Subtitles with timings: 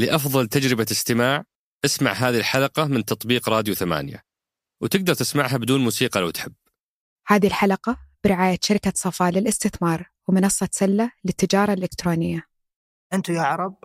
[0.00, 1.44] لأفضل تجربة استماع
[1.84, 4.24] اسمع هذه الحلقة من تطبيق راديو ثمانية.
[4.80, 6.54] وتقدر تسمعها بدون موسيقى لو تحب.
[7.26, 12.46] هذه الحلقة برعاية شركة صفا للاستثمار ومنصة سلة للتجارة الإلكترونية.
[13.12, 13.76] أنتم يا عرب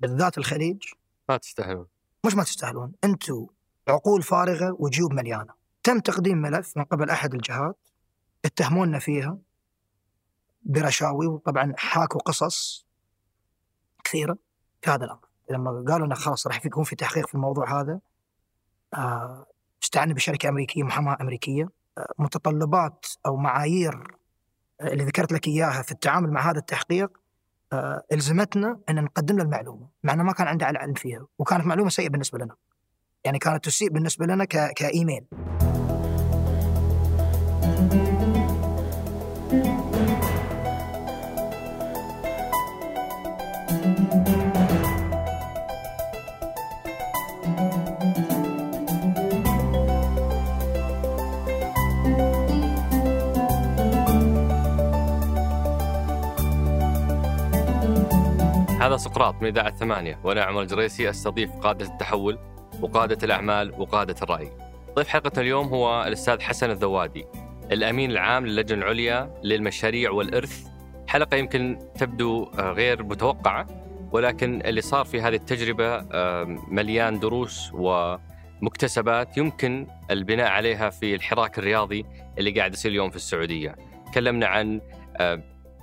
[0.00, 0.82] بالذات الخليج
[1.28, 1.86] ما تستاهلون.
[2.26, 2.92] مش ما تستاهلون.
[3.04, 3.46] أنتم
[3.88, 5.54] عقول فارغة وجيوب مليانة.
[5.82, 7.88] تم تقديم ملف من قبل أحد الجهات
[8.44, 9.38] اتهمونا فيها
[10.62, 12.86] برشاوي وطبعا حاكوا قصص
[14.04, 14.34] كثيرة.
[14.34, 14.53] في
[14.88, 15.28] هذا الأمر.
[15.50, 18.00] لما قالوا إنه خلاص راح يكون في تحقيق في الموضوع هذا
[18.94, 19.46] آه،
[19.82, 21.68] استعنا بشركة أمريكية محاماة أمريكية.
[21.98, 24.16] آه، متطلبات أو معايير
[24.80, 27.20] آه، اللي ذكرت لك إياها في التعامل مع هذا التحقيق
[28.12, 32.08] إلزمتنا أن نقدم له المعلومة مع إنه ما كان عنده علم فيها وكانت معلومة سيئة
[32.08, 32.56] بالنسبة لنا.
[33.24, 34.44] يعني كانت تسيء بالنسبة لنا.
[34.44, 35.24] كإيميل.
[58.94, 62.38] هذا سقراط من إذاعة ثمانية وأنا عمر الجريسي أستضيف قادة التحول
[62.80, 64.50] وقادة الأعمال وقادة الرأي.
[64.94, 67.24] ضيف حلقة اليوم هو الأستاذ حسن الذوادي
[67.72, 70.66] الأمين العام للجنة العليا للمشاريع والإرث.
[71.08, 73.66] حلقة يمكن تبدو غير متوقعة
[74.12, 76.06] ولكن اللي صار في هذه التجربة
[76.68, 82.06] مليان دروس ومكتسبات يمكن البناء عليها في الحراك الرياضي
[82.38, 83.76] اللي قاعد يصير اليوم في السعودية.
[84.12, 84.80] تكلمنا عن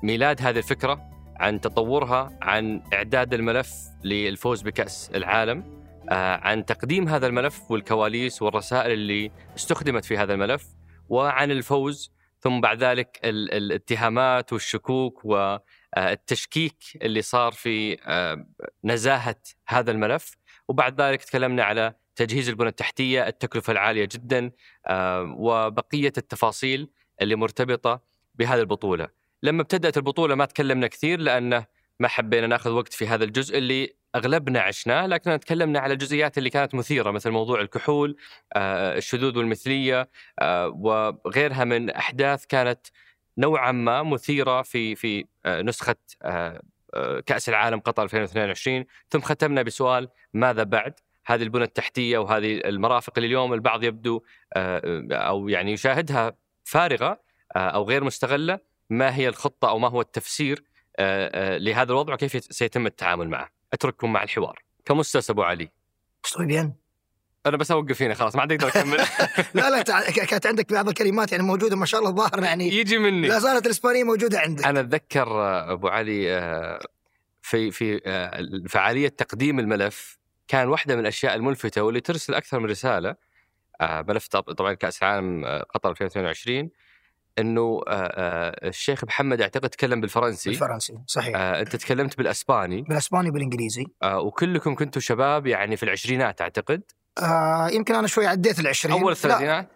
[0.03, 1.10] ميلاد هذه الفكرة
[1.41, 8.91] عن تطورها عن إعداد الملف للفوز بكأس العالم آه، عن تقديم هذا الملف والكواليس والرسائل
[8.91, 10.65] اللي استخدمت في هذا الملف
[11.09, 18.45] وعن الفوز ثم بعد ذلك ال- الاتهامات والشكوك والتشكيك اللي صار في آه،
[18.83, 19.35] نزاهة
[19.67, 20.37] هذا الملف.
[20.67, 24.51] وبعد ذلك تكلمنا على تجهيز البنى التحتية التكلفة العالية جدا
[24.87, 26.89] آه، وبقية التفاصيل
[27.21, 28.01] اللي مرتبطة
[28.35, 29.20] بهذه البطولة.
[29.43, 31.65] لما ابتدأت البطولة ما تكلمنا كثير لأنه
[31.99, 36.49] ما حبينا ناخذ وقت في هذا الجزء اللي أغلبنا عشناه لكن تكلمنا على الجزئيات اللي
[36.49, 38.17] كانت مثيرة مثل موضوع الكحول
[38.53, 40.09] آه، الشذوذ والمثلية
[40.39, 42.87] آه، وغيرها من أحداث كانت
[43.37, 45.95] نوعا ما مثيرة في في آه، نسخة
[47.25, 50.93] كأس العالم قطر 2022 ثم ختمنا بسؤال ماذا بعد؟
[51.25, 54.23] هذه البنى التحتية وهذه المرافق اللي اليوم البعض يبدو
[54.55, 57.21] أو يعني يشاهدها فارغة
[57.55, 58.59] أو غير مستغلة
[58.91, 60.63] ما هي الخطة أو ما هو التفسير
[60.99, 64.59] آه، آه، لهذا الوضع وكيف يت- سيتم التعامل معه؟ أترككم مع الحوار.
[64.85, 65.71] كمستاذ أبو علي.
[66.25, 66.73] مستوي بين
[67.45, 68.97] أنا بس أوقف هنا خلاص ما عاد أقدر أكمل.
[69.61, 69.81] لا لا
[70.25, 72.67] كانت عندك بعض الكلمات يعني موجودة ما شاء الله الظاهر يعني.
[72.73, 73.27] يجي مني.
[73.27, 74.65] لا زالت الإسبانية موجودة عندك.
[74.65, 75.27] أنا أتذكر
[75.73, 76.79] أبو علي آه،
[77.41, 77.99] في في
[78.69, 83.15] فعالية تقديم الملف كان واحدة من الأشياء الملفتة واللي ترسل أكثر من رسالة
[83.81, 86.69] ملف طب- طبعا كأس العالم قطر 2022
[87.39, 90.49] إنه الشيخ محمد اعتقد تكلم بالفرنسي.
[90.49, 91.35] بالفرنسي صحيح.
[91.37, 92.81] أنت تكلمت بالأسباني.
[92.81, 93.85] بالأسباني وبالإنجليزي.
[94.03, 96.81] وكلكم كنتوا شباب يعني في العشرينات أعتقد.
[97.23, 99.69] آه يمكن أنا شوي عديت ال 20 اول الثلاثينات؟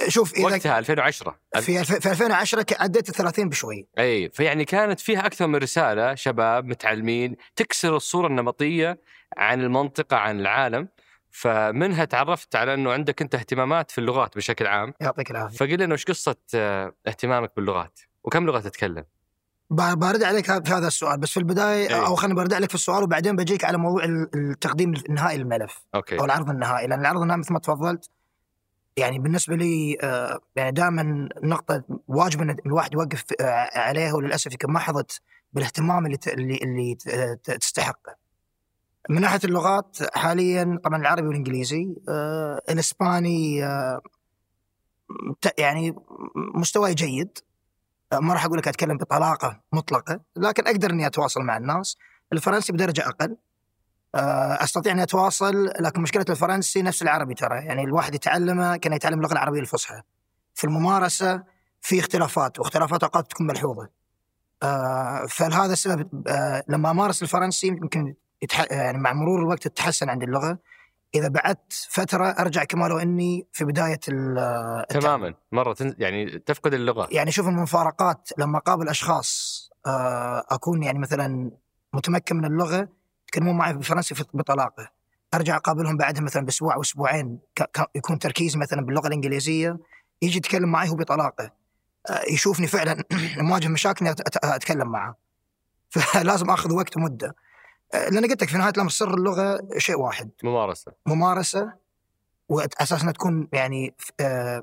[0.00, 3.86] لا شوف إذا وقتها 2010 في في 2010 ك- عديت ال 30 بشوي.
[3.98, 9.00] أي فيعني كانت فيها أكثر من رسالة شباب متعلمين تكسر الصورة النمطية
[9.36, 10.88] عن المنطقة عن العالم.
[11.36, 14.94] فمنها تعرفت على إنه عندك أنت اهتمامات في اللغات بشكل عام.
[15.00, 15.56] يعطيك العافية.
[15.56, 19.04] فقل لنا وش قصة آه، اهتمامك باللغات؟ وكم لغة تتكلم؟
[19.70, 22.06] برد عليك في هذا السؤال بس في البداية إيه.
[22.06, 26.18] أو خليني برد عليك في السؤال وبعدين بجيك على موضوع ال- التقديم النهائي للملف أوكي.
[26.18, 28.10] أو العرض النهائي لأن العرض النهائي مثل ما تفضلت
[28.96, 34.72] يعني بالنسبة لي آه، يعني دائما نقطة واجب إن الواحد يوقف آه، عليها وللأسف يمكن
[34.72, 35.20] ما حظت
[35.52, 36.18] بالاهتمام اللي
[36.62, 36.94] اللي
[37.44, 38.25] تستحقه.
[39.10, 44.00] من ناحية اللغات حاليا طبعا العربي والإنجليزي آه، الإسباني آه،
[45.58, 45.94] يعني
[46.54, 47.38] مستواي جيد.
[48.12, 51.96] آه، ما راح أقول لك أتكلم بطلاقة مطلقة لكن أقدر إني أتواصل مع الناس.
[52.32, 53.36] الفرنسي بدرجة أقل.
[54.14, 57.64] آه، أستطيع إني أتواصل لكن مشكلة الفرنسي نفس العربي ترى.
[57.64, 60.02] يعني الواحد يتعلمه كان يتعلم اللغة العربية الفصحى.
[60.54, 61.44] في الممارسة
[61.80, 63.88] في اختلافات واختلافات أوقات تكون ملحوظة.
[64.62, 68.66] آه، فلهذا السبب آه، لما أمارس الفرنسي يمكن يتح...
[68.70, 70.58] يعني مع مرور الوقت تتحسن عندي اللغة.
[71.14, 74.86] إذا بعدت فترة أرجع كما لو إني في بداية ال-.
[74.88, 75.34] تماما.
[75.52, 75.94] مرة تن...
[75.98, 77.08] يعني تفقد اللغة.
[77.10, 78.30] يعني شوف المفارقات.
[78.38, 81.50] لما أقابل أشخاص آه، أكون يعني مثلا
[81.92, 82.88] متمكن من اللغة
[83.28, 84.88] يتكلمون معي بالفرنسي بطلاقة.
[85.34, 89.78] أرجع أقابلهم بعدها مثلا بأسبوع أو أسبوعين ك- ك- يكون تركيزي مثلا باللغة الإنجليزية
[90.22, 91.52] يجي يتكلم معي هو بطلاقة.
[92.10, 93.04] آه، يشوفني فعلا
[93.38, 94.06] مواجه مشاكل
[94.44, 95.16] أتكلم معه.
[95.90, 97.34] فلازم أخذ وقت ومدة.
[97.94, 100.30] لأن قلت لك في نهاية الأمر سر اللغة شيء واحد.
[100.44, 100.92] ممارسة.
[101.06, 101.72] ممارسة
[102.48, 104.62] وأساس إنها تكون يعني آه،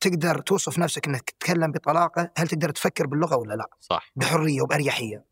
[0.00, 4.12] تقدر توصف نفسك إنك تتكلم بطلاقة هل تقدر تفكر باللغة ولا لا؟ صح.
[4.16, 5.24] بحرية وبأريحية.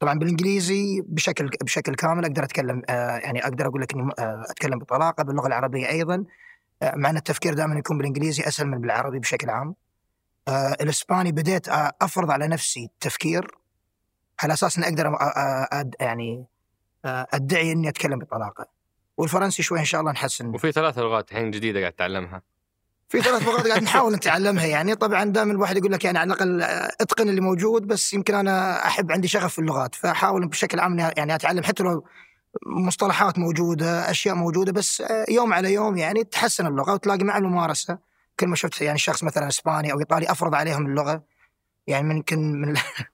[0.00, 4.78] طبعا بالإنجليزي بشكل بشكل كامل أقدر أتكلم آه، يعني أقدر أقول لك إني آه، أتكلم
[4.78, 6.24] بطلاقة باللغة العربية أيضا.
[6.82, 9.74] آه، مع إن التفكير دائما يكون بالإنجليزي أسهل من بالعربي بشكل عام.
[10.48, 13.54] آه، الإسباني بديت آه، أفرض على نفسي التفكير
[14.42, 16.44] على أساس إني أقدر أد- يعني
[17.06, 18.66] أدعي إني أتكلم بطلاقة.
[19.16, 20.46] والفرنسي شوي إن شاء الله نحسن.
[20.46, 22.42] وفي ثلاث لغات الحين جديدة قاعد تتعلمها
[23.08, 24.94] في ثلاث لغات قاعد نحاول نتعلمها يعني.
[24.94, 26.62] طبعا دائما الواحد يقول لك يعني على الأقل
[27.00, 31.34] إتقن اللي موجود بس يمكن أنا أحب عندي شغف في اللغات فأحاول بشكل عام يعني
[31.34, 32.04] أتعلم حتى لو
[32.66, 37.98] مصطلحات موجودة أشياء موجودة بس يوم على يوم يعني تحسن اللغة وتلاقي مع الممارسة.
[38.40, 41.22] كل ما شفت يعني شخص مثلا إسباني أو إيطالي أفرض عليهم اللغة
[41.86, 42.74] يعني ممكن من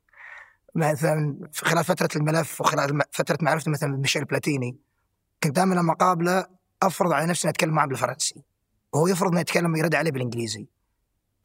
[0.74, 4.76] مثلا خلال فترة الملف وخلال فترة معرفتي مثلا بميشيل بلاتيني
[5.42, 6.46] كنت دائما لما أقابله
[6.82, 8.42] أفرض على نفسي إني أتكلم معه بالفرنسي
[8.92, 10.66] وهو يفرض إنه يتكلم يرد عليه بالإنجليزي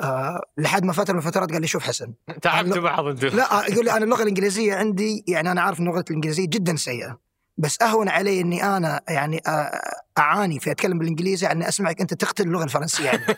[0.02, 2.82] آه لحد ما فترة من الفترات قال لي شوف حسن تعبتوا.
[2.82, 6.06] بعض أنتم لا آه، يقول لي أنا اللغة الإنجليزية عندي يعني أنا عارف إن اللغة
[6.10, 7.20] الإنجليزية جدا سيئة
[7.58, 9.82] بس أهون علي إني أنا يعني آه،
[10.18, 13.26] أعاني في أتكلم بالإنجليزي عن إني أسمعك أنت تقتل اللغة الفرنسية يعني.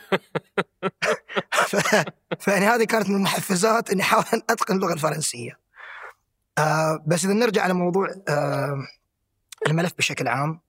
[1.70, 1.76] ف...
[2.40, 5.65] فيعني هذه كانت من المحفزات إني أحاول ان أتقن اللغة الفرنسية.
[6.58, 8.88] آه بس إذا نرجع على موضوع آه
[9.68, 10.60] الملف بشكل عام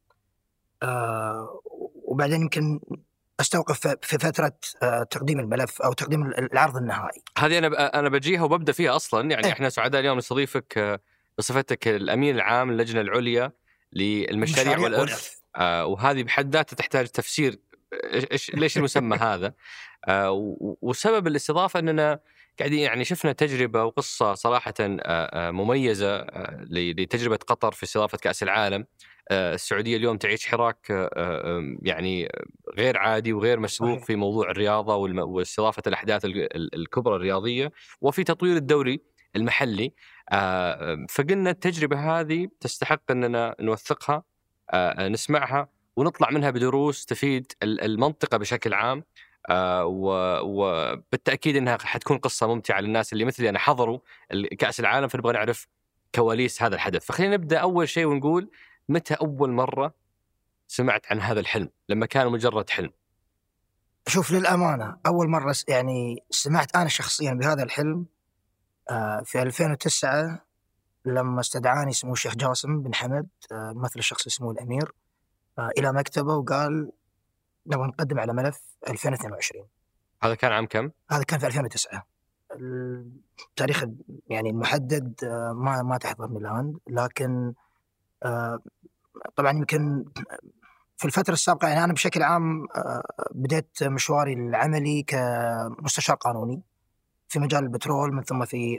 [0.82, 1.60] آه
[2.04, 2.80] وبعدين يمكن
[3.40, 4.52] أستوقف في- فترة
[4.82, 7.22] آه تقديم الملف أو تقديم العرض النهائي.
[7.38, 9.52] هذه أنا أنا بجيها وببدأ فيها أصلا يعني إيه.
[9.52, 11.00] إحنا سعداء اليوم نستضيفك آه،
[11.38, 13.52] بصفتك الأمين العام للجنه العليا
[13.92, 17.58] للمشاريع والارث آه، وهذه بحد ذاتها تحتاج تفسير
[18.32, 19.52] إيش ليش المسمى هذا
[20.08, 22.20] آه، وسبب الاستضافة أننا
[22.58, 24.74] قاعدين يعني شفنا تجربة وقصة صراحة
[25.50, 26.26] مميزة
[26.70, 28.86] لتجربة قطر في استضافة كأس العالم.
[29.30, 31.10] السعودية اليوم تعيش حراك
[31.82, 32.28] يعني
[32.78, 33.98] غير عادي وغير مسبوق.
[34.04, 39.00] في موضوع الرياضة واستضافة الأحداث ال- ال- الكبرى الرياضية وفي تطوير الدوري
[39.36, 39.92] المحلي.
[41.08, 44.22] فقلنا التجربة هذه تستحق إننا نوثقها
[45.00, 49.04] نسمعها ونطلع منها بدروس تفيد ال- المنطقة بشكل عام.
[50.42, 53.98] وبالتأكيد إنها حتكون قصة ممتعة للناس اللي مثلي أنا حضروا
[54.58, 55.68] كأس العالم فنبغى نعرف
[56.14, 57.04] كواليس هذا الحدث.
[57.04, 58.50] فخلينا نبدأ أول شيء ونقول
[58.88, 59.94] متى أول مرة
[60.68, 62.90] سمعت عن هذا الحلم؟ لما كان مجرد حلم.
[64.08, 68.06] شوف للأمانة أول مرة يعني سمعت أنا شخصيا بهذا الحلم
[68.90, 70.46] آه، في 2009
[71.04, 74.92] لما استدعاني سمو الشيخ جاسم بن حمد آه، الممثل الشخصي سمو الأمير
[75.58, 76.92] آه، إلى مكتبه وقال
[77.66, 79.64] نبغى نقدم على ملف 2022
[80.22, 82.06] هذا كان عام كم؟ هذا كان في 2009
[83.50, 83.84] التاريخ
[84.28, 87.52] يعني المحدد آه، ما ما تحضرني الآن لكن
[88.22, 88.58] آه،
[89.36, 90.04] طبعا يمكن
[90.96, 93.02] في الفترة السابقة يعني أنا بشكل عام آه،
[93.34, 96.62] بديت مشواري العملي كمستشار قانوني
[97.28, 98.78] في مجال البترول من ثم في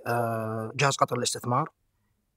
[0.75, 1.69] جهاز قطر للاستثمار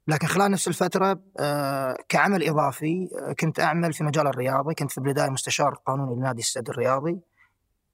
[0.09, 4.99] لكن خلال نفس الفترة آه، كعمل إضافي آه، كنت أعمل في مجال الرياضي كنت في
[4.99, 7.21] البداية مستشار قانوني لنادي السد الرياضي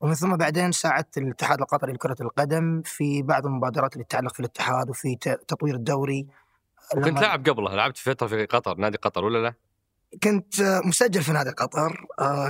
[0.01, 4.91] ومن ثم بعدين ساعدت الاتحاد القطري لكرة القدم في بعض المبادرات اللي تتعلق في الاتحاد
[4.91, 5.17] وفي
[5.49, 6.27] تطوير الدوري.
[6.95, 9.55] كنت لاعب قبلها لعبت فترة في قطر نادي قطر ولا لا؟
[10.23, 12.07] كنت آه، مسجل في نادي قطر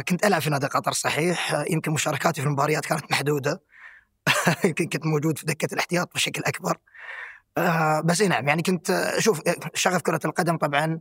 [0.08, 1.64] كنت ألعب في نادي قطر صحيح.
[1.70, 3.62] يمكن مشاركاتي في المباريات كانت محدودة.
[4.64, 6.78] يمكن كنت موجود في دكة الاحتياط بشكل أكبر.
[7.58, 11.00] آه، بس نعم يعني كنت آه، شوف آه، شغف كرة القدم طبعا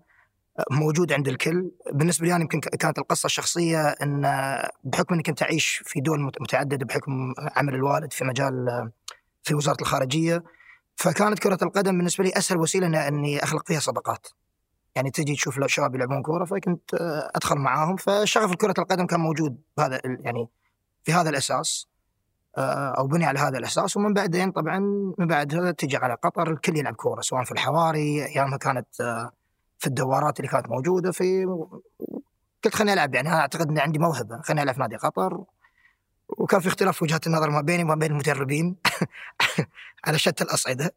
[0.60, 1.72] آه، موجود عند الكل.
[1.94, 6.20] بالنسبة لي أنا يمكن كانت القصة الشخصية أن آه، بحكم أني كنت أعيش في دول
[6.22, 8.66] مت- متعددة بحكم عمل الوالد في مجال
[9.44, 10.44] في وزارة الخارجية
[10.96, 14.28] فكانت كرة القدم بالنسبة لي أسهل وسيلة إن- أني أخلق فيها صداقات.
[14.96, 16.94] يعني تجي تشوف شباب يلعبون كورة فكنت
[17.36, 17.96] أدخل معاهم.
[17.96, 20.48] فشغف كره القدم كان موجود بهذا يعني
[21.04, 21.88] في هذا الأساس.
[22.58, 23.98] أو بني على هذا الأساس.
[23.98, 24.80] ومن بعدين طبعا
[25.18, 29.32] من بعدها تجي على قطر الكل يلعب كوره سواء في الحواري ايامها كانت آه،
[29.80, 31.46] في الدورات اللي كانت موجودة في
[32.64, 35.44] قلت خليني ألعب يعني أنا أعتقد ان عندي موهبة خليني ألعب في نادي قطر.
[36.30, 38.76] وكان في اختلاف وجهات النظر ما بيني وما بين المدربين
[40.06, 40.92] على شتى الأصعدة.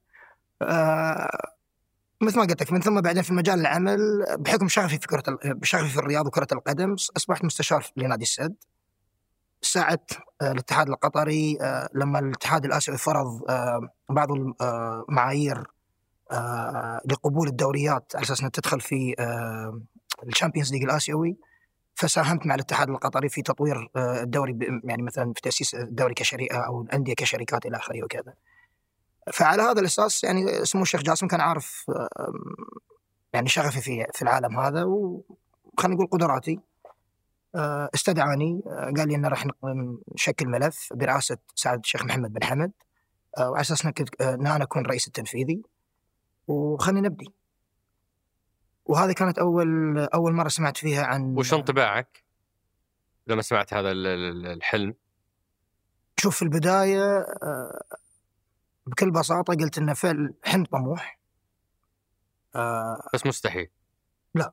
[0.63, 1.53] آه،
[2.21, 3.99] مثل ما قلت لك من ثم بعدين في مجال العمل
[4.39, 8.55] بحكم شغفي في كرة بشغفي في الرياضه وكرة القدم أصبحت مستشار لنادي السد.
[9.63, 15.67] ساعدت آه، الاتحاد القطري آه، لما الاتحاد الآسيوي فرض آه، بعض المعايير
[17.11, 19.15] لقبول الدوريات على أساس إنها تدخل في
[20.27, 21.37] ال Champions League الآسيوي
[21.95, 27.15] فساهمت مع الاتحاد القطري في تطوير الدوري يعني مثلا في تأسيس الدوري كشريكه أو الأندية
[27.15, 28.35] كشركات إلى آخره وكذا.
[29.33, 31.87] فعلى هذا الأساس يعني سمو الشيخ جاسم كان عارف
[33.33, 36.61] يعني شغفي في في العالم هذا وخلينا نقول قدراتي
[37.95, 38.63] استدعاني.
[38.67, 39.47] آه، قال لي انه راح
[40.15, 42.73] نشكل ملف برئاسة سعد الشيخ محمد بن حمد
[43.39, 45.63] آه، وعلى أساس إن أنا أكون الرئيس التنفيذي
[46.47, 47.33] وخلينا نبدي.
[48.85, 52.25] وهذه كانت أول أول مرة سمعت فيها عن وش انطباعك؟
[53.27, 54.95] لما سمعت هذا الحلم؟
[56.17, 57.27] شوف في البداية
[58.87, 61.19] بكل بساطة قلت انه فعل حلم طموح.
[63.15, 63.71] بس مستحيل.
[64.35, 64.53] لا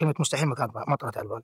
[0.00, 1.42] كلمة مستحيل ما كانت ما طلعت على البال.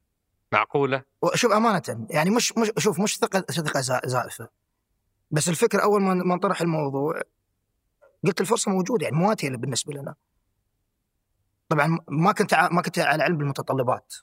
[0.53, 1.03] معقولة؟
[1.35, 4.49] شوف أمانة يعني مش مش شوف مش ثقة ثقه زائفة.
[5.31, 7.21] بس الفكرة أول ما انطرح الموضوع
[8.25, 10.15] قلت الفرصة موجودة يعني مواتية بالنسبة لنا.
[11.69, 14.15] طبعا ما كنت ما كنت على علم بالمتطلبات.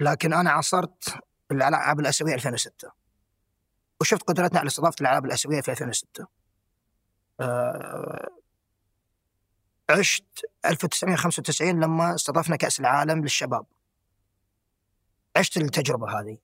[0.00, 1.18] لكن أنا عاصرت
[1.50, 2.92] الألعاب الأسيوية 2006
[4.00, 6.26] وشفت قدرتنا على استضافة الألعاب الأسيوية في 2006
[7.40, 8.28] أه
[9.90, 10.24] عشت
[10.64, 13.66] 1995 لما استضفنا كأس العالم للشباب.
[15.36, 16.38] عشت التجربة هذه.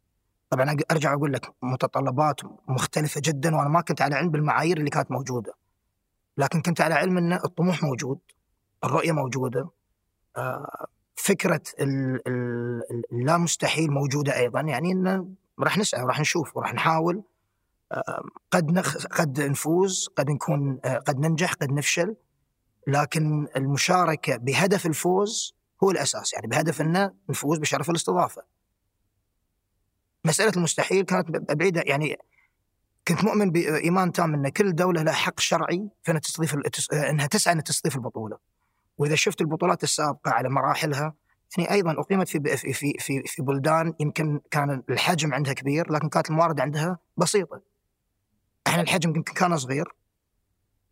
[0.50, 5.10] طبعا أرجع أقول لك متطلبات مختلفة جدا وأنا ما كنت على علم بالمعايير اللي كانت
[5.10, 5.54] موجودة.
[6.36, 8.18] لكن كنت على علم إن الطموح موجود
[8.84, 9.70] الرؤية موجودة
[10.36, 11.62] آه، فكرة
[13.12, 14.60] اللا مستحيل موجودة أيضا.
[14.60, 17.22] يعني إن راح نسعى وراح نشوف وراح نحاول
[17.92, 19.06] آه، قد نخ...
[19.06, 22.16] قد نفوز قد نكون آه، قد ننجح قد نفشل.
[22.86, 25.54] لكن المشاركة بهدف الفوز
[25.84, 26.32] هو الأساس.
[26.32, 28.42] يعني بهدف ان نفوز بشرف الاستضافة.
[30.24, 32.18] مسألة المستحيل كانت بعيدة يعني
[33.08, 36.54] كنت مؤمن بإيمان تام إن كل دولة لها حق شرعي في إنها تستضيف
[36.92, 38.38] إنها تسعى إنها تستضيف البطولة.
[38.98, 41.14] وإذا شفت البطولات السابقة على مراحلها
[41.58, 46.30] يعني أيضا أقيمت في في في في بلدان يمكن كان الحجم عندها كبير لكن كانت
[46.30, 47.62] الموارد عندها بسيطة.
[48.66, 49.94] إحنا الحجم يمكن كان صغير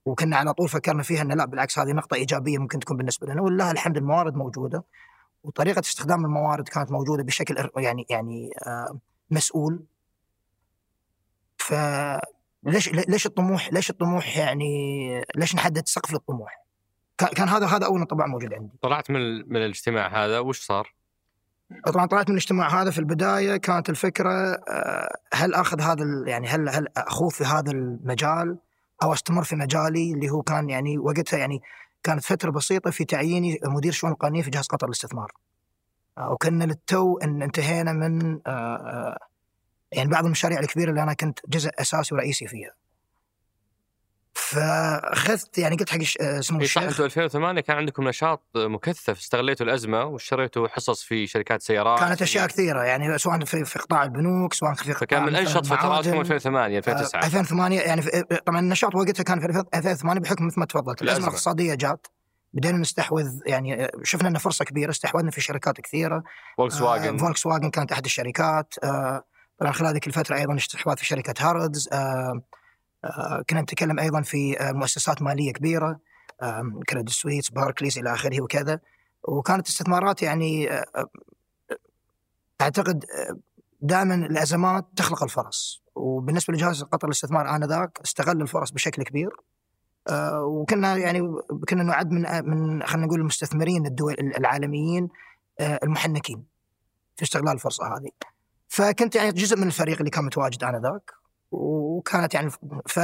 [0.05, 3.43] وكنا على طول فكرنا فيها ان لا بالعكس هذه نقطة إيجابية ممكن تكون بالنسبة لنا
[3.43, 4.85] ولله الحمد الموارد موجودة
[5.45, 8.99] وطريقة استخدام الموارد كانت موجودة بشكل يعني يعني آه
[9.31, 9.85] مسؤول
[11.59, 16.67] فليش ليش الطموح ليش الطموح يعني ليش نحدد سقف للطموح؟
[17.19, 18.73] كان هذا هذا أول انطباع موجود عندي.
[18.83, 20.95] طلعت من من الاجتماع هذا وش صار؟
[21.87, 24.33] طبعا طلعت من الاجتماع هذا في البداية كانت الفكرة
[24.69, 28.59] آه، هل أخذ هذا يعني هل هل اخوض في هذا المجال
[29.03, 31.63] أو أستمر في مجالي اللي هو كان يعني وقتها يعني
[32.03, 35.33] كانت فترة بسيطة في تعييني مدير شؤون القانونية في جهاز قطر للاستثمار.
[36.19, 39.19] وكنا للتو إن انتهينا من آه، آه،
[39.93, 42.73] يعني بعض المشاريع الكبيرة اللي أنا كنت جزء أساسي ورئيسي فيها.
[44.35, 50.05] فأخذت يعني قلت حق آه، سمو الشيخ صح 2008 كان عندكم نشاط مكثف استغليتوا الأزمة
[50.05, 54.75] واشتريتوا حصص في شركات سيارات كانت أشياء كثيرة يعني سواء في, في قطاع البنوك سواء
[54.75, 58.03] في قطاع فكان من أنشط فتراتكم 2008 2009 2008 يعني
[58.47, 59.47] طبعا النشاط وقتها كان في
[59.79, 61.03] 2008 بحكم مثل ما تفضلت.
[61.03, 61.25] الأزمة.
[61.27, 62.07] الاقتصادية جات.
[62.57, 66.23] بدينا نستحوذ يعني شفنا إنه فرصة كبيرة استحوذنا في شركات كثيرة.
[66.57, 68.75] فولكس واجن آه فولكس واجن كانت أحد الشركات.
[68.85, 69.25] آه
[69.59, 72.43] طبعا خلال هذه الفترة أيضا استحواذ في شركة هاردز آه
[73.05, 76.01] آه كنا نتكلم أيضا في آه مؤسسات مالية كبيرة.
[76.43, 78.81] آه كريدت سويس باركليز إلى آخره وكذا.
[79.29, 81.07] وكانت استثمارات يعني آه, آه،
[82.61, 83.39] أعتقد آه،
[83.81, 85.83] دائما الازمات تخلق الفرص.
[85.95, 89.29] وبالنسبة لجهاز قطر الاستثمار آنذاك استغل الفرص بشكل كبير.
[89.29, 89.56] آه،
[90.43, 91.21] وكنا يعني
[91.69, 95.09] كنا نعد من من خلينا نقول المستثمرين الدول العالميين
[95.61, 96.45] آه، المحنكين
[97.17, 98.11] في استغلال الفرصة هذه.
[98.69, 101.11] فكنت يعني جزء من الفريق اللي كان متواجد انذاك
[101.51, 102.51] وكانت يعني
[102.87, 103.01] ف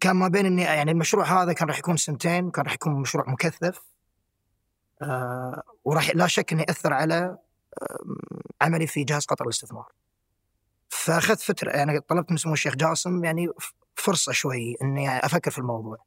[0.00, 3.30] كان ما بين إني يعني المشروع هذا كان راح يكون سنتين كان راح يكون مشروع
[3.30, 3.82] مكثف
[5.02, 7.38] آه وراح لا شك إنه يأثر على
[7.82, 7.98] آه
[8.62, 9.92] عملي في جهاز قطر للاستثمار.
[10.88, 13.48] فأخذت فترة يعني طلبت من سمو الشيخ جاسم يعني
[13.98, 15.98] فرصة شوي إني أفكر في الموضوع.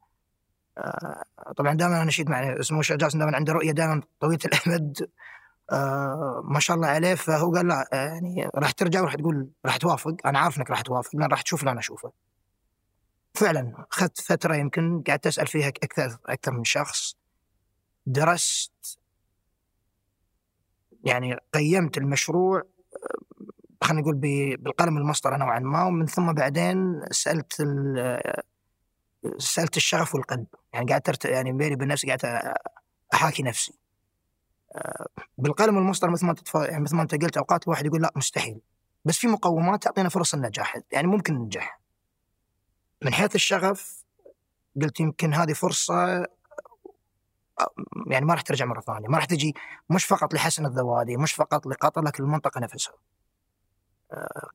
[0.78, 1.24] آه،
[1.58, 5.10] طبعا دائما أنا نشيد مع سمو الشيخ جاسم دائما عنده رؤية دائما طويلة الامد
[5.72, 10.16] آه، ما شاء الله عليه فهو قال لا يعني راح ترجع وراح تقول راح توافق
[10.26, 12.12] أنا عارف انك راح توافق لأن راح تشوف اللي أنا أشوفه.
[13.34, 17.16] فعلا أخذت فترة يمكن قعدت أسأل فيها أكثر أكثر من شخص
[18.06, 19.00] درست
[21.04, 22.64] يعني قيمت المشروع
[23.84, 24.16] خلينا نقول
[24.58, 27.54] بالقلم المسطرة نوعا ما ومن ثم بعدين سألت
[29.38, 30.48] سألت الشغف والقلب.
[30.74, 32.54] يعني قعدت يعني بيني وبين نفسي قعدت
[33.14, 33.74] أحاكي نفسي.
[35.38, 38.62] بالقلم المسطرة مثل ما انت يعني مثل ما أنت قلت أوقات الواحد يقول لا مستحيل.
[39.06, 40.78] بس في مقومات تعطينا فرص النجاح.
[40.92, 41.82] يعني ممكن ننجح.
[43.02, 44.04] من حيث الشغف
[44.82, 46.26] قلت يمكن هذه فرصة
[48.08, 49.08] يعني ما راح ترجع مرة ثانية.
[49.08, 49.56] ما راح تجي
[49.90, 52.94] مش فقط لحسن الذوادي مش فقط لقطر لكن المنطقة نفسها.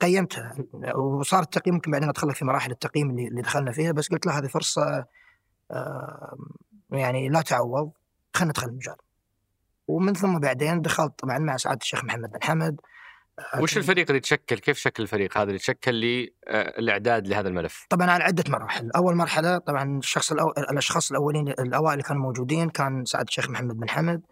[0.01, 0.55] قيمتها
[0.95, 4.39] وصار التقييم ممكن بعدين ادخل في مراحل التقييم اللي, اللي دخلنا فيها بس قلت له
[4.39, 5.05] هذه فرصة
[6.91, 7.91] يعني لا تعوض
[8.35, 8.97] خلينا ندخل المجال
[9.89, 12.81] ومن ثم بعدين دخلت طبعا مع سعادة الشيخ محمد بن حمد
[13.55, 18.11] آه، وش الفريق اللي تشكل؟ كيف شكل الفريق هذا اللي تشكل للاعداد لهذا الملف؟ طبعا
[18.11, 23.05] على عدة مراحل، أول مرحلة طبعا الشخص الأول الأشخاص الأولين الأوائل اللي كانوا موجودين كان
[23.05, 24.23] سعادة الشيخ محمد بن حمد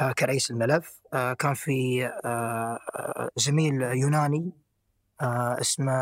[0.00, 2.08] آه، كرئيس الملف، آه، كان في
[3.36, 4.52] زميل يوناني
[5.60, 5.92] اسمه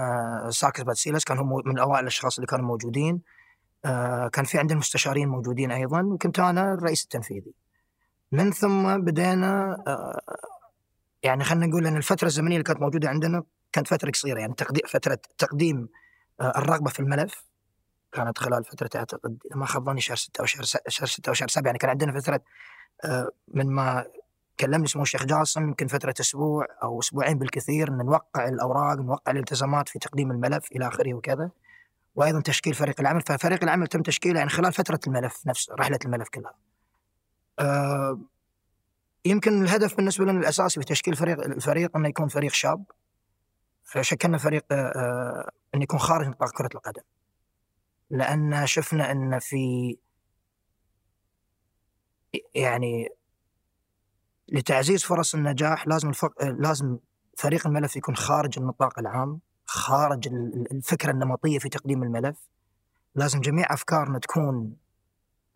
[0.50, 3.20] ساكس باتسيلس كان هو من أوائل الأشخاص اللي كانوا موجودين.
[4.32, 7.54] كان في عندنا مستشارين موجودين أيضا وكنت أنا الرئيس التنفيذي.
[8.32, 9.76] من ثم بدينا
[11.22, 14.82] يعني خلينا نقول إن الفترة الزمنية اللي كانت موجودة عندنا كانت فترة قصيرة يعني تقديم
[14.86, 15.88] فترة تقديم
[16.40, 17.44] آه، الرغبة في الملف
[18.12, 21.48] كانت خلال فترة أعتقد ما خاب ظني شهر 6 أو شهر شهر 6 أو شهر
[21.48, 22.40] 7 يعني كان عندنا فترة
[23.04, 24.04] آه، من ما
[24.60, 29.88] كلمني سمو الشيخ جاسم يمكن فترة أسبوع أو أسبوعين بالكثير إن نوقع الأوراق نوقع الالتزامات
[29.88, 31.50] في تقديم الملف إلى آخره وكذا.
[32.14, 36.28] وأيضا تشكيل فريق العمل ففريق العمل تم تشكيله يعني خلال فترة الملف نفسه رحلة الملف
[36.28, 36.54] كلها.
[37.58, 38.20] أه
[39.24, 42.84] يمكن الهدف بالنسبة لنا الأساسي في تشكيل فريق الفريق إنه يكون فريق شاب.
[43.84, 47.02] فشكلنا فريق آه، آه، إنه يكون خارج نطاق كرة القدم.
[48.10, 49.96] لأن شفنا إن في
[52.54, 53.08] يعني
[54.48, 56.42] لتعزيز فرص النجاح لازم الفق...
[56.42, 56.98] لازم
[57.36, 60.28] فريق الملف يكون خارج النطاق العام خارج
[60.72, 62.48] الفكرة النمطية في تقديم الملف.
[63.14, 64.76] لازم جميع أفكارنا تكون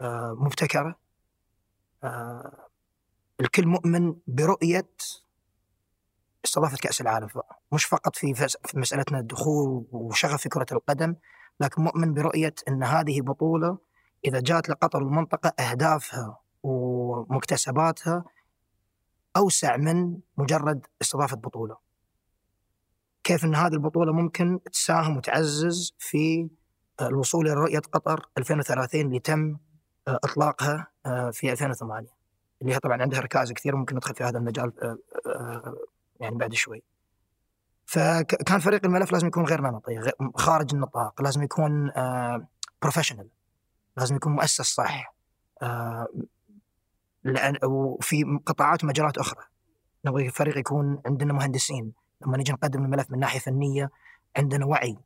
[0.00, 0.96] آه، مبتكرة.
[3.40, 4.88] الكل مؤمن برؤية
[6.44, 7.28] استضافة كأس العالم.
[7.72, 11.14] مش فقط في في مسألتنا الدخول وشغف في كرة القدم
[11.60, 13.78] لكن مؤمن برؤية إن هذه بطولة
[14.24, 18.24] إذا جاءت لقطر المنطقة أهدافها ومكتسباتها
[19.36, 21.76] أوسع من مجرد استضافة بطولة.
[23.24, 26.48] كيف إن هذه البطولة ممكن تساهم وتعزز في
[27.00, 29.56] الوصول إلى رؤية قطر 2030 اللي تم
[30.08, 30.86] إطلاقها
[31.32, 32.22] في 2008.
[32.62, 35.76] اللي هي طبعا عندها ركائز كثير ممكن ندخل في هذا المجال آه، آه،
[36.20, 36.82] يعني بعد شوي
[37.86, 41.90] فكان فريق الملف لازم يكون غير نمطي خارج النطاق لازم يكون
[42.82, 45.14] بروفيشنال آه، لازم يكون مؤسس صح
[47.24, 49.40] لأن وفي قطاعات ومجالات أخرى.
[50.04, 51.92] نبغى الفريق يكون عندنا مهندسين.
[52.26, 53.90] لما نجي نقدم الملف من ناحية فنية
[54.36, 54.96] عندنا وعي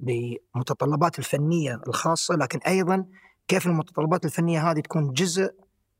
[0.00, 2.34] بمتطلبات الفنية الخاصة.
[2.34, 3.06] لكن أيضا
[3.48, 5.54] كيف المتطلبات الفنية هذه تكون جزء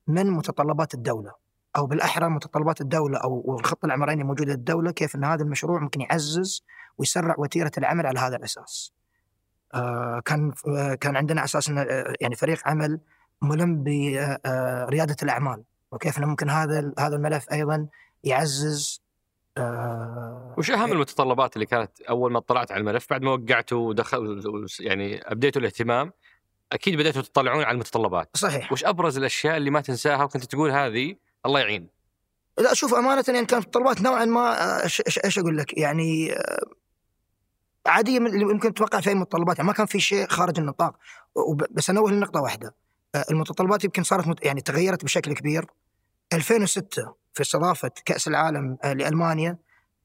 [0.06, 1.32] من متطلبات الدولة؟
[1.76, 6.64] أو بالأحرى متطلبات الدولة أو الخطه العمرانيه الموجوده للدولة كيف إن هذا المشروع ممكن يعزز
[6.98, 8.92] ويسرع وتيرة العمل على هذا الأساس.
[9.74, 13.00] آه كان آه كان عندنا أساس آه يعني فريق عمل
[13.42, 15.62] ملم برياده آه، الأعمال.
[15.92, 17.86] وكيف انه ممكن هذا هذا الملف أيضا
[18.24, 19.02] يعزز
[19.56, 24.42] آه وش أهم المتطلبات اللي كانت أول ما اطلعت على الملف؟ بعد ما وقعتوا ودخل
[24.80, 26.12] يعني أبديتوا الاهتمام
[26.72, 28.30] أكيد بديتوا تطلعون على المتطلبات.
[28.36, 28.72] صحيح.
[28.72, 31.88] وش أبرز الأشياء اللي ما تنساها وكنت تقول هذه؟ الله يعين.
[32.58, 34.82] لا شوف أمانة يعني كانت الطلبات نوعا ما
[35.24, 36.66] إيش أقول لك؟ يعني آه،
[37.86, 39.56] عادية من اللي يمكن تتوقع في أي متطلبات.
[39.58, 40.96] يعني ما كان في شيء خارج النطاق.
[41.70, 42.68] بس انوه لنقطة واحدة.
[42.68, 42.87] آه،
[43.30, 45.66] المتطلبات يمكن صارت يعني تغيرت بشكل كبير.
[46.32, 49.58] 2006 في استضافة كأس العالم آه، لألمانيا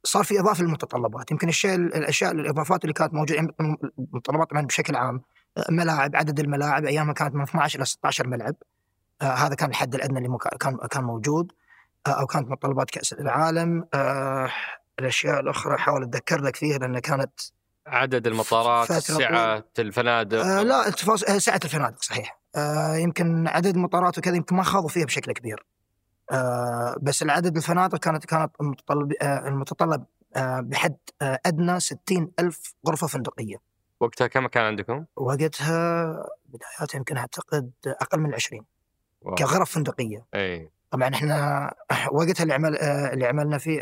[0.04, 1.32] صار في إضافة للمتطلبات.
[1.32, 3.48] يمكن الشيء الأشياء الإضافات اللي كانت موجودة يعني
[4.00, 5.22] المتطلبات طبعا بشكل عام
[5.70, 8.56] ملاعب عدد الملاعب أيامها كانت من 12 إلى 16 ملعب.
[9.22, 11.52] آه هذا كان الحد الأدنى اللي كان كان موجود.
[12.08, 13.88] آه أو كانت متطلبات كأس العالم.
[13.94, 14.52] آه
[15.00, 17.40] الأشياء الأخرى أحاول أتذكر لك فيها لأن كانت
[17.88, 20.40] عدد المطارات سعه الفنادق.
[20.40, 22.43] آه لا التفاصيل آه سعه الفنادق صحيح.
[22.56, 25.66] آه يمكن عدد المطارات وكذا يمكن ما خاضوا فيها بشكل كبير.
[26.32, 32.74] آه بس العدد الفنادق كانت كانت المتطلب آه المتطلب آه بحد آه أدنى 60 ألف
[32.88, 33.58] غرفة فندقية.
[34.00, 36.06] وقتها كم كان عندكم؟ وقتها
[36.46, 38.66] بداياتها يمكن أعتقد أقل من 20
[39.22, 39.36] واو.
[39.36, 40.26] كغرف فندقية.
[40.36, 40.72] إي.
[40.92, 41.74] طبعا إحنا
[42.14, 43.82] وقتها اللي عمل اللي عملنا فيه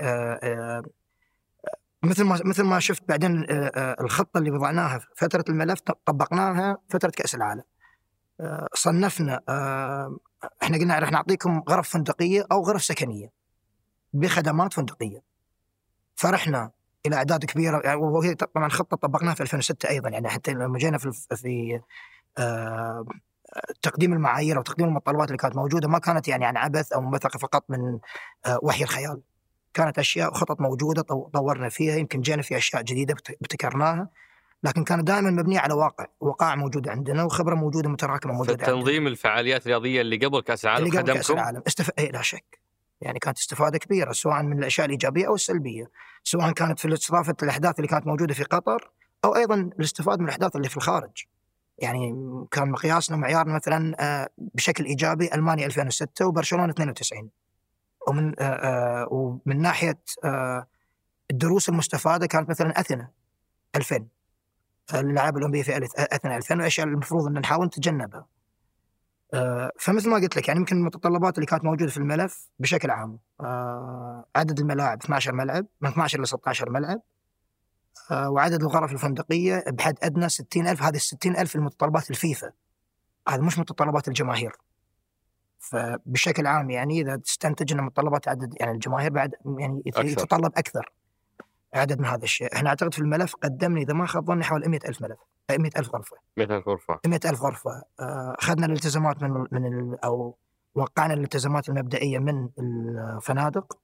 [2.03, 7.63] مثل ما مثل ما شفت بعدين الخطة اللي وضعناها فترة الملف طبقناها فترة كأس العالم.
[8.73, 9.41] صنفنا
[10.63, 13.31] إحنا قلنا راح نعطيكم غرف فندقية أو غرف سكنية
[14.13, 15.21] بخدمات فندقية
[16.15, 16.71] فرحنا
[17.05, 20.97] إلى أعداد كبيرة يعني وهي طبعا خطة طبقناها في 2006 أيضا يعني حتى لما جينا
[20.97, 21.81] في في
[22.37, 23.05] آه
[23.81, 27.37] تقديم المعايير أو تقديم المتطلبات اللي كانت موجودة ما كانت يعني عن عبث أو منبثقه
[27.37, 27.99] فقط من
[28.45, 29.21] آه وحي الخيال.
[29.73, 31.01] كانت أشياء وخطط موجودة
[31.33, 34.09] طورنا فيها يمكن جينا في أشياء جديدة ابتكرناها
[34.63, 39.07] لكن كانت دائما مبنيه على واقع، وقائع موجودة عندنا وخبرة موجودة متراكمة موجودة في تنظيم
[39.07, 41.63] الفعاليات الرياضية اللي قبل كأس العالم اللي قبل كأس العالم.
[41.67, 41.91] استف...
[41.99, 42.59] إيه لا شك.
[43.01, 45.89] يعني كانت استفادة كبيرة سواء من الأشياء الإيجابية أو السلبية.
[46.23, 48.91] سواء كانت في استضافه الأحداث اللي كانت موجودة في قطر
[49.25, 51.25] أو أيضا الاستفادة من الأحداث اللي في الخارج.
[51.77, 52.15] يعني
[52.51, 57.29] كان مقياسنا معيارنا مثلا آه، بشكل إيجابي ألمانيا 2006 وبرشلونة 92
[58.07, 59.99] ومن آه، آه، ومن ناحية
[61.31, 63.09] الدروس المستفادة كانت مثلا أثينا
[63.75, 64.07] 2000
[64.93, 68.25] الالعاب الأولمبية في اثينا 2000 والاشياء المفروض أن نحاول نتجنبها.
[69.79, 73.19] فمثل ما قلت لك يعني يمكن المتطلبات اللي كانت موجودة في الملف بشكل عام.
[74.35, 77.01] عدد الملاعب 12 ملعب من 12 ل 16 ملعب.
[78.11, 80.83] آه، وعدد الغرف الفندقية بحد أدنى 60 ألف.
[80.83, 82.51] هذه ال ألف المتطلبات الفيفا.
[83.27, 84.51] هذه مش متطلبات الجماهير.
[85.59, 90.05] فبشكل عام يعني إذا تستنتج أن متطلبات عدد يعني الجماهير بعد يعني أكثر.
[90.05, 90.91] يتطلب أكثر.
[91.73, 92.55] عدد من هذا الشيء.
[92.55, 95.17] إحنا أعتقد في الملف قدمنا إذا ما خاب ظني حوالي 100 ألف ملف
[95.51, 96.17] 100 ألف غرفة.
[96.37, 96.99] 100 ألف غرفة.
[97.05, 97.83] 100 ألف غرفة.
[97.99, 100.35] آه، أخذنا الالتزامات من من أو
[100.75, 103.77] وقعنا الالتزامات المبدئية من الفنادق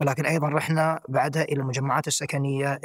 [0.00, 2.80] ولكن أيضا رحنا بعدها إلى المجمعات السكنية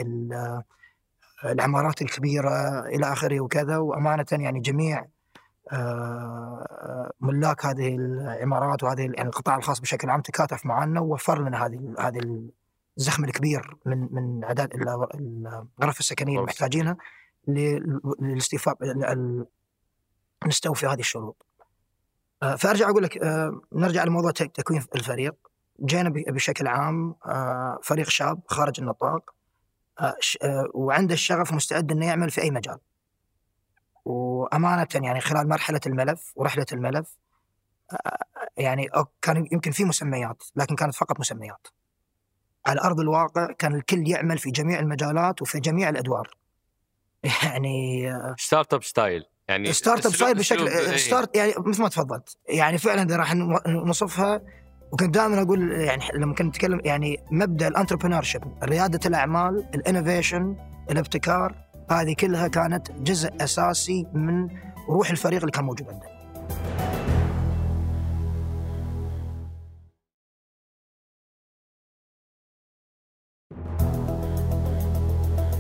[1.45, 3.77] العمارات الكبيرة إلى آخره وكذا.
[3.77, 5.05] وأمانة يعني جميع
[5.71, 11.93] آه، ملاك هذه العمارات وهذه يعني القطاع الخاص بشكل عام تكاتف معنا ووفر لنا هذه
[11.99, 12.19] هذه
[12.97, 14.73] الزخم الكبير من من اعداد
[15.79, 16.97] الغرف السكنية المحتاجينها
[18.19, 18.77] للاستيفاء
[20.47, 21.45] نستوفي هذه الشروط.
[22.43, 25.35] آه، فأرجع أقول لك آه، نرجع لموضوع تكوين الفريق
[25.85, 27.15] جينا بشكل عام
[27.83, 29.33] فريق شاب خارج النطاق
[29.99, 32.77] آه، آه، وعنده الشغف مستعد إنه يعمل في أي مجال.
[34.05, 37.17] وأمانة يعني خلال مرحلة الملف ورحلة الملف
[37.91, 38.17] آه،
[38.57, 38.89] يعني
[39.21, 41.67] كان يمكن في مسميات لكن كانت فقط مسميات.
[42.67, 46.37] على أرض الواقع كان الكل يعمل في جميع المجالات وفي جميع الأدوار.
[47.43, 53.15] يعني start-up style يعني start-up style بشكل start يعني مثل ما تفضلت يعني فعلا إذا
[53.15, 53.35] راح
[53.67, 54.41] نوصفها
[54.91, 60.55] وكنت دائما أقول يعني لما كنت نتكلم يعني مبدأ ال entrepreneurship ريادة الأعمال ال innovation
[60.91, 61.55] الابتكار
[61.91, 64.47] هذه كلها كانت جزء أساسي من
[64.89, 66.26] روح الفريق اللي كان موجود عندنا.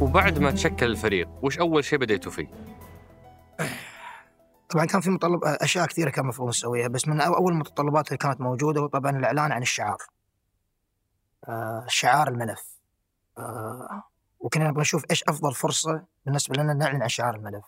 [0.07, 2.47] وبعد ما تشكل الفريق وش أول شيء بديتوا فيه؟
[4.69, 8.41] طبعا كان في متطلب أشياء كثيرة كان المفروض نسويها بس من أول المتطلبات اللي كانت
[8.41, 9.97] موجودة هو طبعا الإعلان عن الشعار.
[11.47, 12.77] آه شعار الملف.
[13.37, 14.03] آه
[14.39, 17.65] وكنا نبغى نشوف إيش أفضل فرصة بالنسبة لنا نعلن عن شعار الملف.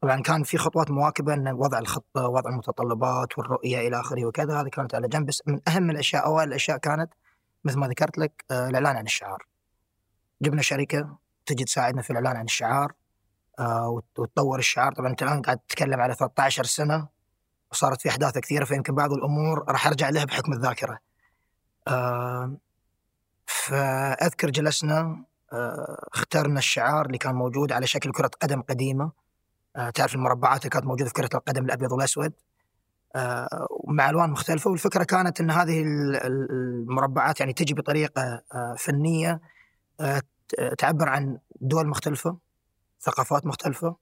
[0.00, 4.68] طبعا كان في خطوات مواكبة إن وضع الخطة وضع المتطلبات والرؤية إلى آخره وكذا هذه
[4.68, 7.14] كانت على جنب بس من أهم الأشياء أوائل الأشياء كانت
[7.64, 9.46] مثل ما ذكرت لك آه الإعلان عن الشعار.
[10.42, 12.92] جبنا شركة تجي تساعدنا في الإعلان عن الشعار
[13.58, 14.92] آه، وتطور الشعار.
[14.92, 17.08] طبعا أنت الآن قاعد تتكلم على 13 سنة
[17.72, 20.98] وصارت في أحداث كثيرة فيمكن بعض الأمور راح أرجع لها بحكم الذاكرة.
[21.88, 22.56] آه،
[23.46, 29.12] فأذكر جلسنا آه، اخترنا الشعار اللي كان موجود على شكل كرة قدم قديمة.
[29.94, 32.32] تعرف المربعات اللي كانت موجودة في كرة القدم الأبيض والأسود؟
[33.86, 34.70] مع ألوان مختلفة.
[34.70, 35.82] والفكرة كانت إن هذه
[36.24, 38.42] المربعات يعني تجي بطريقة
[38.78, 39.40] فنية
[40.78, 42.38] تعبر عن دول مختلفة
[43.00, 43.96] ثقافات مختلفة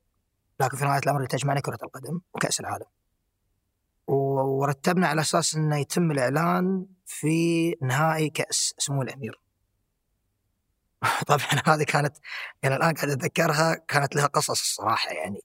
[0.61, 2.87] لكن في نهاية الأمر اللي تجمعنا كرة القدم وكأس العالم.
[4.07, 9.41] ورتبنا على أساس أنه يتم الإعلان في نهائي كأس سمو الأمير.
[11.27, 12.17] طبعا هذه كانت
[12.63, 15.41] يعني الآن قاعد أتذكرها كانت لها قصص الصراحة يعني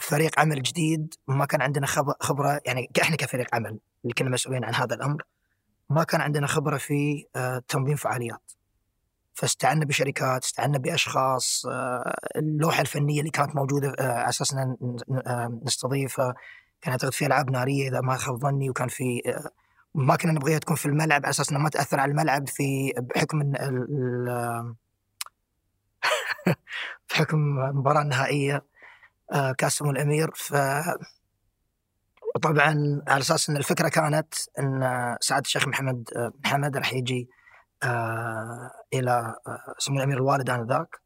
[0.00, 1.86] فريق عمل جديد ما كان عندنا
[2.20, 5.22] خبرة يعني إحنا كفريق عمل اللي كنا مسؤولين عن هذا الأمر
[5.90, 8.52] ما كان عندنا خبرة في آه، تنظيم فعاليات.
[9.36, 16.34] فاستعنا بشركات استعنا بأشخاص آه، اللوحة الفنية اللي كانت موجودة آه، على أساس آه، نستضيفها.
[16.80, 19.22] كان اعتقد في ألعاب نارية إذا ما خاب ظني وكان في
[19.94, 23.52] ما كنا نبغيها تكون في الملعب على أساس إنها ما تأثر على الملعب في بحكم
[27.10, 28.64] بحكم المباراه النهائيه
[29.58, 30.30] كاس الأمير.
[30.34, 30.54] ف
[32.34, 37.28] وطبعا على أساس إن الفكرة كانت إن سعادة الشيخ محمد محمد راح يجي
[38.94, 41.00] إلى آه، سمو الأمير الوالد آنذاك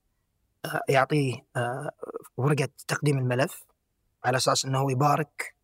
[0.64, 1.44] آه، يعطيه
[2.36, 3.64] ورقة تقديم الملف
[4.24, 5.54] على أساس إنه يبارك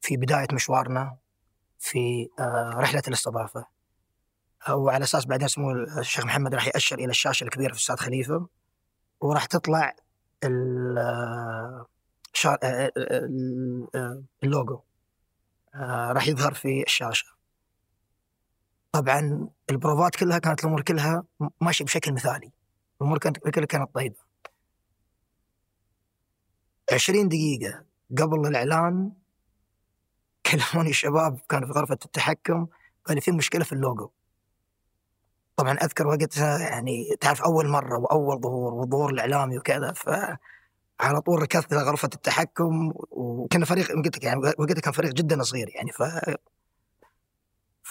[0.00, 1.16] في بداية مشوارنا
[1.78, 2.28] في
[2.74, 3.66] رحلة الاستضافة.
[4.70, 8.48] وعلى أساس بعدين سمو الشيخ محمد راح يأشر إلى الشاشة الكبيرة في استاد خليفة
[9.20, 9.94] وراح تطلع
[14.44, 14.80] اللوجو
[16.10, 17.33] راح يظهر في الشاشة.
[18.94, 21.24] طبعا البروفات كلها كانت الأمور كلها
[21.60, 22.52] ماشية بشكل مثالي.
[23.00, 24.16] الأمور كانت كلها كانت طيبة.
[26.92, 27.84] 20 دقيقة
[28.18, 29.12] قبل الإعلان
[30.46, 32.66] كلموني الشباب كانوا في غرفة التحكم
[33.04, 34.10] قال في مشكلة في اللوجو.
[35.56, 40.08] طبعا أذكر وقتها يعني تعرف أول مرة وأول ظهور وظهور الإعلامي وكذا ف
[41.00, 45.68] على طول ركضت إلى غرفة التحكم وكنا فريق قلت يعني وقتها كان فريق جدا صغير
[45.74, 46.02] يعني ف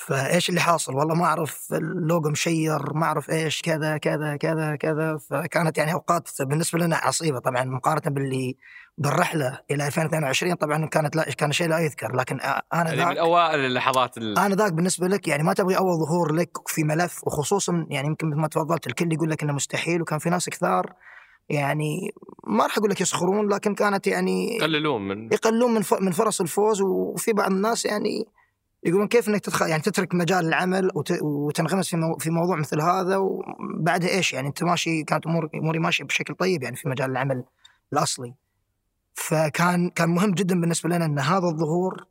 [0.08, 5.18] فإيش اللي حاصل؟ والله ما أعرف اللوجو مشير ما أعرف إيش كذا كذا كذا كذا.
[5.30, 8.58] فكانت يعني أوقات بالنسبة لنا عصيبة طبعا مقارنة باللي
[8.98, 12.16] بالرحلة إلى 2022 طبعا كانت لا كان شيء لا يذكر.
[12.16, 12.40] لكن
[12.74, 14.40] أنا ذاك من أوائل اللحظات ال...
[14.40, 18.30] أنا ذاك بالنسبة لك يعني ما تبغي أول ظهور لك في ملف وخصوصا يعني يمكن
[18.30, 20.94] مثل ما تفضلت الكل يقول لك إنه مستحيل وكان في ناس كثار
[21.50, 22.14] يعني
[22.48, 26.82] ما راح أقول لك يسخرون لكن كانت يعني يقللون من يقللون من من فرص الفوز
[26.82, 28.28] وفي بعض الناس يعني
[28.86, 30.92] يقولون كيف إنك تدخل يعني تترك مجال العمل
[31.22, 36.04] وتنغمس في في موضوع مثل هذا وبعدها إيش؟ يعني أنت ماشي كانت امور أموري ماشية
[36.04, 37.44] بشكل طيب يعني في مجال العمل
[37.94, 38.34] الأصلي.
[39.14, 42.06] فكان كان مهم جدا بالنسبة لنا إن هذا الظهور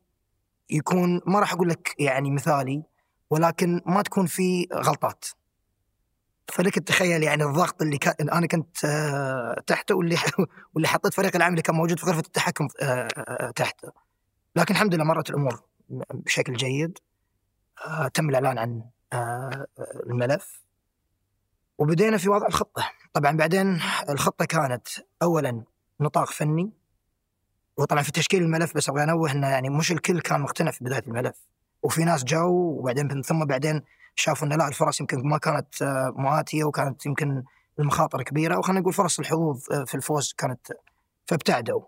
[0.70, 2.82] يكون ما راح أقول لك يعني مثالي
[3.30, 5.24] ولكن ما تكون فيه غلطات.
[6.48, 10.16] فلك تتخيل يعني الضغط اللي كان أنا كنت آه، تحته واللي
[10.74, 13.92] واللي حطيت فريق العمل اللي كان موجود في غرفة التحكم آه، آه، تحته.
[14.56, 15.62] لكن الحمد لله مرت الأمور.
[16.14, 16.98] بشكل جيد
[18.14, 18.82] تم الإعلان عن
[20.06, 20.62] الملف.
[21.78, 22.90] وبدينا في وضع الخطة.
[23.12, 24.88] طبعا بعدين الخطة كانت
[25.22, 25.64] اولا
[26.00, 26.72] نطاق فني
[27.76, 31.02] وطبعا في تشكيل الملف بس أبغى أنوه إنه يعني مش الكل كان مقتنع في بداية
[31.08, 31.36] الملف.
[31.82, 33.82] وفي ناس جاوا وبعدين من ثم بعدين
[34.14, 37.42] شافوا إن لا الفرص يمكن ما كانت آه، مواتية وكانت يمكن
[37.78, 40.72] المخاطر كبيرة وخلينا نقول فرص الحظوظ آه، في الفوز كانت
[41.26, 41.82] فابتعدوا.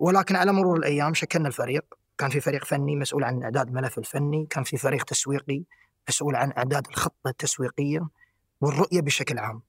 [0.00, 1.84] ولكن على مرور الأيام شكلنا الفريق.
[2.18, 5.62] كان في فريق فني مسؤول عن إعداد الملف الفني، كان في فريق تسويقي
[6.08, 8.08] مسؤول عن إعداد الخطة التسويقية
[8.60, 9.62] والرؤية بشكل عام.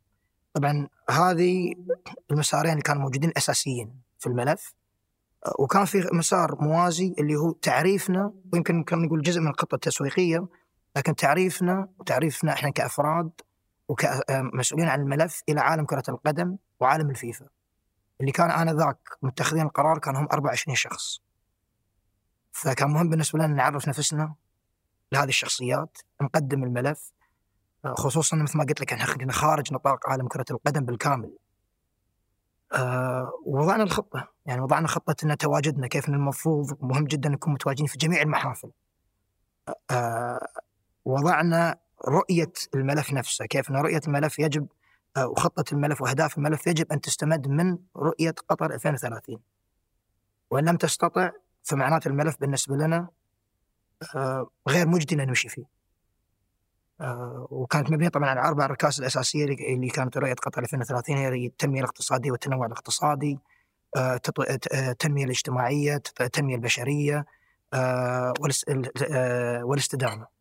[0.54, 1.74] طبعا هذه
[2.32, 4.74] المسارين اللي كانوا موجودين أساسيين في الملف.
[5.60, 10.48] وكان في مسار موازي اللي هو تعريفنا ويمكن كان نقول جزء من الخطة التسويقية
[10.96, 13.32] لكن تعريفنا وتعريفنا إحنا كأفراد
[13.88, 17.46] وكمسؤولين عن الملف إلى عالم كرة القدم وعالم الفيفا.
[18.22, 21.20] اللي كان انذاك متخذين القرار كان هم 24 شخص.
[22.52, 24.36] فكان مهم بالنسبة لنا نعرف نفسنا
[25.12, 27.12] لهذه الشخصيات نقدم الملف
[27.86, 31.38] خصوصا مثل ما قلت لك إحنا خارج نطاق عالم كرة القدم بالكامل.
[32.74, 37.98] آه وضعنا الخطة يعني وضعنا خطة إن تواجدنا كيف المفروض مهم جدا نكون متواجدين في
[37.98, 38.72] جميع المحافل.
[39.92, 40.48] آه
[41.06, 44.68] وضعنا رؤية الملف نفسه كيف إن رؤية الملف يجب
[45.18, 49.40] آه وخطة الملف وأهداف الملف يجب أن تستمد من رؤية قطر 2030
[50.52, 51.32] وإن لم تستطع
[51.64, 53.08] فمعناته الملف بالنسبة لنا
[54.16, 55.82] آه غير مجدي إن نمشي فيه.
[57.02, 61.80] آه، وكانت مبنية طبعا على أربع ركائز الأساسية اللي كانت رؤية قطر 2030 هي التنمية
[61.80, 63.40] الاقتصادية والتنوع الاقتصادي
[64.74, 67.26] التنمية الاجتماعية التنمية البشرية
[67.74, 68.34] آه،
[69.64, 70.41] والاستدامة.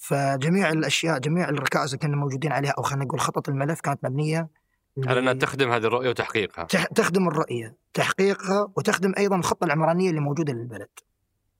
[0.00, 4.48] فجميع الأشياء جميع الركائز اللي كنا موجودين عليها أو خلينا نقول خطط الملف كانت مبنية
[5.06, 10.52] على إنها تخدم هذه الرؤية وتحقيقها تخدم الرؤية تحقيقها وتخدم أيضا الخطة العمرانية اللي موجودة
[10.52, 10.88] للبلد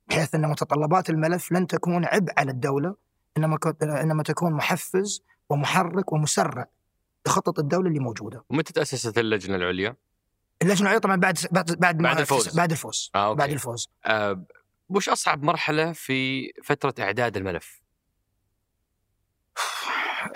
[0.09, 2.95] بحيث إن متطلبات الملف لن تكون عبء على الدولة
[3.37, 6.67] إنما إنما تكون محفز ومحرك ومسرع
[7.27, 8.45] لخطط الدولة اللي موجودة.
[8.51, 9.97] ومتى تأسست اللجنة العليا؟
[10.63, 13.39] اللجنة العليا طبعا بعد بعد بعد, بعد الفوز بعد الفوز آه، أوكي.
[13.39, 13.89] بعد الفوز.
[14.05, 14.45] آه
[14.89, 17.80] وش أصعب مرحلة في فترة إعداد الملف؟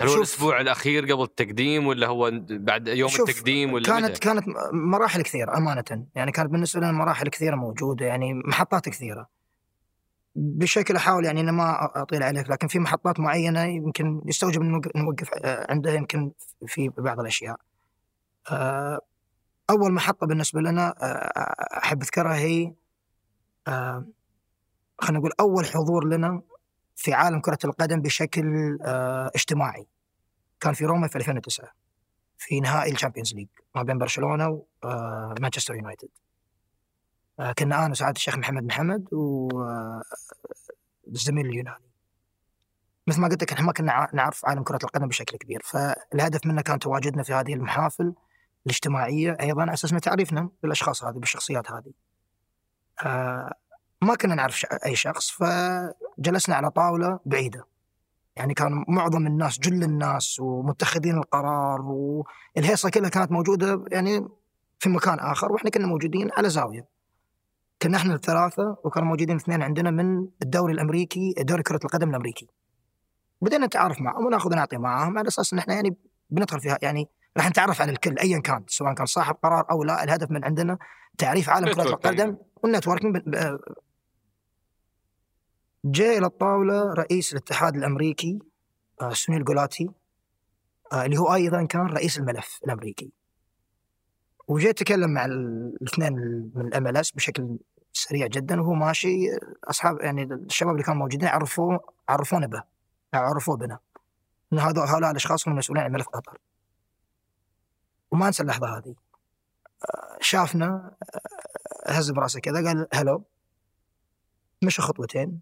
[0.01, 5.21] هل هو الأسبوع الأخير قبل التقديم ولا هو بعد يوم التقديم ولا كانت؟ كانت مراحل
[5.21, 9.29] كثيرة أمانة يعني كانت بالنسبة لنا مراحل كثيرة موجودة يعني محطات كثيرة
[10.35, 15.29] بشكل احاول يعني أنا ما أطيل عليك لكن في محطات معينة يمكن يستوجب أن نوقف
[15.33, 16.31] آه، عندها يمكن
[16.67, 17.55] في بعض الأشياء.
[18.51, 18.99] آه،
[19.69, 22.73] أول محطة بالنسبة لنا آه، أحب أذكرها هي
[24.99, 26.41] خلينا نقول أول حضور لنا
[26.95, 28.77] في عالم كرة القدم بشكل
[29.35, 29.87] اجتماعي.
[30.59, 31.71] كان في روما في 2009
[32.37, 36.09] في نهائي ال Champions League ما بين برشلونة ومانشستر يونايتد.
[37.39, 39.45] آه، كنا أنا وسعادة الشيخ محمد محمد والزميل
[41.45, 41.85] اليوناني
[43.07, 46.61] مثل ما قلت لك إحنا ما كنا نعرف عالم كرة القدم بشكل كبير فالهدف منا
[46.61, 48.13] كان تواجدنا في هذه المحافل
[48.65, 51.91] الاجتماعية أيضا على أساس تعريفنا بالاشخاص هذه بالشخصيات هذه
[53.05, 53.53] آه،
[54.05, 57.67] ما كنا نعرف أي شخص فجلسنا على طاولة بعيدة.
[58.35, 64.27] يعني كان معظم الناس جل الناس ومتخذين القرار والهيصه كلها كانت موجودة يعني
[64.79, 66.85] في مكان آخر وإحنا كنا موجودين على زاوية.
[67.81, 72.47] كنا إحنا الثلاثة وكانوا موجودين اثنين عندنا من الدوري الأمريكي دوري كرة القدم الأمريكي.
[73.41, 75.97] بدينا نتعارف معهم وناخذ ونعطي معاهم على أساس إن إحنا يعني
[76.29, 80.03] بندخل فيها يعني راح نتعرف على الكل ايا كان سواء كان صاحب قرار أو لا.
[80.03, 80.77] الهدف من عندنا
[81.17, 83.17] تعريف عالم كرة القدم وال networking
[85.85, 88.39] جاء إلى الطاولة رئيس الاتحاد الأمريكي
[89.01, 89.89] آه، سونيل جولاتي
[90.93, 93.11] آه، اللي هو أيضا كان رئيس الملف الأمريكي.
[94.47, 96.13] وجيت اتكلم مع الاثنين
[96.55, 97.57] من ال MLS بشكل
[97.93, 99.17] سريع جدا وهو ماشي
[99.63, 102.63] أصحاب يعني الشباب اللي كانوا موجودين عرفوه عرفونا به
[103.13, 103.79] عرفوه بنا.
[104.53, 106.37] إن هؤلاء الأشخاص هم المسؤولين عن ملف قطر.
[108.11, 108.95] وما انسى اللحظة هذه.
[110.21, 110.95] شافنا
[111.87, 113.23] هز براسه كذا قال هلو
[114.61, 115.41] مشى خطوتين.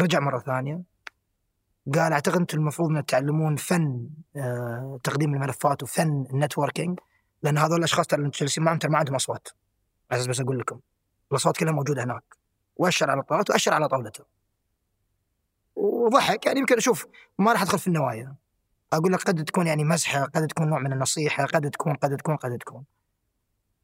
[0.00, 0.82] رجع مرة ثانية.
[1.94, 6.98] قال أعتقد أنتم المفروض ان تعلمون فن آه، تقديم الملفات وفن النتوركينج
[7.42, 9.48] لأن هذول الأشخاص اللي جالسين معهم ترى ما عندهم أصوات.
[10.12, 10.80] أساس بس أقول لكم
[11.30, 12.36] الأصوات كلها موجودة هناك.
[12.76, 14.24] وأشر على الطاولات وأشر على طاولته.
[15.76, 17.06] وضحك يعني يمكن أشوف
[17.38, 18.34] ما راح أدخل في النوايا.
[18.92, 22.36] أقول لك قد تكون يعني مزحة قد تكون نوع من النصيحة قد تكون قد تكون
[22.36, 22.84] قد تكون.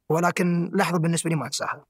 [0.09, 1.85] ولكن لحظة بالنسبة لي ما أنساها.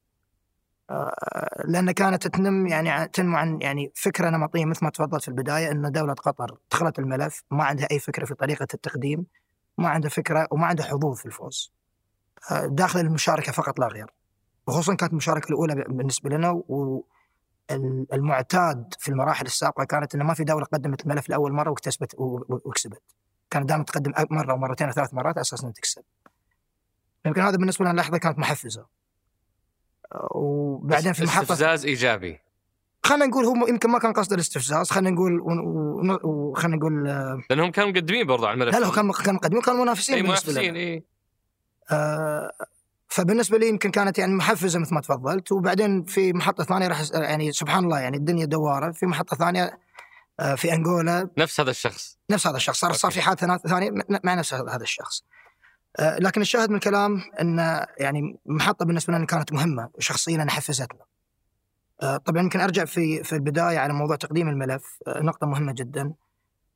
[0.90, 5.70] آه، لأن كانت تنم يعني تنمو عن يعني فكرة نمطية مثل ما تفضلت في البداية
[5.70, 9.26] ان دولة قطر دخلت الملف ما عندها أي فكرة في طريقة التقديم
[9.78, 11.72] ما عنده فكرة وما عنده حظوظ في الفوز.
[12.50, 14.10] آه، داخل المشاركة فقط لا غير.
[14.66, 20.64] وخصوصا كانت المشاركة الأولى بالنسبة لنا والمعتاد في المراحل السابقة كانت إنه ما في دولة
[20.64, 23.02] قدمت الملف لأول مرة واكتسبت وكسبت
[23.50, 26.02] كانت دائما تقدم مرة ومرتين وثلاث مرات على أساس إنها تكسب.
[27.26, 28.86] يمكن هذا بالنسبة لنا لحظة كانت محفزة.
[30.30, 32.40] وبعدين في محطه استفزاز إيجابي.
[33.02, 35.40] خلينا نقول هو يمكن ما كان قصد الاستفزاز خلينا نقول
[36.24, 38.74] وخلينا نقول آه، لأنهم كانوا مقدمين برضه على الملف.
[38.74, 41.04] لا لا كانوا كانوا مقدمين كانوا منافسين إي منافسين إي.
[41.90, 42.50] آه
[43.08, 47.52] فبالنسبة لي يمكن كانت يعني محفزة مثل ما تفضلت وبعدين في محطة ثانية راح يعني
[47.52, 48.92] سبحان الله يعني الدنيا دوارة.
[48.92, 49.78] في محطة ثانية
[50.40, 51.28] آه في أنغولا.
[51.38, 52.18] نفس هذا الشخص.
[52.30, 53.90] نفس هذا الشخص صار صار في حادثة ثانية
[54.24, 55.24] مع نفس هذا الشخص.
[56.00, 61.00] لكن الشاهد من الكلام إن يعني محطة بالنسبة لنا كانت مهمة شخصيا أنا حفزتنا.
[62.02, 64.98] آه، طبعا يمكن أرجع في في البداية على موضوع تقديم الملف.
[65.06, 66.14] آه، نقطة مهمة جدا.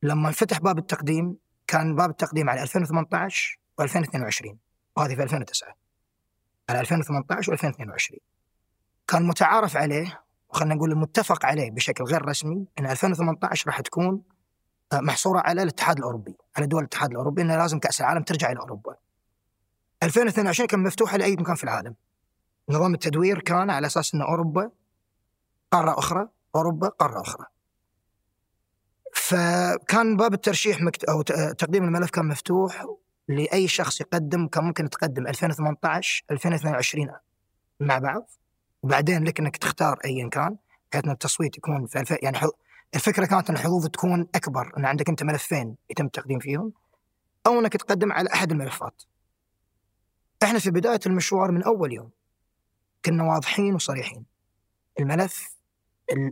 [0.02, 4.56] لما انفتح باب التقديم كان باب التقديم على 2018 و2022
[4.96, 5.74] وهذه في 2009
[6.70, 8.18] على 2018 و2022
[9.08, 14.22] كان متعارف عليه وخلنا نقول المتفق عليه بشكل غير رسمي إن 2018 راح تكون
[14.92, 18.60] آه، محصورة على الاتحاد الأوروبي على دول الاتحاد الأوروبي انه لازم كأس العالم ترجع إلى
[18.60, 18.96] أوروبا.
[20.02, 21.94] 2022 كان مفتوحه لأي مكان في العالم.
[22.68, 24.70] نظام التدوير كان على أساس إن أوروبا
[25.70, 27.46] قارة أخرى أوروبا قارة أخرى.
[29.14, 31.04] فكان باب الترشيح مكت...
[31.04, 32.86] أو تقديم الملف كان مفتوح
[33.28, 37.08] لأي شخص يقدم كان ممكن تقدم 2018 2022
[37.80, 38.30] مع بعض.
[38.82, 40.56] وبعدين لك إنك تختار ايا كان
[40.92, 42.10] بحيث إن التصويت يكون في الف...
[42.22, 42.38] يعني
[42.94, 46.72] الفكرة كانت إن الحظوظ تكون أكبر إن عندك أنت ملفين يتم التقديم فيهم
[47.46, 49.02] أو إنك تقدم على أحد الملفات.
[50.42, 52.10] إحنا في بداية المشوار من أول يوم
[53.04, 54.24] كنا واضحين وصريحين.
[55.00, 55.56] الملف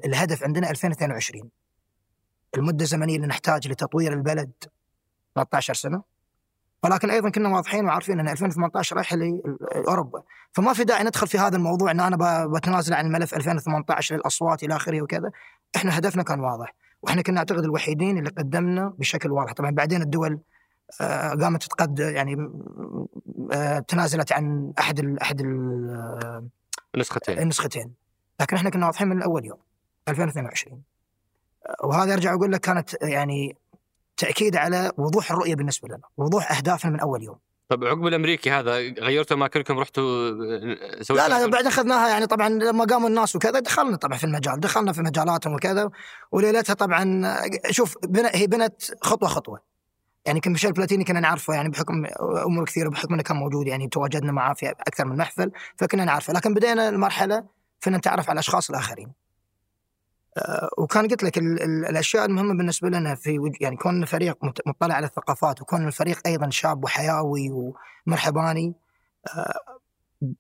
[0.05, 1.51] الهدف عندنا 2022
[2.57, 4.51] المدة الزمنية اللي نحتاج لتطوير البلد
[5.35, 6.03] 13 سنة.
[6.85, 10.23] ولكن أيضا كنا واضحين وعارفين إن 2018 رايحه لأوروبا.
[10.53, 14.77] فما في داعي ندخل في هذا الموضوع إن أنا بتنازل عن الملف 2018 للأصوات إلى
[14.77, 15.31] آخره وكذا.
[15.77, 16.75] إحنا هدفنا كان واضح.
[17.03, 19.53] وإحنا كنا أعتقد الوحيدين اللي قدمنا بشكل واضح.
[19.53, 20.39] طبعا بعدين الدول
[21.41, 22.51] قامت تقد يعني
[23.53, 25.41] آه، تنازلت عن أحد ال أحد
[26.95, 27.39] النسختين.
[27.39, 27.95] النسختين.
[28.41, 29.59] لكن إحنا كنا واضحين من أول يوم
[30.09, 30.83] 2022
[31.85, 33.57] وهذا أرجع أقول لك كانت يعني
[34.17, 37.39] تأكيد على وضوح الرؤية بالنسبة لنا وضوح أهدافنا من أول يوم.
[37.69, 40.31] طب عقب الأمريكي هذا غيرتوا أماكنكم رحتوا
[41.11, 44.93] لا لا بعدين أخذناها يعني طبعا لما قاموا الناس وكذا دخلنا طبعا في المجال دخلنا
[44.93, 45.91] في مجالاتهم وكذا
[46.33, 47.37] وليلتها طبعا
[47.71, 49.68] شوف بنا هي بنت خطوة خطوة.
[50.29, 52.07] يعني يمكن ميشيل بلاتيني كنا نعرفه يعني بحكم
[52.47, 56.33] أمور كثيرة بحكم إنه كان موجود يعني تواجدنا معاه في أكثر من محفل فكنا نعرفه.
[56.33, 57.45] لكن بدينا المرحلة
[57.81, 59.13] فينا نتعرف على الاشخاص الآخرين.
[60.39, 64.95] آه، وكان قلت لك ال ال الأشياء المهمة بالنسبة لنا في يعني كون فريق مطلع
[64.95, 67.75] على الثقافات وكون الفريق أيضا شاب وحيوي
[68.07, 68.75] ومرحباني
[69.37, 69.79] آه،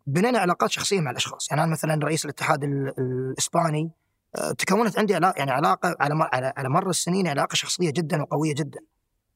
[0.07, 1.51] بنينا علاقات شخصية مع الأشخاص.
[1.51, 2.64] يعني أنا مثلا رئيس الاتحاد
[2.98, 3.90] الإسباني
[4.37, 8.55] آه، تكونت عندي علاقه يعني علاقة على مر على مر السنين علاقة شخصية جدا وقوية
[8.55, 8.81] جدا.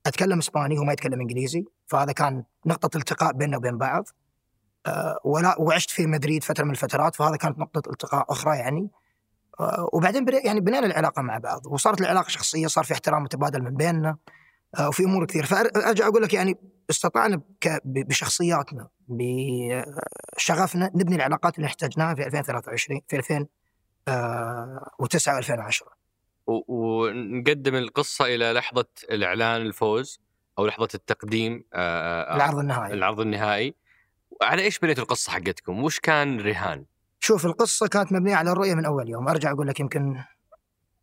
[0.07, 4.05] أتكلم إسباني هو ما يتكلم إنجليزي فهذا كان نقطة التقاء بيننا وبين بعض.
[5.25, 8.90] ولا وعشت في مدريد فترة من الفترات فهذا كانت نقطة التقاء أخرى يعني.
[9.61, 13.75] آه، وبعدين يعني بنينا العلاقة مع بعض وصارت العلاقة شخصية صار في احترام متبادل من
[13.75, 14.17] بيننا
[14.79, 16.57] آه، وفي أمور كثير فارجع أقول لك يعني
[16.90, 17.40] استطعنا
[17.85, 26.02] بشخصياتنا بشغفنا نبني العلاقات اللي احتاجناها في 2023 في 2009 و2010
[26.47, 30.21] ونقدم القصة إلى لحظة الإعلان الفوز
[30.59, 33.75] أو لحظة التقديم العرض النهائي العرض النهائي
[34.43, 36.85] على إيش بنيت القصة حقتكم؟ وش كان رهان؟
[37.21, 40.23] شوف القصة كانت مبنية على الرؤية من أول يوم أرجع أقول لك يمكن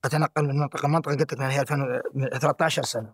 [0.05, 3.13] أتنقل من منطقة لمنطقة قلت لك هي 2013 سنة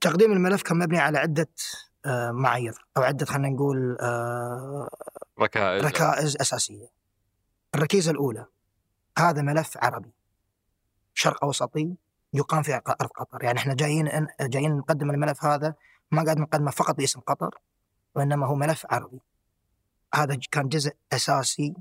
[0.00, 1.48] تقديم الملف كان مبني على عدة
[2.30, 3.96] معايير أو عدة خلينا نقول
[5.40, 6.86] ركائز ركائز أساسية.
[7.74, 8.46] الركيزة الأولى
[9.18, 10.12] هذا ملف عربي
[11.14, 11.94] شرق أوسطي
[12.32, 15.74] يقام في أرض قطر، يعني إحنا جايين جايين نقدم الملف هذا
[16.10, 17.58] ما قاعد نقدمه فقط باسم قطر
[18.14, 19.20] وإنما هو ملف عربي.
[20.14, 21.74] هذا كان جزء أساسي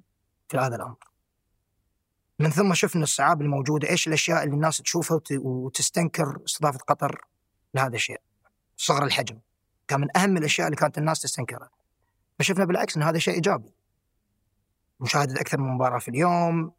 [0.50, 0.98] في هذا الأمر.
[2.40, 7.26] من ثم شفنا الصعاب الموجودة، إيش الأشياء اللي الناس تشوفها وتستنكر استضافة قطر
[7.74, 8.22] لهذا الشيء.
[8.78, 9.40] صغر الحجم.
[9.88, 11.70] كان من أهم الأشياء اللي كانت الناس تستنكرها.
[12.40, 13.74] فشفنا بالعكس إن هذا شيء إيجابي.
[15.00, 16.72] مشاهدة أكثر من مباراة في اليوم،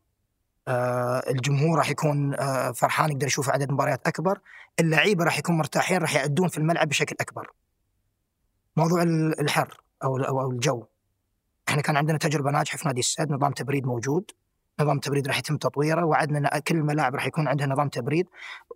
[0.68, 4.40] الجمهور راح يكون آه فرحان يقدر يشوف عدد مباريات أكبر،
[4.80, 7.50] اللعيبة راح يكون مرتاحين راح يأدون في الملعب بشكل أكبر.
[8.76, 9.02] موضوع
[9.40, 10.84] الحر أو أو الجو.
[11.68, 14.30] إحنا كان عندنا تجربة ناجحة في نادي السد نظام تبريد موجود.
[14.80, 18.26] نظام تبريد راح يتم تطويره وعدنا إن كل الملاعب راح يكون عندها نظام تبريد.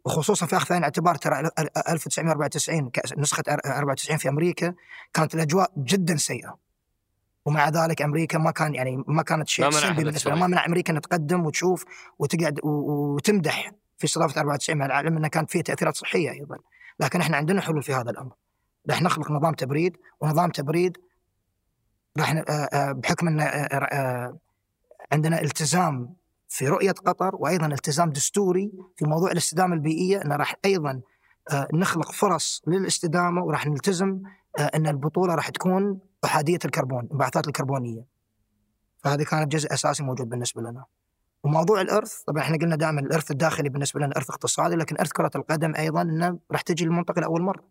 [0.05, 1.51] وخصوصا في اخذ اعتبار ترى
[1.89, 4.75] 1994 نسخة 94 في أمريكا
[5.15, 6.68] كانت الأجواء جدا سيئة.
[7.49, 11.01] ومع ذلك أمريكا ما كان يعني ما كانت شيء سلبي بالنسبة ما منع أمريكا إنها
[11.01, 11.85] تقدم وتشوف
[12.19, 16.59] وتقعد وتمدح في استضافة 94 مع العالم انها كانت فيها تأثيرات صحية أيضا.
[17.01, 18.33] لكن إحنا عندنا حلول في هذا الأمر.
[18.91, 20.97] راح نخلق نظام تبريد ونظام تبريد
[22.19, 24.39] راح آه، آه، بحكم ان آه،
[25.13, 26.15] عندنا التزام
[26.49, 30.23] في رؤية قطر وأيضا التزام دستوري في موضوع الاستدامة البيئية.
[30.25, 31.01] ان راح أيضا
[31.75, 34.23] نخلق فرص للاستدامة وراح نلتزم
[34.75, 38.05] إن البطولة راح تكون إحادية الكربون الانبعاثات الكربونية.
[38.99, 40.85] فهذه كانت جزء أساسي موجود بالنسبة لنا.
[41.45, 45.31] وموضوع الإرث طبعا إحنا قلنا دائما الإرث الداخلي بالنسبة لنا إرث اقتصادي لكن إرث كرة
[45.37, 47.65] القدم أيضا إنه راح تجي للمنطقه لأول مرة.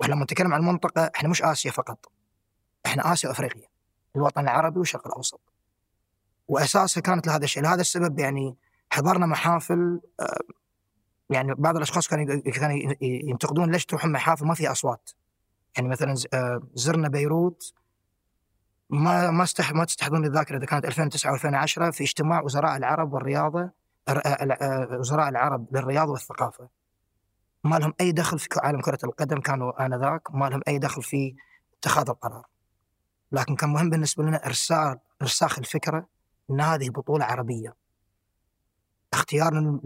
[0.00, 2.06] وإحنا لما نتكلم عن المنطقة إحنا مش آسيا فقط.
[2.86, 3.68] إحنا آسيا وأفريقيا.
[4.16, 5.40] الوطن العربي والشرق الأوسط.
[6.48, 8.56] وأساسها كانت لهذا الشيء، لهذا السبب يعني
[8.90, 10.40] حضرنا محافل آه،
[11.30, 15.10] يعني بعض الأشخاص كانوا كانوا ينتقدون ليش تروحون محافل ما فيها أصوات.
[15.76, 17.74] يعني مثلا آه، زرنا بيروت
[18.90, 23.70] ما ما استح ما تستحضرون الذاكرة إذا كانت 2009 و2010 في اجتماع وزراء العرب والرياضة
[24.08, 26.68] آه، وزراء العرب للرياضة والثقافة.
[27.64, 31.34] ما لهم أي دخل في عالم كرة القدم كانوا آنذاك ما لهم أي دخل في
[31.78, 32.46] اتخاذ القرار.
[33.32, 36.06] لكن كان مهم بالنسبة لنا ارسال إرساخ الفكرة
[36.50, 37.74] إن هذه بطولة عربية.
[39.12, 39.80] اختيار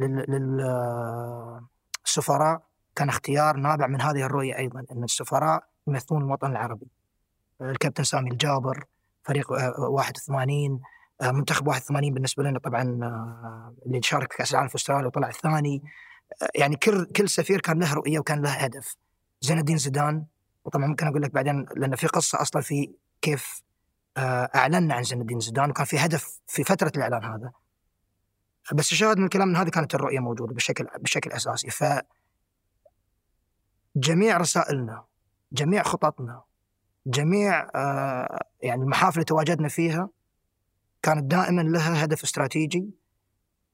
[2.05, 2.63] للسفراء
[2.97, 6.87] كان اختيار نابع من هذه الرؤية أيضا إن السفراء يمثلون الوطن العربي.
[7.61, 8.85] الكابتن سامي الجابر
[9.25, 10.81] فريق 81
[11.21, 15.07] آه، آه، منتخب 81 بالنسبة لنا طبعا آه، اللي شارك في كأس العالم في أستراليا
[15.07, 15.83] وطلع الثاني
[16.55, 18.97] يعني كل كل سفير كان له رؤية وكان له هدف.
[19.41, 20.25] زين الدين زيدان
[20.65, 22.91] وطبعا ممكن أقول لك بعدين لأن في قصة أصلا في
[23.23, 23.63] كيف
[24.19, 27.53] أعلنا عن زين الدين زيدان وكان في هدف في فترة الإعلان هذا.
[28.73, 31.71] بس الشاهد من الكلام من هذه كانت الرؤية موجودة بشكل بشكل أساسي.
[31.71, 31.85] ف
[33.97, 35.05] جميع رسائلنا
[35.53, 36.43] جميع خططنا
[37.07, 40.09] جميع آه، يعني المحافل اللي تواجدنا فيها
[41.03, 42.91] كانت دائما لها هدف استراتيجي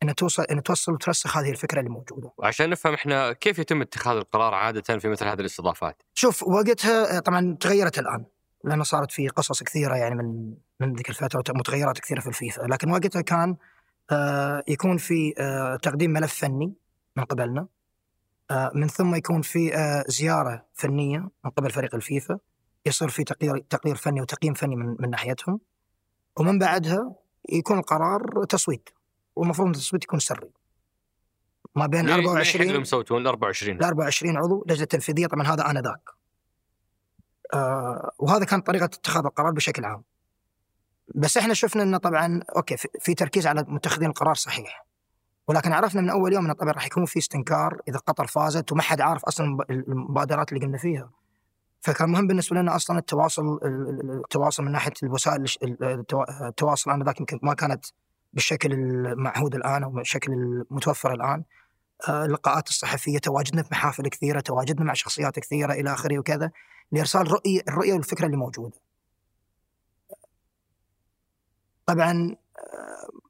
[0.02, 2.32] ان توصل ان توصل وترسخ هذه الفكرة اللي موجودة.
[2.38, 7.56] وعشان نفهم إحنا كيف يتم اتخاذ القرار عادة في مثل هذه الاستضافات؟ شوف وقتها طبعا
[7.60, 8.24] تغيرت الآن
[8.64, 12.90] لأنه صارت في قصص كثيرة يعني من من ذيك الفترة ومتغيرات كثيرة في الفيفا، لكن
[12.90, 13.56] وقتها كان
[14.10, 16.74] آه يكون في آه تقديم ملف فني
[17.16, 17.68] من قبلنا آه
[18.74, 22.38] من ثم يكون في آه زيارة فنية من قبل فريق الفيفا
[22.86, 25.60] يصير في تقرير تقرير فني وتقييم فني من من ناحيتهم
[26.36, 27.14] ومن بعدها
[27.48, 28.88] يكون القرار تصويت
[29.36, 30.50] والمفروض التصويت يكون سري.
[31.74, 35.80] ما بين 24 اللي مسوتون ال 24 ال 24 عضو لجنة تنفيذية طبعا هذا أنا
[35.80, 36.10] ذاك.
[37.54, 40.04] آه وهذا كان طريقة اتخاذ القرار بشكل عام.
[41.14, 44.87] بس إحنا شفنا إنه طبعا أوكي في تركيز على متخذين القرار صحيح.
[45.48, 48.82] ولكن عرفنا من أول يوم انه طبعا راح يكون في استنكار إذا قطر فازت وما
[48.82, 51.10] حد عارف أصلا المبادرات اللي قمنا فيها
[51.80, 53.60] فكان مهم بالنسبة لنا أصلا التواصل
[54.24, 55.46] التواصل من ناحية الوسائل
[56.42, 57.84] التواصل انذاك يمكن ما كانت
[58.32, 61.44] بالشكل المعهود الآن أو بالشكل المتوفر الآن
[62.08, 66.50] آه، اللقاءات الصحفية تواجدنا في محافل كثيرة تواجدنا مع شخصيات كثيرة إلى آخره وكذا
[66.92, 68.76] لإرسال رؤية الرؤية والفكرة اللي موجودة.
[71.86, 73.27] طبعا آه،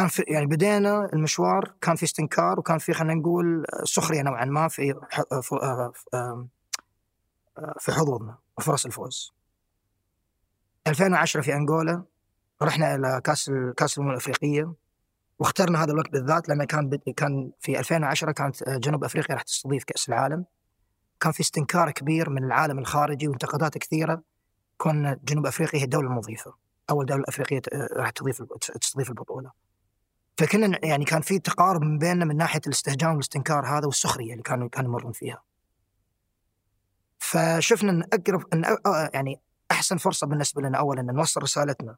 [0.00, 4.68] كان في يعني بدينا المشوار كان في استنكار وكان في خلينا نقول سخرية نوعا ما
[4.68, 4.94] في
[6.14, 6.42] آه،
[7.78, 9.32] في حظوظنا وفرص الفوز.
[10.86, 12.02] 2010 في أنغولا
[12.62, 14.72] رحنا إلى كأس كأس الأمم الأفريقية
[15.38, 20.08] واخترنا هذا الوقت بالذات لأن كان كان في 2010 كانت جنوب أفريقيا راح تستضيف كأس
[20.08, 20.44] العالم.
[21.20, 24.22] كان في استنكار كبير من العالم الخارجي وانتقادات كثيرة
[24.78, 26.54] كون جنوب أفريقيا هي الدولة المضيفة.
[26.90, 27.62] أول دولة أفريقية
[27.96, 28.42] راح تضيف
[28.80, 29.69] تستضيف البطولة.
[30.40, 34.68] فكنا يعني كان في تقارب من بيننا من ناحية الاستهجان والاستنكار هذا والسخرية اللي كانوا
[34.68, 35.42] كانوا يمرون فيها.
[37.18, 38.76] فشفنا إن أقرب إن
[39.14, 41.96] يعني أحسن فرصة بالنسبة لنا اولا إن نوصل رسالتنا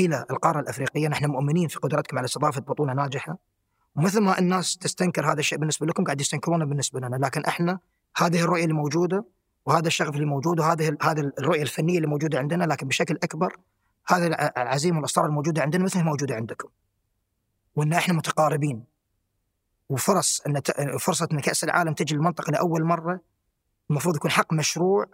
[0.00, 3.38] إلى القارة الأفريقية، نحن مؤمنين في قدرتكم على استضافة بطولة ناجحة.
[3.96, 7.78] ومثل ما الناس تستنكر هذا الشيء بالنسبة لكم قاعد يستنكرونه بالنسبة لنا، لكن إحنا
[8.16, 9.24] هذه الرؤية اللي موجودة
[9.66, 12.64] وهذا الشغف اللي موجود وهذه هذه الرؤية الفنية اللي موجودة عندنا.
[12.64, 13.56] لكن بشكل أكبر
[14.08, 16.68] هذه الع- العزيمه والاصرار الموجودة عندنا مثل ما موجودة عندكم.
[17.76, 18.84] وإن إحنا متقاربين
[19.88, 20.60] وفرص إن
[20.98, 23.20] فرصة إن كأس العالم تجي المنطقة لأول مرة
[23.90, 25.06] المفروض يكون حق مشروع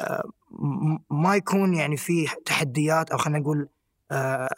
[0.00, 0.30] آه،
[1.10, 3.68] ما يكون يعني فيه تحديات أو خلينا نقول
[4.10, 4.48] آه،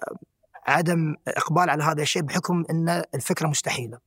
[0.66, 3.98] عدم إقبال على هذا الشيء بحكم إن الفكرة مستحيلة.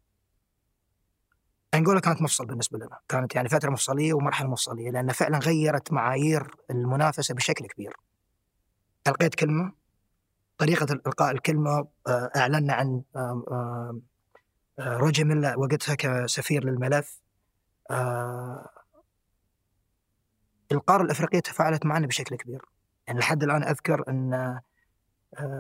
[1.74, 6.56] انجولا كانت مفصل بالنسبة لنا، كانت يعني فترة مفصلية ومرحلة مفصلية لأن فعلا غيرت معايير
[6.70, 7.98] المنافسة بشكل كبير.
[9.08, 9.72] ألقيت كلمة
[10.60, 14.00] طريقة إلقاء الكلمة آه، اعلنا عن آه،
[14.80, 17.22] روجي ميلا وقتها كسفير للملف.
[17.92, 18.70] آه،
[20.72, 22.62] القارة الأفريقية تفاعلت معنا بشكل كبير.
[23.08, 24.60] يعني لحد الآن أذكر إن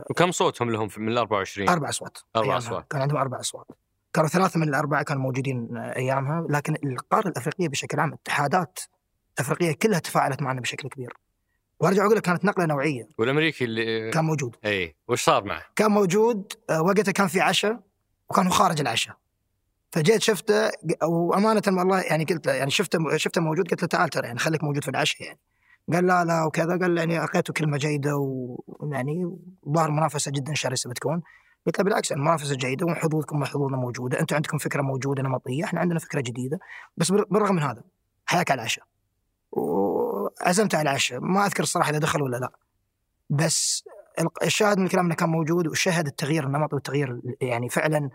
[0.09, 2.17] وكم صوتهم لهم من ال 24 أربع أصوات.
[2.35, 2.57] أربع أيامها.
[2.57, 2.85] أصوات.
[2.89, 3.67] كان عندهم أربع أصوات.
[4.13, 6.47] كانوا ثلاثة من الأربعة كانوا موجودين أيامها.
[6.49, 8.79] لكن القارة الأفريقية بشكل عام اتحادات
[9.39, 11.13] أفريقية كلها تفاعلت معنا بشكل كبير.
[11.79, 13.07] وارجع أقول لك كانت نقلة نوعية.
[13.17, 14.55] والأمريكي اللي كان موجود.
[14.65, 17.79] إي وش صار معه؟ كان موجود آه، وقتها كان في عشاء
[18.29, 19.15] وكان هو خارج العشاء.
[19.91, 20.69] فجيت شفته
[21.03, 24.63] وأمانة والله يعني قلت له يعني شفته شفته موجود قلت له تعال ترى يعني خليك
[24.63, 25.39] موجود في العشاء يعني.
[25.93, 29.37] قال لا لا وكذا قال يعني أعطيته كلمة جيدة ويعني
[29.69, 31.21] ظهر منافسة جدا شرسة بتكون.
[31.65, 35.99] قلت له بالعكس المنافسه جيدة وحظوظكم وحظوظنا موجودة أنتم عندكم فكرة موجودة نمطية إحنا عندنا
[35.99, 36.59] فكرة جديدة
[36.97, 37.83] بس بال- بالرغم من هذا
[38.25, 38.85] حياك على العشاء.
[40.41, 41.19] وعزمته على العشاء.
[41.19, 42.51] ما أذكر الصراحة إذا دخل ولا لا.
[43.29, 43.83] بس
[44.43, 48.09] الشاهد من الكلام انه كان موجود وشهد التغيير النمطي والتغيير يعني فعلا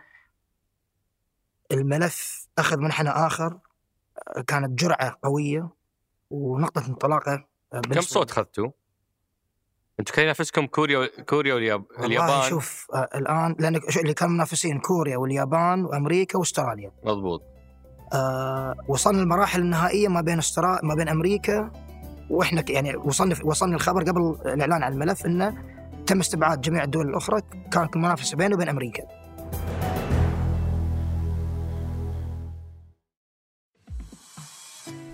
[1.73, 3.59] الملف أخذ منحنى آخر.
[4.47, 5.69] كانت جرعة قوية
[6.31, 7.45] ونقطة انطلاقة.
[7.73, 8.71] كم صوت أخذتوا؟
[10.01, 11.85] أنتم كان ينافسكم كوريا كوريا والياب...
[11.91, 16.93] والله اليابان؟ شوف آه، الآن لأن اللي كانوا منافسين كوريا واليابان وأمريكا وأستراليا.
[17.05, 17.43] مضبوط.
[18.13, 21.73] آه وصلنا المراحل النهائية ما بين استرا ما بين أمريكا
[22.31, 25.55] وإحنا يعني وصلنا وصلنا الخبر قبل الإعلان عن الملف انه
[26.07, 29.03] تم استبعاد جميع الدول الأخرى كانت المنافسة بينه وبين أمريكا.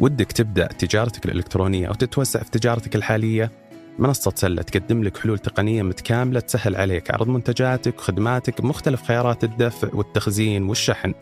[0.00, 3.50] ودك تبدأ تجارتك الإلكترونية أو تتوسع في تجارتك الحالية؟
[3.98, 9.88] منصة سلة تقدم لك حلول تقنية متكاملة تسهل عليك عرض منتجاتك وخدماتك بمختلف خيارات الدفع
[9.92, 11.14] والتخزين والشحن.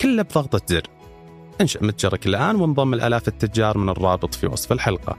[0.00, 0.82] كله بضغطة زر.
[1.60, 5.18] انشأ متجرك الآن وانضم الآلاف التجار من الرابط في وصف الحلقة.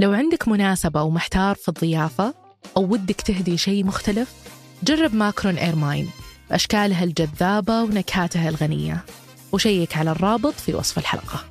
[0.00, 2.34] لو عندك مناسبة ومحتار في الضيافة
[2.76, 4.34] أو ودك تهدي شيء مختلف
[4.82, 6.10] جرب ماكرون إيرماين.
[6.50, 9.04] بأشكالها الجذابة ونكهاتها الغنية.
[9.52, 11.44] وشيك على الرابط في وصف الحلقة.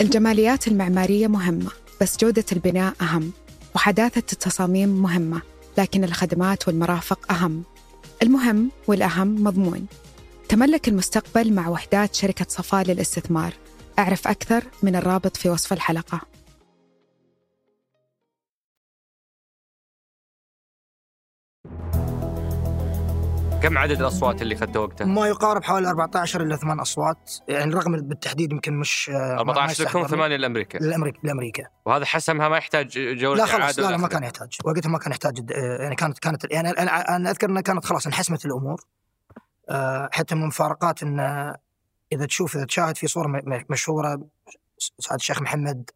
[0.00, 1.70] الجماليات المعمارية مهمة
[2.00, 3.32] بس جودة البناء أهم.
[3.74, 5.42] وحداثة التصاميم مهمة
[5.78, 7.64] لكن الخدمات والمرافق أهم.
[8.22, 9.86] المهم والأهم مضمون.
[10.48, 13.54] تملك المستقبل مع وحدات شركة صفاء للاستثمار.
[13.98, 16.33] أعرف أكثر من الرابط في وصف الحلقة.
[23.64, 27.32] كم عدد الأصوات اللي اخذته وقتها؟ ما يقارب حوالي 14 إلى 8 أصوات.
[27.48, 30.08] يعني رغم بالتحديد يمكن مش آه، ما- ما 14 لكم يستحضرني.
[30.08, 30.78] 8 لأمريكا.
[30.78, 31.64] لأمريكا لأمريكا.
[31.86, 34.58] وهذا حسمها ما يحتاج جوله لا خلاص لا, لا ما كان يحتاج.
[34.64, 38.06] وقتها ما كان يحتاج آه، يعني كانت كانت يعني أنا أنا أذكر إنها كانت خلاص
[38.06, 38.80] انحسمت الأمور.
[39.70, 41.56] آه، حتى من مفارقات إن آه،
[42.12, 44.20] إذا تشوف إذا تشاهد في صورة مشهورة
[44.98, 45.90] سعاده الشيخ محمد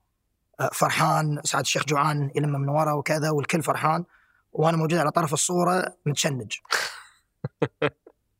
[0.60, 4.04] آه، فرحان سعاده الشيخ جوعان يلم من ورا وكذا والكل فرحان
[4.52, 6.52] وأنا موجود على طرف الصورة متشنج.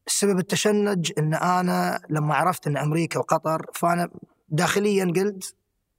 [0.07, 4.11] سبب التشنج إن أنا لما عرفت إن أمريكا وقطر فأنا
[4.49, 5.55] داخليا قلت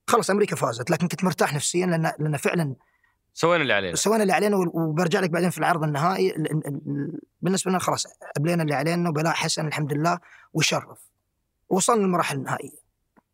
[0.07, 2.75] خلاص أمريكا فازت لكن كنت مرتاح نفسيا لأن لأن فعلا
[3.33, 3.95] سوينا اللي علينا.
[3.95, 8.05] سوينا اللي علينا وبرجع لك بعدين في العرض النهائي ال- ال- ال- بالنسبة لنا خلاص
[8.37, 10.19] ابلينا اللي علينا وبلاء حسن الحمد لله
[10.53, 10.99] ويشرف
[11.69, 12.77] وصلنا للمراحل النهائية.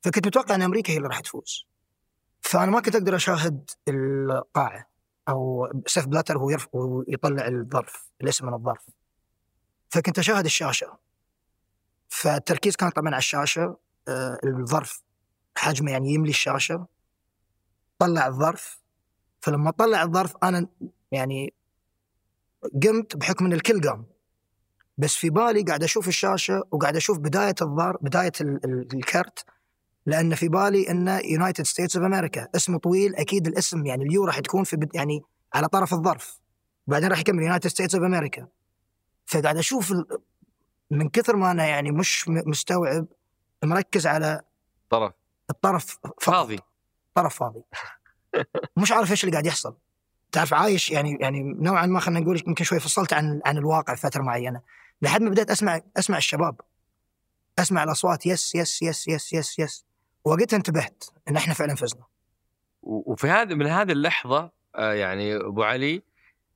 [0.02, 1.66] فكنت متوقع إن أمريكا هي اللي راح تفوز.
[2.42, 4.88] فأنا ما كنت أقدر أشاهد القاعه
[5.30, 8.86] أو سيف بلاتر وهو يرف ويطلع الظرف الاسم من الظرف.
[9.96, 10.98] فكنت أشاهد الشاشة.
[12.10, 13.78] فالتركيز كان طبعا على الشاشة
[14.08, 15.02] آه، الظرف
[15.58, 16.86] حجمه يعني يملي الشاشة.
[18.00, 18.80] طلع الظرف.
[19.42, 20.68] فلما طلع الظرف أنا
[21.12, 21.54] يعني
[22.84, 24.06] قمت بحكم إن الكل قام.
[24.98, 29.46] بس في بالي قاعد أشوف الشاشة وقاعد أشوف بداية الظرف بداية ال- ال- الكرت
[30.06, 34.26] لأن في بالي إنه United States of America اسمه طويل أكيد الاسم يعني ال U
[34.26, 35.22] راح تكون في يعني
[35.54, 36.40] على طرف الظرف.
[36.88, 38.48] بعدين راح يكمل United States of America
[39.26, 39.94] فقاعد أشوف
[40.92, 43.06] من كثر ما أنا يعني مش مستوعب
[43.64, 44.42] مركز على
[44.90, 45.14] طرف.
[45.50, 46.00] الطرف.
[46.22, 46.60] فاضي.
[47.16, 47.62] طرف فاضي.
[48.82, 49.78] مش عارف إيش اللي قاعد يحصل.
[50.32, 54.22] تعرف عايش يعني يعني نوعا ما خلينا نقول يمكن شوي فصلت عن عن الواقع فترة
[54.22, 54.62] معينة.
[55.02, 56.62] لحد ما بدأت أسمع أسمع الشباب.
[57.60, 58.26] أسمع الأصوات.
[58.26, 59.86] yes yes yes yes yes yes.
[60.26, 62.04] وقتها انتبهت إن إحنا فعلا فزنا.
[62.82, 66.02] وفي هذا من هذه اللحظة آه، يعني أبو علي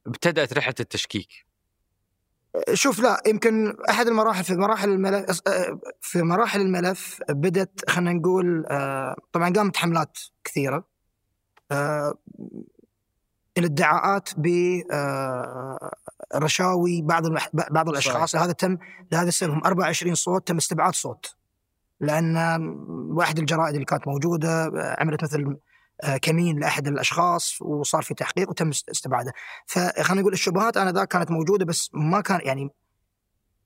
[0.07, 1.48] ابتدأت رحلة التشكيك.
[2.73, 5.41] شوف لا يمكن أحد المراحل في مراحل الملف
[6.01, 10.83] في مراحل الملف بدت خلينا نقول آه، طبعا قامت حملات كثيرة
[11.71, 12.13] آه،
[13.57, 14.47] الادعاءات ب
[14.91, 15.91] آه،
[16.35, 17.49] رشاوي بعض المح...
[17.53, 18.35] بعض الأشخاص.
[18.35, 18.77] هذا تم
[19.11, 19.51] لهذا السبب.
[19.51, 21.35] هم 24 صوت تم استبعاد صوت
[21.99, 22.37] لأن
[23.11, 25.57] واحد الجرائد اللي كانت موجودة عملت مثل
[26.21, 29.33] كمين لأحد الأشخاص وصار في تحقيق وتم است- استبعاده
[29.65, 32.69] فخلينا نقول الشبهات أنا ذاك كانت موجودة بس ما كان يعني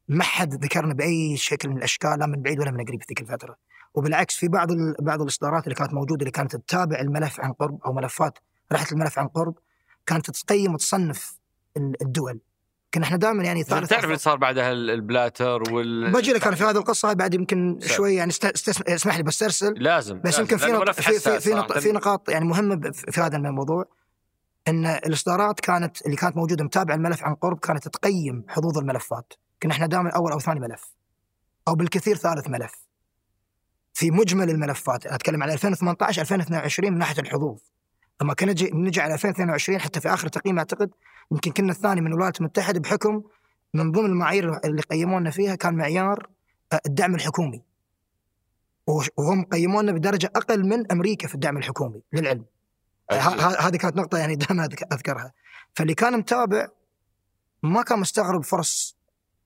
[0.08, 3.22] ما حد ذكرنا بأي شكل من الأشكال لا من بعيد ولا من قريب في ذيك
[3.22, 3.56] الفترة
[3.94, 4.68] وبالعكس في بعض.
[5.00, 8.38] بعض الإصدارات اللي كانت موجودة اللي كانت تتابع الملف عن قرب أو ملفات
[8.72, 9.56] رحلة الملف عن قرب
[10.06, 11.40] كانت تقيم وتصنف
[11.78, 12.40] ال- الدول
[12.94, 16.56] كنا إحنا دائما يعني ثالث تعرف اللي صار بعدها ال- البلاتر وال بجي لك أنا
[16.56, 17.80] في هذه القصة بعد يمكن.
[17.82, 18.46] شوي يعني است...
[18.46, 18.82] است...
[18.90, 20.92] اسمح لي بسترسل لازم بس يمكن في نق...
[20.92, 21.80] في في في, نق...
[21.80, 23.86] في نقاط يعني مهمة في هذا الموضوع
[24.68, 29.34] إن الإصدارات كانت اللي كانت موجودة متابعة الملف عن قرب كانت تقيم حظوظ الملفات.
[29.64, 30.94] كنا إحنا دائما أول أو ثاني ملف
[31.68, 32.72] أو بالكثير ثالث ملف.
[33.94, 37.60] في مجمل الملفات أتكلم على 2018 2022 من ناحية الحظوظ.
[38.22, 40.90] لما كنا نجي نجي على 2022 حتى في آخر تقييم أعتقد
[41.34, 43.24] يمكن كنا الثاني من الولايات المتحدة بحكم
[43.74, 46.30] من ضمن المعايير اللي قيمونا فيها كان معيار
[46.74, 47.64] آه، الدعم الحكومي.
[49.18, 52.46] وهم قيمونا بدرجة أقل من أمريكا في الدعم الحكومي للعلم.
[53.12, 55.34] ه- ه- هذه كانت نقطة يعني دائما أذكرها.
[55.74, 56.68] فاللي كان متابع
[57.64, 58.98] ما كان مستغرب فرص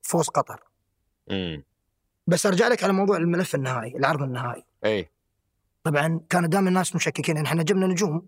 [0.02, 0.62] فوز قطر.
[2.26, 4.64] بس أرجع لك على موضوع الملف النهائي العرض النهائي.
[4.84, 5.10] اي
[5.84, 8.26] طبعا كان دائما الناس مشككين ان إحنا جبنا نجوم.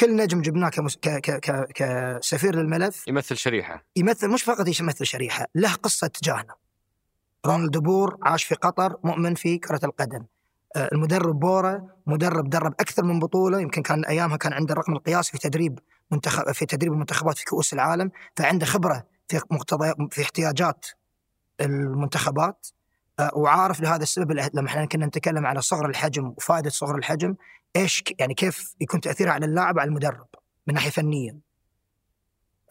[0.00, 0.96] كل نجم جبناه كمس...
[0.96, 1.08] ك...
[1.08, 1.30] ك...
[1.30, 1.72] ك...
[1.74, 3.84] كسفير للملف يمثل شريحة.
[3.96, 6.54] يمثل مش فقط يمثل شريحة له قصة تجاهنا
[7.46, 10.24] رونالد دي بور عاش في قطر مؤمن في كرة القدم.
[10.76, 15.32] آه، المدرب بورا مدرب درب أكثر من بطولة يمكن كان أيامها كان عنده الرقم القياسي
[15.32, 15.78] في تدريب
[16.10, 20.86] منتخب في تدريب المنتخبات في كؤوس العالم فعنده خبرة في مقتضى في احتياجات
[21.60, 22.66] المنتخبات.
[23.20, 27.34] آه، وعارف لهذا السبب لما إحنا كنا نتكلم على صغر الحجم وفائدة صغر الحجم
[27.76, 30.26] إيش يعني كيف يكون تاثيرها على اللاعب وعلى المدرب
[30.66, 31.38] من ناحية فنيه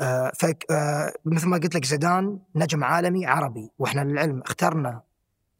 [0.01, 5.01] آه، فك آه، مثل ما قلت لك زيدان نجم عالمي عربي وإحنا للعلم اخترنا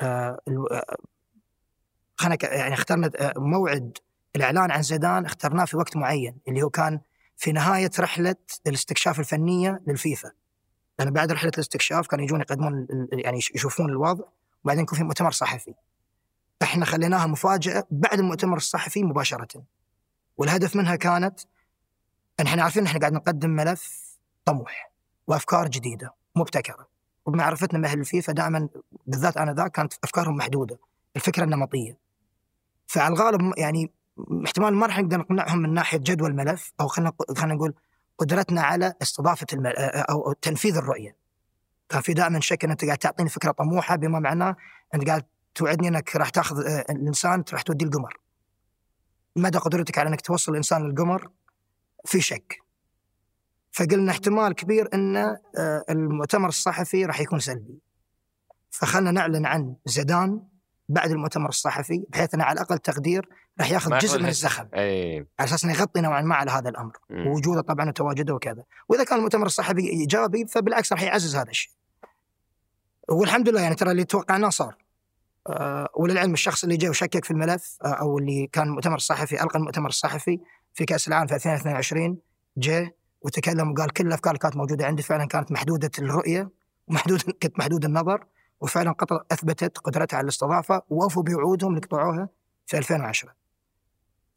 [0.01, 0.39] آه،
[0.71, 0.97] آه،
[2.43, 3.97] يعني اخترنا آه، موعد
[4.35, 6.99] الإعلان عن زيدان اخترناه في وقت معين اللي هو كان
[7.37, 8.35] في نهاية رحلة
[8.67, 10.31] الاستكشاف الفنية للفيفا.
[10.99, 14.23] لأن بعد رحلة الاستكشاف كانوا يجون يقدمون يعني يش- يشوفون الوضع
[14.63, 15.73] وبعدين يكون في مؤتمر صحفي.
[16.61, 19.63] إحنا خليناها مفاجاه بعد المؤتمر الصحفي مباشرة.
[20.37, 21.39] والهدف منها كانت
[22.39, 24.91] إن إحنا عارفين إن إحنا قاعد نقدم ملف طموح
[25.27, 26.87] وأفكار جديدة مبتكرة.
[27.25, 28.69] وبمعرفتنا باهل الفيفا دائما
[29.07, 30.79] بالذات أنا ذاك كانت أفكارهم محدودة.
[31.15, 31.97] الفكرة النمطية.
[32.87, 33.91] فعلى الغالب يعني
[34.45, 37.73] احتمال ما راح نقدر نقنعهم من ناحية جدول الملف أو خلينا خلينا نقول
[38.17, 39.73] قدرتنا على استضافة المل...
[39.77, 41.15] أو تنفيذ الرؤية.
[41.89, 44.55] كان في دائما شك إن أنت قاعد تعطيني فكرة طموحة بما معناه
[44.95, 45.25] أنت قاعد
[45.59, 48.19] توعدني إنك راح تاخذ آه، الإنسان راح توديه القمر.
[49.35, 51.29] مدى قدرتك على إنك توصل الإنسان للقمر؟
[52.05, 52.57] في شك.
[53.71, 55.37] فقلنا احتمال كبير إن آه،
[55.89, 57.79] المؤتمر الصحفي راح يكون سلبي.
[58.71, 60.41] فخلنا نعلن عن زيدان
[60.89, 63.29] بعد المؤتمر الصحفي بحيث إنه على الأقل تقدير
[63.59, 64.67] راح ياخذ جزء من الزخم.
[64.73, 66.97] اي على أساس إنه يغطي نوعا ما على هذا الأمر.
[67.11, 68.63] ووجوده طبعا وتواجده وكذا.
[68.89, 71.71] وإذا كان المؤتمر الصحفي إيجابي فبالعكس راح يعزز هذا الشيء.
[73.09, 74.88] والحمد لله يعني ترى اللي توقعناه صار.
[75.95, 79.89] وللعلم الشخص اللي جاء وشكك في الملف آه أو اللي كان المؤتمر الصحفي ألقى المؤتمر
[79.89, 80.39] الصحفي
[80.73, 82.17] في كأس العالم في 2022
[82.57, 86.49] جاء وتكلم وقال كل الأفكار اللي كانت موجودة عندي فعلا كانت محدودة الرؤية
[86.87, 88.25] ومحدود كنت محدود النظر
[88.61, 92.29] وفعلا قطر أثبتت قدرتها على الاستضافة ووفوا بوعودهم اللي قطعوها
[92.65, 93.33] في 2010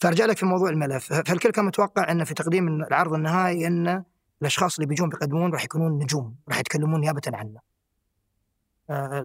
[0.01, 1.13] فأرجع لك في موضوع الملف.
[1.13, 4.05] فالكل كان متوقع انه في تقديم العرض النهائي أن
[4.43, 7.72] الأشخاص اللي بيجون بيقدمون راح يكونون نجوم راح يتكلمون نيابه عنا آه،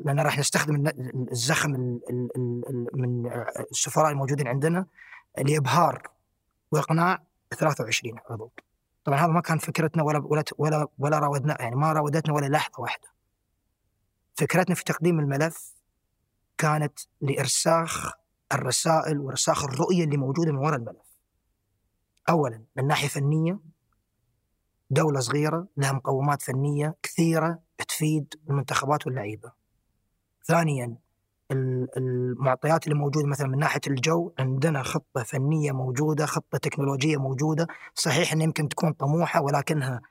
[0.05, 0.87] لأن راح نستخدم
[1.31, 3.31] الزخم ال- ال- ال- ال- من
[3.71, 4.85] السفراء الموجودين عندنا
[5.37, 6.07] لإبهار
[6.71, 7.23] واقناع
[7.57, 8.51] 23 عضو
[9.05, 12.81] طبعا هذا ما كان فكرتنا ولا ولا ولا ولا راودنا يعني ما راودتنا ولا لحظة
[12.81, 13.07] واحدة
[14.35, 15.73] فكرتنا في تقديم الملف
[16.57, 18.11] كانت لإرساخ
[18.53, 21.07] الرسائل ورساخ الرؤية اللي موجودة من وراء الملف.
[22.29, 23.59] اولا من ناحية فنية
[24.89, 29.51] دولة صغيرة لها مقومات فنية كثيرة تفيد المنتخبات واللعيبة.
[30.45, 30.95] ثانيا
[31.51, 37.67] ال- المعطيات اللي موجودة مثلا من ناحية الجو عندنا خطة فنية موجودة خطة تكنولوجية موجودة.
[37.95, 40.01] صحيح إنها يمكن تكون طموحة ولكنها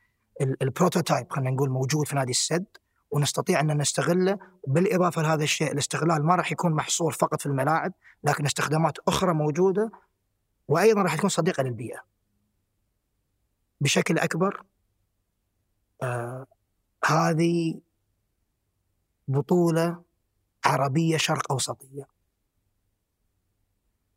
[0.41, 2.67] ال- البروتوتايب خلينا نقول موجود في نادي السد
[3.11, 4.39] ونستطيع أن نستغله.
[4.67, 7.93] بالإضافة لهذا الشيء الاستغلال ما راح يكون محصور فقط في الملاعب
[8.25, 9.91] لكن استخدامات أخرى موجودة
[10.69, 12.01] وأيضا راح تكون صديقة للبيئة.
[13.81, 14.63] بشكل أكبر
[16.03, 16.47] آه
[17.07, 17.81] هذه
[19.29, 20.03] بطولة
[20.65, 22.07] عربية شرق أوسطية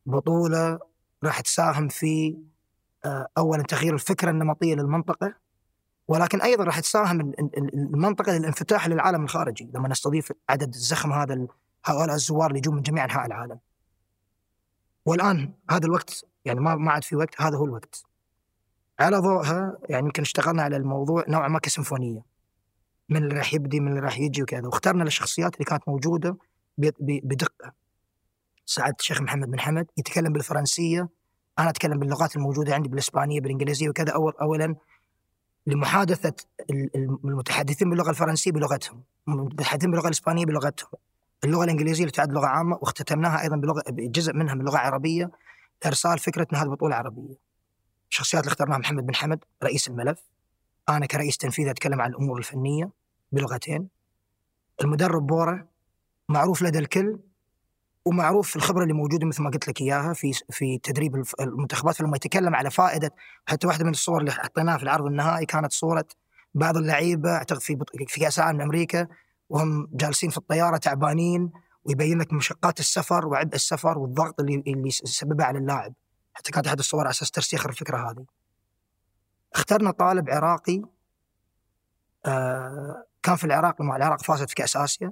[0.05, 0.79] بطولة
[1.23, 2.37] راح تساهم في
[3.05, 5.33] آه اولا تغيير الفكرة النمطية للمنطقة
[6.07, 11.47] ولكن أيضا راح تساهم ال- ال- المنطقة للانفتاح للعالم الخارجي لما نستضيف عدد الزخم هذا
[11.85, 13.59] هؤلاء الزوار اللي يجون من جميع أنحاء العالم.
[15.05, 18.03] والآن هذا الوقت يعني ما ما عاد في وقت هذا هو الوقت.
[18.99, 22.21] على ضوءها يعني يمكن اشتغلنا على الموضوع نوعا ما كسيمفونية.
[23.09, 26.37] من اللي راح يبدي من اللي راح يجي وكذا واخترنا الشخصيات اللي كانت موجودة
[27.23, 27.73] بدقة.
[28.65, 31.09] سعاده الشيخ محمد بن حمد يتكلم بالفرنسية
[31.59, 34.75] أنا أتكلم باللغات الموجودة عندي بالإسبانية بالإنجليزية وكذا اول اولا
[35.67, 36.33] لمحادثة
[36.69, 40.89] ال- ال- المتحدثين باللغة الفرنسية بلغتهم، المتحدثين باللغة الإسبانية بلغتهم.
[41.43, 45.31] اللغة الإنجليزية اللي تعد لغة عامة واختتمناها أيضا بلغة بجزء منها من لغة عربية
[45.85, 47.35] لارسال فكرة ان هذه بطولة عربية.
[48.09, 50.19] الشخصيات اللي اخترناها محمد بن حمد رئيس الملف.
[50.89, 52.89] أنا كرئيس تنفيذي أتكلم عن الأمور الفنية
[53.31, 53.89] بلغتين.
[54.81, 55.67] المدرب بورا
[56.29, 57.19] معروف لدى الكل
[58.05, 62.15] ومعروف في الخبرة اللي موجودة مثل ما قلت لك إياها في في تدريب المنتخبات فلما
[62.15, 63.11] يتكلم على فائدة
[63.45, 66.05] حتى واحدة من الصور اللي حطيناها في العرض النهائي كانت صورة
[66.53, 67.77] بعض اللعيبة أعتقد في
[68.07, 69.07] في كأس العالم أمريكا
[69.49, 71.51] وهم جالسين في الطيارة تعبانين
[71.83, 75.93] ويبين لك مشقات السفر وعبء السفر والضغط اللي اللي سببه على اللاعب
[76.33, 78.25] حتى كانت أحد الصور على أساس ترسيخ الفكرة هذه.
[79.55, 80.81] اخترنا طالب عراقي
[82.25, 85.11] آه كان في العراق لما العراق فازت في كاس اسيا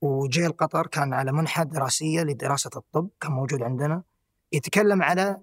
[0.00, 4.02] وجي قطر كان على منحة دراسية لدراسة الطب كان موجود عندنا
[4.52, 5.40] يتكلم على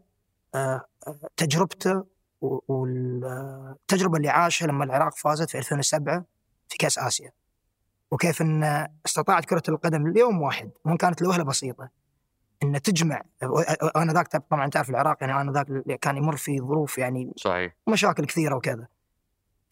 [0.56, 2.04] آه، آه، تجربته
[2.42, 6.26] والتجربة اللي عاشها لما العراق فازت في 2007
[6.70, 7.32] في كأس آسيا
[8.12, 11.90] وكيف أن استطاعت كرة القدم اليوم واحد وإن كانت لوهلة بسيطة
[12.64, 13.22] أن تجمع
[13.96, 18.26] أنا ذاك طبعا تعرف العراق يعني أنا ذاك كان يمر في ظروف يعني صحيح مشاكل
[18.26, 18.88] كثيره وكذا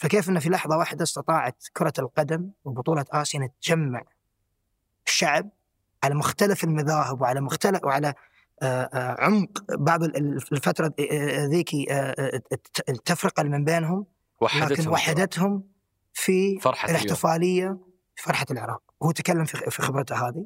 [0.02, 4.04] فكيف انه في لحظة واحدة استطاعت كرة القدم وبطولة اسيا ان تجمع
[5.08, 5.50] الشعب
[6.04, 8.14] على مختلف المذاهب وعلى مختلف وعلى
[8.62, 11.70] آه، آه، عمق بعض ال- ال- الفترة آه، ذيك
[12.54, 15.64] الت- التفرقة اللي من بينهم لكن وحدتهم وحدتهم
[16.14, 17.02] في فرحة اليوم.
[17.02, 17.78] الاحتفالية
[18.16, 18.82] في فرحة العراق.
[19.00, 20.44] وهو تكلم في خبرته هذه.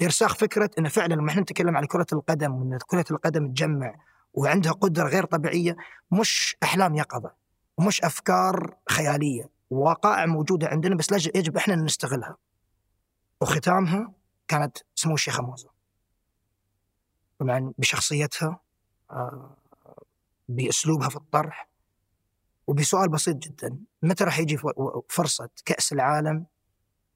[0.00, 3.94] لارساخ فكرة انه فعلا لما إحنا نتكلم على كرة القدم وإن كرة القدم تجمع
[4.34, 5.76] وعندها قدرة غير طبيعية
[6.10, 7.41] مش أحلام يقظة.
[7.78, 9.50] ومش أفكار خيالية.
[9.70, 12.36] وقائع موجودة عندنا بس يجب إحنا نستغلها.
[13.40, 14.12] وختامها
[14.48, 15.70] كانت سمو الشيخه موزه
[17.38, 18.60] طبعا بشخصيتها
[19.10, 19.56] آه،
[20.48, 21.68] بأسلوبها في الطرح.
[22.66, 24.58] وبسؤال بسيط جدا متى راح يجي
[25.08, 26.46] فرصة كأس العالم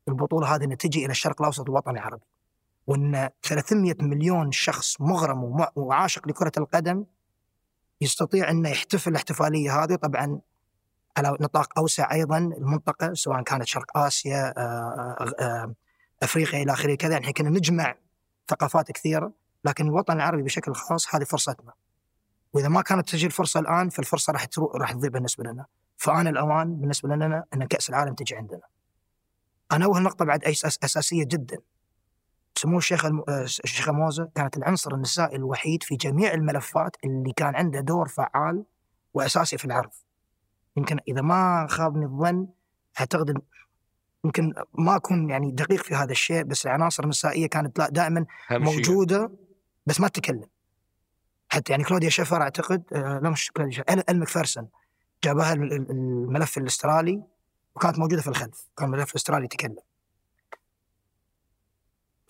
[0.08, 2.24] البطولة هذه انها تجي إلى الشرق الأوسط والوطن العربي؟
[2.86, 7.04] وإن 300 مليون شخص مغرم وعاشق لكرة القدم
[8.00, 9.94] يستطيع إنه يحتفل الاحتفالية هذه.
[9.94, 10.40] طبعا
[11.16, 15.74] على نطاق أوسع أيضا المنطقة سواء كانت شرق آسيا آه، آه،
[16.22, 17.12] أفريقيا إلى آخره كذا.
[17.12, 17.94] يعني كنا نجمع
[18.48, 19.32] ثقافات كثيرة
[19.64, 21.72] لكن الوطن العربي بشكل خاص هذه فرصتنا.
[22.52, 25.66] وإذا ما كانت تجي الفرصة الآن فالفرصة راح تروح راح تضيع بالنسبة لنا.
[25.96, 28.62] فان الأوان بالنسبة لنا إن كأس العالم تجي عندنا.
[29.72, 31.58] انوه النقطه بعد أساسية جدا.
[32.56, 33.24] سمو الشيخ الم...
[33.28, 38.64] آه، الشيخه موزة كانت العنصر النسائي الوحيد في جميع الملفات اللي كان عنده دور فعال
[39.14, 39.90] وأساسي في العرض.
[40.76, 42.48] يمكن إذا ما خابني الظن
[43.00, 43.42] أعتقد
[44.24, 48.58] يمكن ما أكون يعني دقيق في هذا الشيء بس العناصر النسائية كانت لا دائما شيء.
[48.58, 49.30] موجودة
[49.86, 50.44] بس ما تتكلم.
[51.48, 54.68] حتى يعني كلوديا شفر أعتقد آه، لا مش كلوديا شفر ال إل مكفرسون
[55.24, 57.22] جابها ال- ال- الملف الأسترالي
[57.74, 59.76] وكانت موجودة في الخلف كان الملف الأسترالي يتكلم.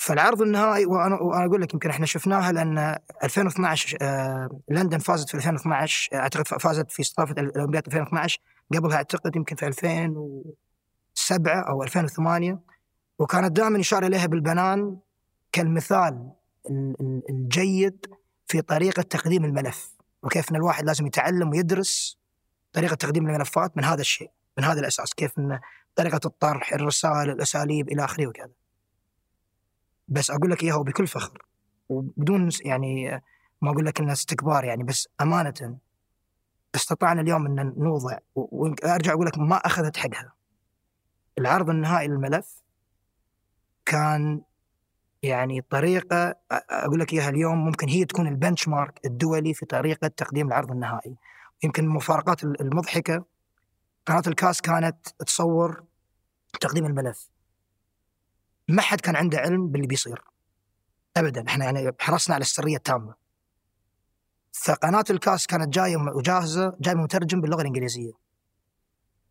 [0.07, 5.35] فالعرض النهائي وأنا وأنا أقول لك يمكن إحنا شفناها لأن 2012 آه، لندن فازت في
[5.35, 8.39] 2012 آه، أعتقد فازت في استضافة الأولمبياد 2012
[8.75, 12.59] قبلها أعتقد يمكن في 2007 أو 2008
[13.19, 14.97] وكانت دائما يشار إليها بالبنان
[15.53, 16.31] كالمثال
[16.71, 18.07] ال- ال- الجيد
[18.47, 19.91] في طريقة تقديم الملف
[20.23, 22.19] وكيف إن الواحد لازم يتعلم ويدرس
[22.73, 25.59] طريقة تقديم الملفات من هذا الشيء من هذا الأساس كيف إن
[25.97, 28.51] طريقة الطرح الرسائل الأساليب إلى آخره وكذا.
[30.09, 31.43] بس أقول لك إياها وبكل فخر
[31.89, 33.23] وبدون يعني
[33.63, 35.79] ما أقول لك إنها استكبار يعني بس أمانة
[36.75, 40.33] استطعنا اليوم إن نوضع وارجع أقول لك ما أخذت حقها.
[41.39, 42.63] العرض النهائي للملف
[43.85, 44.41] كان
[45.23, 46.35] يعني طريقة
[46.71, 51.17] أقول لك إياها اليوم ممكن هي تكون البنش مارك الدولي في طريقة تقديم العرض النهائي.
[51.65, 53.25] يمكن المفارقات ال- المضحكة
[54.07, 55.85] قناة الكاس كانت تصور
[56.61, 57.29] تقديم الملف.
[58.69, 60.23] ما حد كان عنده علم باللي بيصير.
[61.17, 63.15] ابدا إحنا يعني حرصنا على السرية التامة.
[64.53, 68.13] فقناة الكاس كانت جاية وجاهزة جاي مترجم باللغة الإنجليزية.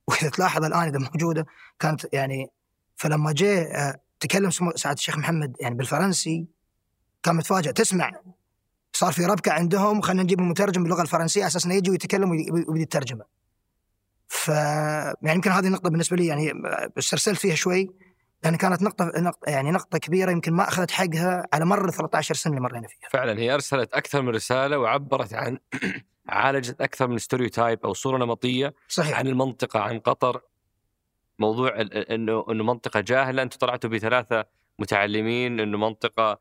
[0.07, 1.45] وإذا تلاحظ الآن إذا موجودة
[1.79, 2.47] كانت يعني
[2.95, 6.47] فلما جاء آه، تكلم سعاده الشيخ محمد يعني بالفرنسي
[7.23, 8.11] كان متفاجئ تسمع
[8.93, 12.83] صار في ربكة عندهم خلينا نجيب المترجم باللغة الفرنسية أساس إنه يجي ويتكلم وي- ويبدي
[12.83, 13.25] الترجمه.
[14.27, 16.51] ف يعني يمكن هذه النقطة بالنسبة لي يعني
[16.97, 17.89] استرسلت فيها شوي.
[18.45, 22.35] لأن كانت نقطة نقطه يعني نقطة كبيرة يمكن ما أخذت حقها على مر ال 13
[22.35, 23.09] سنة اللي مرينا فيها.
[23.09, 25.59] فعلا هي أرسلت أكثر من رسالة وعبرت عن
[26.29, 30.41] عالجت أكثر من ستيريوتايب أو صورة نمطية صحيح عن المنطقة عن قطر
[31.39, 34.45] موضوع إنه إنه منطقة جاهلة أنتم طلعتوا بثلاثة
[34.79, 36.39] متعلمين إنه منطقة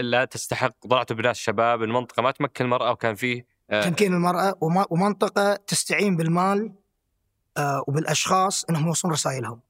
[0.00, 4.54] لا تستحق طلعتوا بناس شباب المنطقة ما تمكن المرأة وكان فيه آه، تمكين المرأة
[4.90, 6.72] ومنطقة تستعين بالمال
[7.56, 9.60] آه، وبالأشخاص إنهم يوصلون رسائلهم.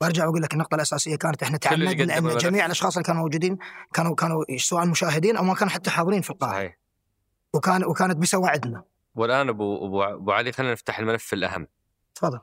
[0.00, 2.36] وارجع وأقول لك النقطة الأساسية كانت إحنا تعمدنا قدم إن الملف.
[2.36, 3.58] جميع الأشخاص اللي كانوا موجودين
[3.94, 6.78] كانوا كانوا سواء مشاهدين أو ما كانوا حتى حاضرين في القاعه صحيح
[7.54, 8.84] وكان وكانت بسواعدنا.
[9.14, 11.66] والآن ابو أبو أبو علي خلينا نفتح الملف الأهم
[12.14, 12.40] تفضل.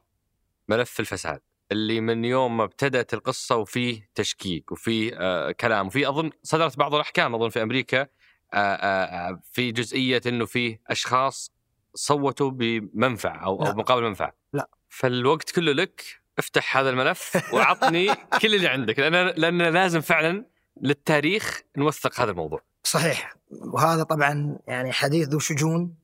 [0.69, 1.41] ملف الفساد
[1.71, 6.95] اللي من يوم ما ابتدت القصة وفيه تشكيك وفيه آه كلام وفي أظن صدرت بعض
[6.95, 8.07] الأحكام أظن في أمريكا آه
[8.53, 11.51] آه آه، في جزئية إنه فيه أشخاص
[11.93, 13.73] صوتوا بمنفعه أو أو لا.
[13.73, 14.69] مقابل منفعة لا.
[14.89, 20.45] فالوقت كله لك افتح هذا الملف وعطني كل اللي عندك لأن لأن لازم فعلا
[20.81, 22.61] للتاريخ نوثق هذا الموضوع.
[22.83, 23.35] صحيح.
[23.73, 25.95] وهذا طبعا يعني حديث ذو شجون.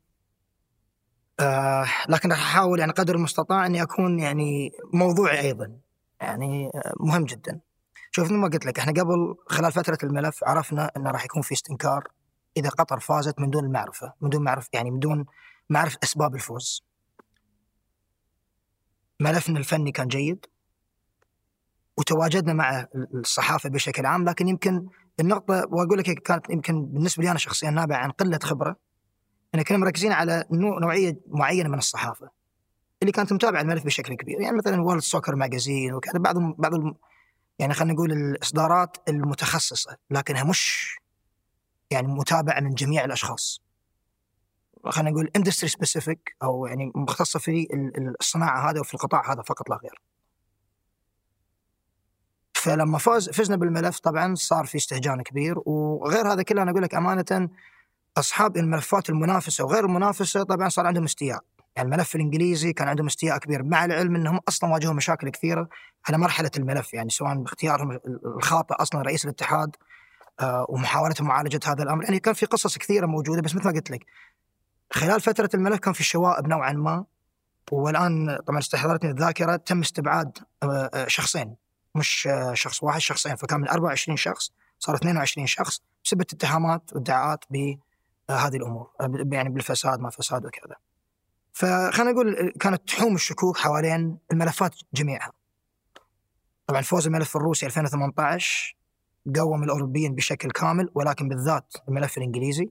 [1.40, 5.78] آه لكن راح أحاول يعني قدر المستطاع أني أكون يعني موضوعي أيضا.
[6.22, 7.60] يعني آه، مهم جدا.
[8.12, 11.54] شوف مثل ما قلت لك إحنا قبل خلال فترة الملف عرفنا إنه راح يكون في
[11.54, 12.08] استنكار
[12.58, 15.26] إذا قطر فازت من دون المعرفة من دون معرفه يعني من دون
[15.70, 16.84] معرفه أسباب الفوز.
[19.22, 20.46] ملفنا الفني كان جيد
[21.98, 24.86] وتواجدنا مع الصحافة بشكل عام لكن يمكن
[25.20, 28.76] النقطة وأقول لك كانت يمكن بالنسبة لي أنا شخصيا نابعة عن قلة خبرة
[29.56, 32.30] أن كنا مركزين على نوع نوعية معينة من الصحافة
[33.02, 36.74] اللي كانت متابعة الملف بشكل كبير يعني مثلا وورلد سوكر ماجازين وكذا بعض الم- بعض
[36.74, 36.96] الم-
[37.60, 40.96] يعني خلينا نقول الإصدارات المتخصصة لكنها مش
[41.92, 43.62] يعني متابعة من جميع الأشخاص.
[44.90, 49.42] خلينا نقول industry specific أو يعني مختصة في ال- ال- الصناعة هذا وفي القطاع هذا
[49.42, 50.02] فقط لا غير.
[52.54, 56.96] فلما فاز فزنا بالملف طبعا صار في استهجان كبير وغير هذا كله أنا أقول لك
[56.96, 57.50] أمانة
[58.18, 61.40] أصحاب الملفات المنافسة وغير المنافسة طبعا صار عندهم استياء.
[61.76, 65.70] يعني الملف الإنجليزي كان عندهم استياء كبير مع العلم إنهم أصلا واجهوا مشاكل كثيرة
[66.08, 66.94] على مرحلة الملف.
[66.94, 68.00] يعني سواء باختيارهم
[68.38, 69.76] الخاطئ أصلا رئيس الاتحاد
[70.40, 72.04] آه، ومحاولة معالجة هذا الأمر.
[72.04, 74.06] يعني كان في قصص كثيرة موجودة بس مثل ما قلت لك
[74.92, 77.06] خلال فترة الملف كان في شوائب نوعا ما
[77.72, 81.56] والآن طبعا استحضرتني الذاكرة تم استبعاد آه، آه، شخصين
[81.96, 87.46] مش آه، شخص واحد شخصين فكان من 24 شخص صار 22 شخص بسبب اتهامات وادعاءات
[87.50, 90.76] بهذه الأمور ب- يعني بالفساد ما فساد وكذا.
[91.54, 95.32] فخلينا نقول كانت تحوم الشكوك حوالين الملفات جميعها.
[96.68, 98.78] طبعا فوز الملف الروسي 2018
[99.36, 102.70] قوم الأوروبيين بشكل كامل ولكن بالذات الملف الإنجليزي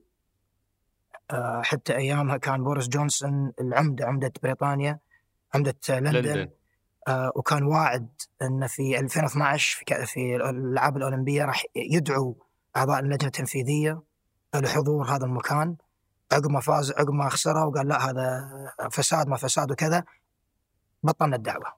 [1.63, 4.99] حتى أيامها كان بوريس جونسون العمدة عمدة بريطانيا
[5.55, 6.49] عمدة آه، لندن, لندن.
[7.07, 8.09] آه، وكان واعد
[8.41, 12.37] ان في 2012 في في الألعاب الأولمبية راح يدعو
[12.77, 14.01] أعضاء اللجنة التنفيذية
[14.55, 15.75] لحضور هذا المكان.
[16.31, 18.49] عقب ما فاز عقب ما خسره وقال لا هذا
[18.91, 20.03] فساد ما فساد وكذا
[21.03, 21.73] بطلنا الدعوة.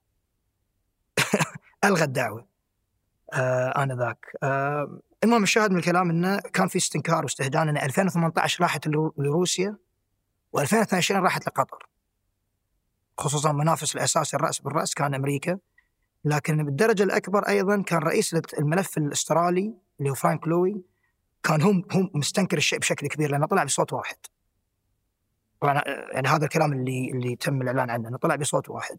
[1.86, 2.46] ألغى الدعوة.
[3.34, 4.26] آه آنذاك.
[4.44, 9.78] آه المهم الشاهد من الكلام إنه كان في استنكار واستهجان إن 2018 راحت لرو- لروسيا
[10.58, 11.88] و2022 راحت لقطر
[13.18, 15.58] خصوصا المنافس الاساسي الرأس بالرأس كان أمريكا
[16.26, 20.82] لكن بالدرجة الأكبر أيضا كان رئيس الملف الأسترالي اللي هو فرانك لوي
[21.44, 24.16] كان هم هم مستنكر الشيء بشكل كبير لأنه طلع بصوت واحد.
[25.62, 28.98] طبعا آه، يعني هذا الكلام اللي اللي تم الإعلان عنه إنه طلع بصوت واحد.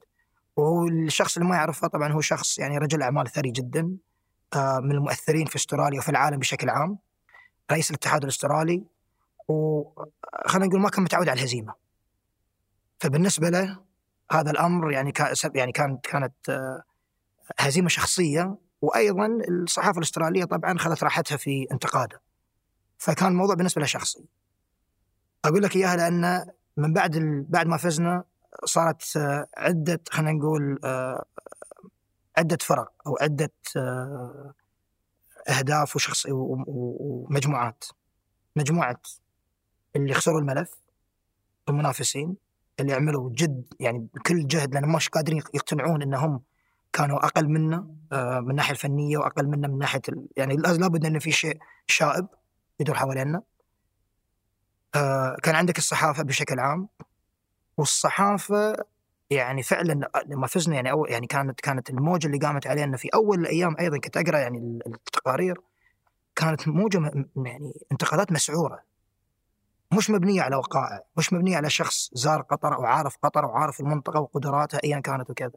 [0.57, 3.97] والشخص اللي ما يعرفه طبعا هو شخص يعني رجل أعمال ثري جدا
[4.57, 6.99] من المؤثرين في استراليا وفي العالم بشكل عام.
[7.71, 8.85] رئيس الاتحاد الاسترالي
[9.49, 11.75] وخلينا نقول ما كان متعود على الهزيمة.
[12.99, 13.79] فبالنسبة له
[14.33, 15.13] هذا الأمر يعني
[15.55, 16.83] يعني كانت كانت آه،
[17.59, 22.21] هزيمة شخصية وأيضا الصحافة الأسترالية طبعا خذت راحتها في انتقاده.
[22.99, 24.25] فكان الموضوع بالنسبة له شخصي.
[25.45, 27.43] أقول لك إياها لأن من بعد ال...
[27.49, 28.25] بعد ما فزنا
[28.65, 31.25] صارت آه، عدة خلينا نقول آه،
[32.37, 34.55] عده فرق أو عده آه،
[35.49, 37.85] أهداف وشخص ومجموعات
[38.57, 39.01] مجموعة
[39.97, 40.71] اللي خسروا الملف
[41.69, 42.37] المنافسين
[42.81, 46.43] اللي عملوا جد يعني بكل جهد لأن مش قادرين يقتنعون إنهم
[46.93, 50.01] كانوا أقل منا آه، من الناحيه الفنية وأقل منا من ناحية.
[50.37, 52.27] يعني لابد إن في شيء شائب
[52.81, 53.43] يدور حوالينا
[54.95, 56.89] آه، كان عندك الصحافة بشكل عام
[57.77, 58.77] والصحافة
[59.35, 63.41] يعني فعلا لما فزنا يعني أول يعني كانت كانت الموجة اللي قامت علينا في أول
[63.41, 65.61] الأيام أيضا كنت أقرأ يعني ال- التقارير
[66.37, 68.81] كانت موجة يعني انتقادات مسعورة
[69.93, 74.21] مش مبنية على وقائع، مش مبنية على شخص زار قطر أو عارف قطر وعارف المنطقة
[74.21, 75.53] وقدراتها ايا كانت وكذا.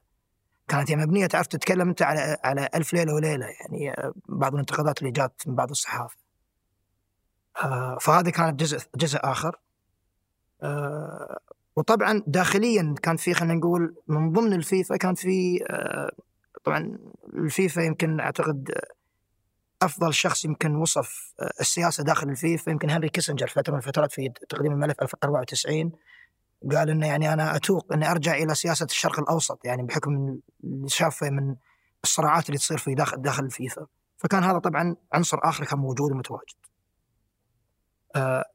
[0.67, 4.99] كانت يعني مبنية تعرف تتكلم أنت على على ألف ليلة وليلة يعني آه، بعض الانتقادات
[4.99, 6.17] اللي جات من بعض الصحافة.
[7.63, 9.59] آه، فهذه كانت جزء جزء آخر.
[11.77, 16.11] آه، وطبعا داخليا كان في خلينا نقول من ضمن الفيفا كان في آه،
[16.63, 16.97] طبعا
[17.33, 18.71] الفيفا يمكن أعتقد
[19.81, 24.29] أفضل شخص يمكن وصف آه، السياسة داخل الفيفا يمكن هنري كيسنجر فتره من الفترات في
[24.49, 25.91] تقديم الملف 94
[26.71, 31.29] قال إنه يعني أنا أتوق إني أرجع إلى سياسة الشرق الأوسط يعني بحكم اللي شافه
[31.29, 31.55] من
[32.03, 36.55] الصراعات اللي تصير في داخل داخل الفيفا فكان هذا طبعا عنصر آخر كان موجود ومتواجد.
[38.15, 38.45] آه،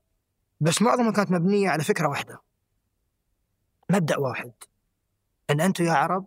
[0.61, 2.52] بس معظمها كانت مبنية على فكرة واحدة.
[3.93, 4.53] مبدأ واحد
[5.51, 6.27] إن أنتم يا عرب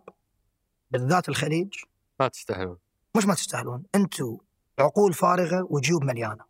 [0.90, 1.74] بالذات الخليج
[2.20, 2.78] ما تستاهلون
[3.16, 4.36] مش ما تستاهلون أنتم
[4.78, 6.44] عقول فارغة وجيوب مليانة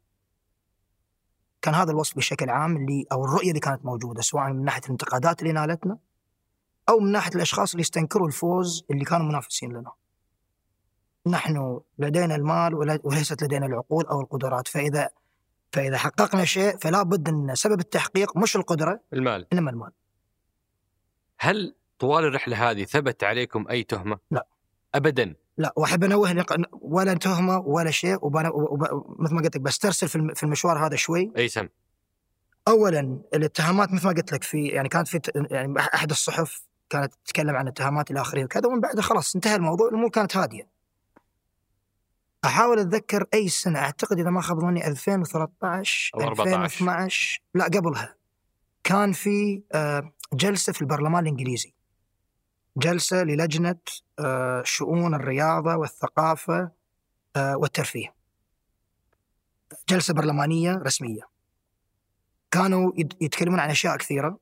[1.63, 5.43] كان هذا الوصف بشكل عام اللي أو الرؤية اللي كانت موجودة سواء من ناحية الانتقادات
[5.43, 5.99] اللي نالتنا
[6.89, 9.93] أو من ناحية الأشخاص اللي استنكروا الفوز اللي كانوا منافسين لنا.
[11.27, 15.09] نحن لدينا المال وليست لدينا العقول أو القدرات فإذا
[15.73, 19.91] فإذا حققنا شيء فلا بد أن سبب التحقيق مش القدرة المال إنما المال.
[21.39, 24.47] هل طوال الرحلة هذه ثبت عليكم أي تهمة؟ لا.
[24.95, 30.09] ابدا لا وأحب أنوه ولا تهمة ولا شيء وبنا- وب- مثل ما قلت لك بسترسل
[30.09, 31.69] في الم- في المشوار هذا شوي أي سم
[32.69, 35.21] اولا الاتهامات مثل ما قلت لك في يعني كانت في
[35.51, 39.89] يعني أحد الصحف كانت تتكلم عن اتهامات إلى آخره وكذا ومن بعدها خلاص انتهى الموضوع
[39.89, 40.69] الأمور كانت هادية.
[42.45, 46.65] أحاول أتذكر أي سنة أعتقد إذا ما خاب ظني 2013 أو 14.
[46.65, 48.15] 2012 لا قبلها
[48.85, 51.73] كان في آه، جلسة في البرلمان الإنجليزي.
[52.77, 53.77] جلسة للجنة
[54.19, 56.71] آه، شؤون الرياضة والثقافة
[57.37, 58.15] آه، والترفيه.
[59.89, 61.23] جلسة برلمانية رسمية.
[62.51, 64.39] كانوا يت- يتكلمون عن أشياء كثيرة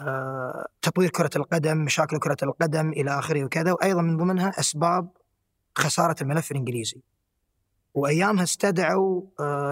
[0.00, 5.08] آه، تطوير كرة القدم، مشاكل كرة القدم إلى آخره وكذا وأيضا من ضمنها أسباب
[5.78, 7.00] خسارة الملف الإنجليزي.
[7.94, 9.22] وأيامها استدعوا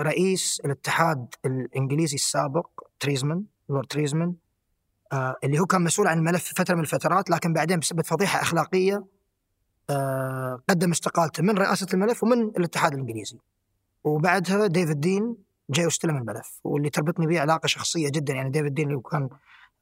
[0.03, 2.68] رئيس الاتحاد الإنجليزي السابق
[3.01, 4.34] تريزمان لورد تريزمان
[5.45, 9.05] اللي هو كان مسؤول عن الملف في فترة من الفترات لكن بعدين بسبب فضيحه أخلاقية
[9.91, 13.39] آه، قدم استقالته من رئاسة الملف ومن الاتحاد الإنجليزي.
[14.05, 15.37] وبعدها ديفيد دين
[15.70, 19.29] جا واستلم الملف واللي تربطني به علاقة شخصية جدا يعني ديفيد دين اللي كان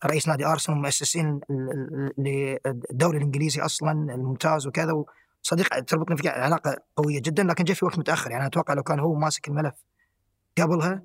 [0.05, 1.41] رئيس نادي أرسنال ومؤسسين
[2.19, 5.05] للدوري الإنجليزي أصلا الممتاز وكذا
[5.45, 9.01] وصديق تربطني فيه علاقة قوية جدا لكن جاء في وقت متأخر يعني أتوقع لو كان
[9.01, 9.75] هو ماسك الملف
[10.59, 11.03] قبلها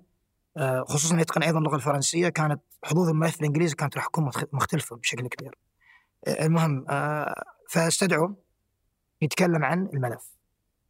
[0.57, 5.27] آه، خصوصا يتقن أيضا اللغة الفرنسية كانت حظوظ الملف الإنجليزي كانت راح تكون مختلفة بشكل
[5.27, 5.57] كبير.
[6.27, 8.29] آه، المهم آه، فاستدعوا
[9.21, 10.39] يتكلم عن الملف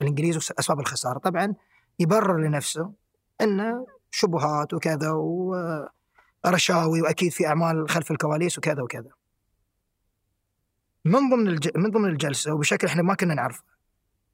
[0.02, 1.54] الإنجليزي واسباب الخسارة طبعا
[2.00, 2.94] يبرر لنفسه
[3.42, 5.12] انه شبهات وكذا
[6.46, 9.12] ورشاوي وأكيد في أعمال خلف الكواليس وكذا وكذا.
[11.06, 11.70] من ضمن الج...
[11.76, 13.64] من ضمن الجلسة وبشكل إحنا ما كنا نعرفه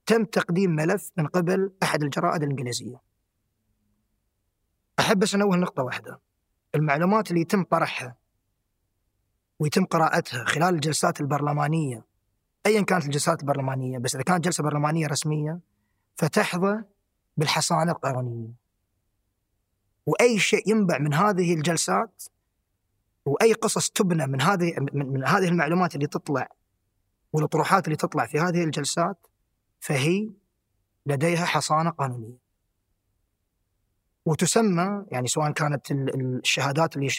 [0.05, 3.01] تم تقديم ملف من قبل أحد الجرائد الإنجليزية.
[5.06, 6.20] أحب بس انوه نقطة واحدة.
[6.76, 8.16] المعلومات اللي يتم طرحها
[9.60, 12.06] ويتم قراءتها خلال الجلسات البرلمانية
[12.66, 15.60] ايا كانت الجلسات البرلمانية بس إذا كانت جلسة برلمانية رسمية
[16.16, 16.84] فتحظى
[17.38, 18.53] بالحصانة القانونية.
[20.06, 22.24] وأي شيء ينبع من هذه الجلسات
[23.26, 26.49] وأي قصص تبنى من هذه من, من هذه المعلومات اللي تطلع
[27.34, 29.28] والأطروحات اللي تطلع في هذه الجلسات
[29.80, 30.30] فهي
[31.06, 32.45] لديها حصانة قانونية.
[34.26, 37.09] وتسمى يعني سواء كانت ال- ال- الشهادات اللي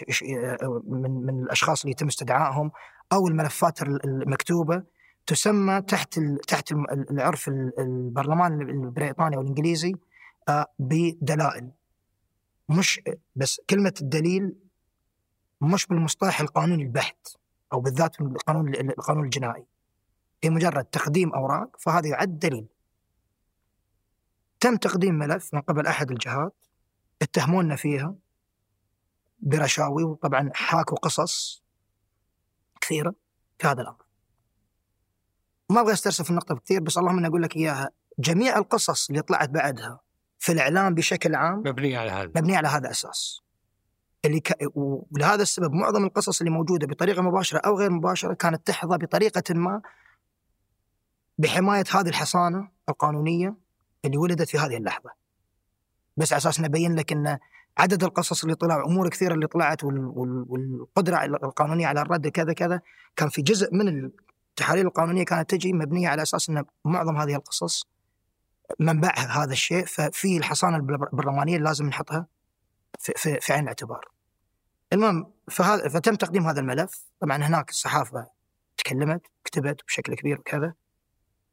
[0.87, 2.71] من من الأشخاص اللي يتم استدعائهم
[3.13, 4.83] أو الملفات ال- المكتوبة
[5.27, 6.73] تسمى تحت تحت
[7.11, 9.95] العرف ال- البرلمان البريطاني أو الإنجليزي
[10.49, 11.71] آه، بدلائل.
[12.69, 13.01] مش
[13.37, 14.55] بس كلمة الدليل
[15.61, 17.37] مش بالمصطلح القانوني البحت
[17.73, 19.65] أو بالذات القانون القانون الجنائي.
[20.45, 22.67] هي مجرد تقديم أوراق فهذا يعد دليل.
[24.61, 26.55] تم تقديم ملف من قبل أحد الجهات
[27.23, 28.15] اتهمونا فيها
[29.39, 31.63] برشاوي وطبعا حاكوا قصص
[32.81, 33.15] كثيرة
[33.59, 34.07] في هذا الأمر.
[35.71, 39.23] ما أبغى أسترسل في النقطة كثير بس اللهم إني أقول لك إياها جميع القصص اللي
[39.23, 40.01] طلعت بعدها
[40.39, 43.41] في الإعلام بشكل عام مبنيه على هذا مبنيه على هذا الاساس
[44.25, 44.57] اللي ك...
[44.75, 49.83] ولهذا السبب معظم القصص اللي موجودة بطريقة مباشرة أو غير مباشرة كانت تحظى بطريقة ما
[51.39, 53.55] بحماية هذه الحصانة القانونية
[54.05, 55.11] اللي ولدت في هذه اللحظة.
[56.17, 57.39] بس على أساس نبين لك إن
[57.79, 59.99] عدد القصص اللي طلع أمور كثيرة اللي طلعت وال...
[59.99, 60.45] وال...
[60.49, 62.81] والقدرة القانونية على الرد كذا كذا
[63.17, 64.11] كان في جزء من
[64.51, 67.87] التحاليل القانونية كانت تجي مبنية على أساس إن معظم هذه القصص
[68.81, 69.85] منبعها هذا الشيء.
[69.85, 72.27] ففي الحصانة البرلمانية لازم نحطها
[72.99, 74.09] في, في, في عين الاعتبار.
[74.93, 77.05] المهم فهذا فتم تقديم هذا الملف.
[77.21, 78.27] طبعا هناك الصحافة
[78.77, 80.75] تكلمت كتبت بشكل كبير وكذا.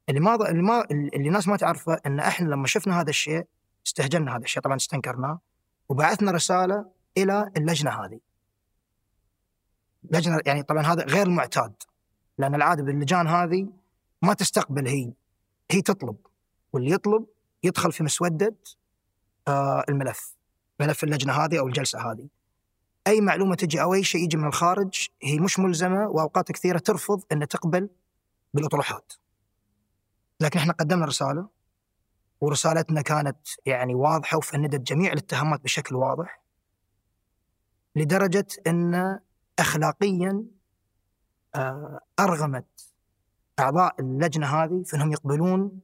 [0.09, 3.47] اللي ما اللي ما اللي الناس ما تعرفه إن إحنا لما شفنا هذا الشيء
[3.85, 5.39] استهجنا هذا الشيء طبعا استنكرناه
[5.89, 6.85] وبعثنا رسالة
[7.17, 8.19] إلى اللجنة هذه.
[10.11, 11.73] لجنة يعني طبعا هذا غير المعتاد
[12.37, 13.67] لأن العادة باللجان هذه
[14.21, 15.13] ما تستقبل هي
[15.71, 16.15] هي تطلب
[16.73, 17.25] واللي يطلب
[17.63, 18.55] يدخل في مسودة
[19.47, 20.35] آه الملف
[20.79, 22.27] ملف اللجنة هذه أو الجلسة هذه.
[23.07, 27.23] أي معلومة تجي أو أي شيء يجي من الخارج هي مش ملزمة وأوقات كثيرة ترفض
[27.31, 27.89] إن تقبل
[28.53, 29.13] بالأطروحات.
[30.39, 31.47] لكن إحنا قدمنا رسالة
[32.43, 36.41] ورسالتنا كانت يعني واضحة وفندت جميع الاتهامات بشكل واضح
[37.95, 39.19] لدرجة أن
[39.59, 40.45] اخلاقيا
[41.55, 42.65] آه، أرغمت
[43.59, 45.79] أعضاء اللجنة هذه في أنهم يقبلون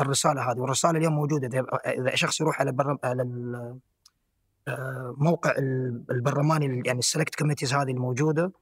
[0.00, 0.60] الرسالة هذه.
[0.60, 1.66] والرسالة اليوم موجودة.
[1.86, 2.98] اذا شخص يروح على بر...
[3.04, 3.22] على
[4.68, 5.16] آه،
[6.10, 8.52] البرلماني يعني السلكت كوميتيز هذه الموجودة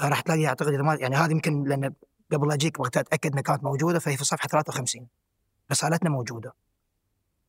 [0.00, 1.94] آه، راح تلاقي أعتقد يعني هذه يمكن لأن
[2.32, 5.06] قبل أجيك بغيت أتأكد إنها كانت موجودة فهي في صفحة 53
[5.70, 6.54] رسالتنا موجودة.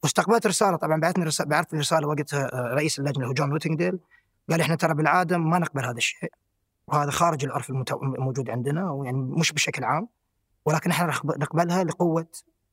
[0.03, 0.77] واستقبلت رسالة.
[0.77, 3.99] طبعا بعثني رساله بعث رسالة وقتها آه، رئيس اللجنة هو جون ويتنجديل
[4.49, 6.31] قال إحنا ترى بالعادة ما نقبل هذا الشيء.
[6.87, 10.07] وهذا خارج العرف الموجود عندنا ويعني مش بشكل عام.
[10.65, 12.27] ولكن إحنا نقبلها لقوة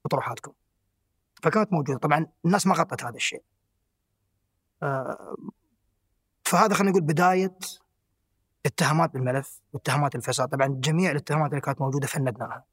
[0.07, 0.53] اطروحاتكم
[1.43, 1.99] فكانت موجودة.
[1.99, 3.43] طبعا الناس ما غطت هذا الشيء.
[4.83, 5.37] آه،
[6.45, 7.59] فهذا خلينا نقول بداية
[8.67, 10.49] اتهامات بالملف واتهامات الفساد.
[10.49, 12.65] طبعا جميع الاتهامات اللي كانت موجودة فندناها.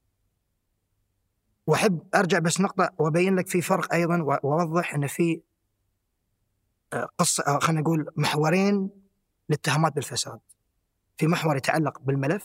[1.67, 5.41] وأحب أرجع بس نقطة وأبين لك في فرق أيضا وأوضح إن في
[6.93, 8.89] آه، قصة آه، خلينا نقول محورين
[9.49, 10.39] للاتهامات بالفساد.
[11.17, 12.43] في محور يتعلق بالملف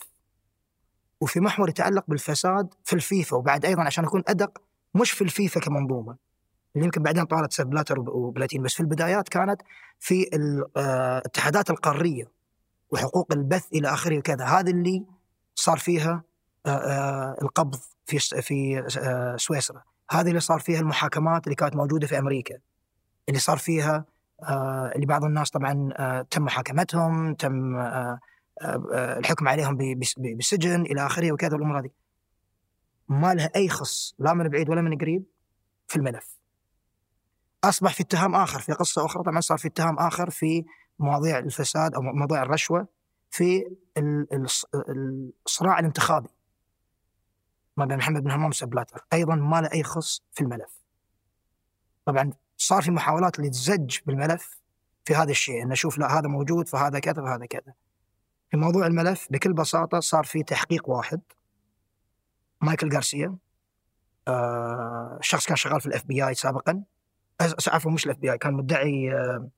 [1.21, 4.61] وفي محور يتعلق بالفساد في الفيفا وبعد أيضا عشان أكون أدق
[4.95, 6.17] مش في الفيفا كمنظومة.
[6.75, 9.61] اللي يمكن بعدين طالت بلاتر وبلاتين بس في البدايات كانت
[9.99, 12.31] في الاتحادات القارية
[12.91, 14.45] وحقوق البث إلى آخره وكذا.
[14.45, 15.05] هذه اللي
[15.55, 16.28] صار فيها آه، آه،
[17.41, 19.83] القبض في في آه، سويسرا.
[20.11, 22.55] هذه اللي صار فيها المحاكمات اللي كانت موجودة في أمريكا.
[23.29, 24.05] اللي صار فيها
[24.95, 27.75] اللي بعض الناس طبعا تم محاكمتهم تم
[28.93, 29.77] الحكم عليهم
[30.17, 31.89] بالسجن إلى آخره وكذا الأمور هذه.
[33.07, 35.23] ما لها أي خص لا من بعيد ولا من قريب
[35.87, 36.39] في الملف.
[37.63, 40.65] أصبح في اتهام آخر في قصة أخرى طبعا صار في اتهام آخر في
[40.99, 42.87] مواضيع الفساد أو مواضيع الرشوة
[43.29, 43.63] في
[45.45, 46.29] الصراع الانتخابي.
[47.79, 50.79] ما بين محمد بن همام وسبلاتر أيضا ما له أي خص في الملف.
[52.05, 54.59] طبعا صار في محاولات لتزج بالملف
[55.05, 57.73] في هذا الشيء إن أشوف لا هذا موجود فهذا كذا فهذا كذا.
[58.51, 61.21] في موضوع الملف بكل بساطة صار في تحقيق واحد.
[62.61, 63.35] مايكل غارسيا
[64.27, 66.83] آه شخص كان شغال في ال FBI سابقا.
[67.67, 69.49] عفوا مش ال FBI كان مدعي آه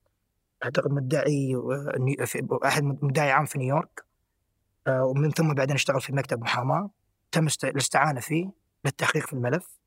[0.64, 1.56] أعتقد مدعي
[2.64, 4.04] أحد مدعي عام في نيويورك.
[4.86, 6.90] آه، ومن ثم بعدين اشتغل في مكتب محاماة.
[7.32, 8.50] تم الاستعانة فيه
[8.84, 9.78] للتحقيق في الملف.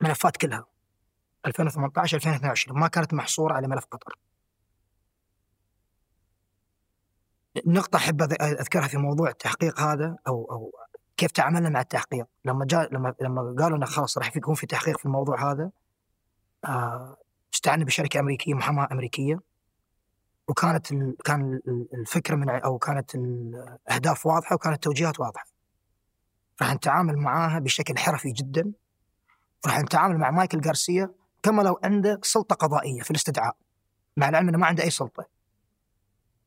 [0.00, 0.66] ملفات كلها.
[1.46, 4.18] 2018 2022 ما كانت محصورة على ملف قطر.
[7.66, 10.72] نقطة أحب أذكرها في موضوع التحقيق هذا أو أو
[11.16, 12.26] كيف تعاملنا مع التحقيق.
[12.44, 15.70] لما جاء لما لما قالوا لنا خلاص راح يكون في تحقيق في الموضوع هذا
[16.64, 17.16] آه
[17.54, 19.40] استعنا بشركة أمريكية محاماة أمريكية.
[20.48, 20.86] وكانت.
[21.24, 21.60] كان
[21.94, 25.49] الفكرة من أو كانت الاهداف واضحة وكانت التوجيهات واضحة.
[26.62, 28.72] راح نتعامل معاها بشكل حرفي جدا.
[29.66, 31.10] راح نتعامل مع مايكل غارسيا
[31.42, 33.56] كما لو عنده سلطة قضائية في الاستدعاء.
[34.16, 35.26] مع العلم إنه ما عنده أي سلطة.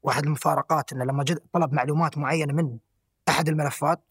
[0.03, 2.77] واحد المفارقات إنه لما جد طلب معلومات معينة من
[3.29, 4.03] أحد الملفات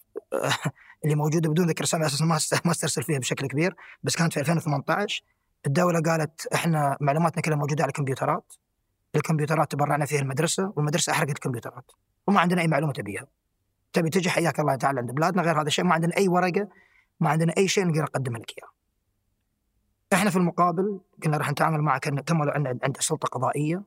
[1.04, 4.40] اللي موجودة بدون ذكر اسامي أساسا ما ما استرسل فيها بشكل كبير بس كانت في
[4.40, 5.24] 2018
[5.66, 8.52] الدولة قالت إحنا معلوماتنا كلها موجودة على الكمبيوترات.
[9.16, 11.92] الكمبيوترات تبرعنا فيها المدرسة والمدرسة أحرقت الكمبيوترات.
[12.26, 13.26] وما عندنا أي معلومة تبيها.
[13.92, 16.68] تبي تجي حياك الله تعالى عند بلادنا غير هذا الشيء ما عندنا أي ورقة
[17.20, 18.70] ما عندنا أي شيء نقدر نقدم لك إياه.
[20.12, 23.82] إحنا في المقابل قلنا راح نتعامل معك كما لو عندنا عند سلطة قضائية.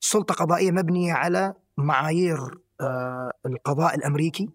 [0.00, 2.38] سلطة قضائية مبنية على معايير
[2.80, 4.50] آه القضاء الأمريكي.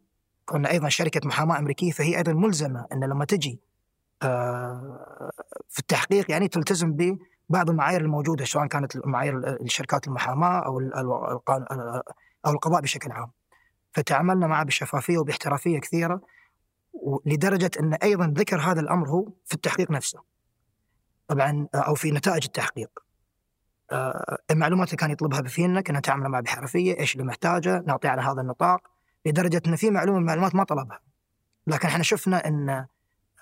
[0.45, 3.60] كنا أيضا شركة محاماة أمريكية فهي أيضا ملزمة أن لما تجي
[4.24, 5.32] آه،
[5.69, 10.80] في التحقيق يعني تلتزم ببعض المعايير الموجودة سواء كانت معايير الشركات المحاماة أو
[12.45, 13.32] أو القضاء بشكل عام.
[13.98, 16.22] فتعاملنا معه بشفافية وباحترافية كثيرة
[17.26, 20.19] لدرجه أن أيضا ذكر هذا الأمر هو في التحقيق نفسه.
[21.28, 22.90] طبعا أو في نتائج التحقيق.
[23.91, 28.22] آه، المعلومات اللي كان يطلبها فينا كنا نتعامل معها بحرفيه، إيش اللي محتاجه، نعطيه على
[28.22, 28.82] هذا النطاق
[29.26, 30.99] لدرجة أن في معلومة من المعلومات ما طلبها.
[31.68, 32.88] لكن إحنا شفنا أن آه،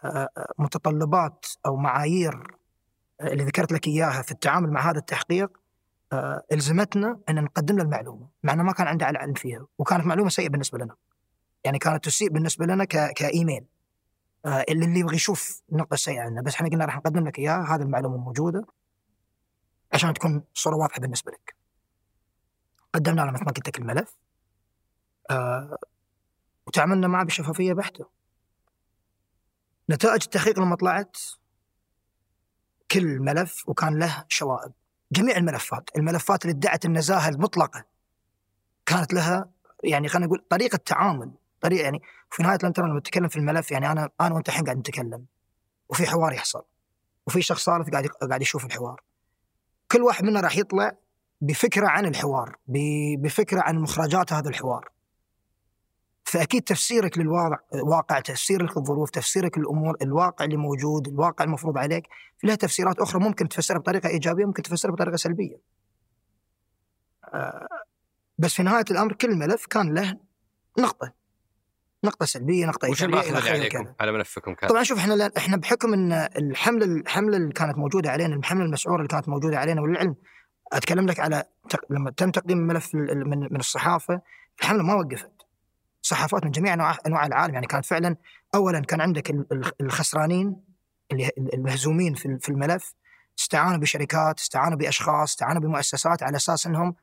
[0.03, 2.57] آه، متطلبات أو معايير
[3.21, 5.57] اللي ذكرت لك إياها في التعامل مع هذا التحقيق
[6.51, 10.49] ألزمتنا أن نقدم له المعلومة مع إنه ما كان عنده علم فيها وكانت معلومة سيئة
[10.49, 10.95] بالنسبة لنا.
[11.63, 13.65] يعني كانت تسيء بالنسبة لنا كإيميل
[14.45, 17.81] اللي اللي يبغى يشوف النقطه السيئه عندنا بس إحنا قلنا راح نقدم لك إياها هذه
[17.81, 18.65] المعلومة موجودة
[19.93, 21.55] عشان تكون الصورة واضحة بالنسبة لك.
[22.93, 24.15] قدمنا له مثل ما قلت لك الملف
[25.29, 25.77] آه
[26.67, 28.09] وتعاملنا معه بشفافية بحتة.
[29.89, 31.17] نتائج التحقيق لما طلعت
[32.91, 34.73] كل ملف وكان له شوائب
[35.15, 37.85] جميع الملفات الملفات اللي ادعت النزاهة المطلقة
[38.85, 39.49] كانت لها
[39.83, 41.31] يعني خلينا نقول طريقة تعامل
[41.61, 42.01] طريقة يعني
[42.31, 45.25] في نهاية الامر لما نتكلم في الملف يعني أنا أنا وأنت الحين قاعد نتكلم
[45.89, 46.63] وفي حوار يحصل
[47.27, 49.01] وفي شخص ثالث قاعد قاعد يشوف الحوار.
[49.91, 50.91] كل واحد منا راح يطلع
[51.41, 52.55] بفكرة عن الحوار
[53.17, 54.89] بفكرة عن مخرجات هذا الحوار.
[56.25, 62.07] فأكيد تفسيرك للواقع واقع تفسيرك للظروف تفسيرك للأمور الواقع اللي موجود الواقع المفروض عليك
[62.43, 65.57] له تفسيرات أخرى ممكن تفسرها بطريقة إيجابية ممكن تفسرها بطريقة سلبية
[67.33, 67.67] آه،
[68.37, 70.17] بس في نهاية الأمر كل ملف كان له
[70.79, 71.13] نقطة
[72.03, 75.93] نقطة سلبية، نقطة إيجابية وش اللي عليكم على ملفكم كان؟ طبعا شوف إحنا إحنا بحكم
[75.93, 80.15] إن الحمل الحملة اللي كانت موجودة علينا، الحملة المسعورة اللي كانت موجودة علينا وللعلم
[80.73, 81.43] أتكلم لك على
[81.89, 84.21] لما تم تقديم الملف من من الصحافة
[84.61, 85.31] الحملة ما وقفت.
[86.05, 87.53] صحافات من جميع انواع العالم.
[87.53, 88.15] يعني كانت فعلا
[88.55, 89.35] اولا كان عندك
[89.81, 90.55] الخسرانين
[91.11, 92.93] اللي المهزومين في الملف
[93.39, 96.95] استعانوا بشركات استعانوا بأشخاص استعانوا بمؤسسات على أساس إنهم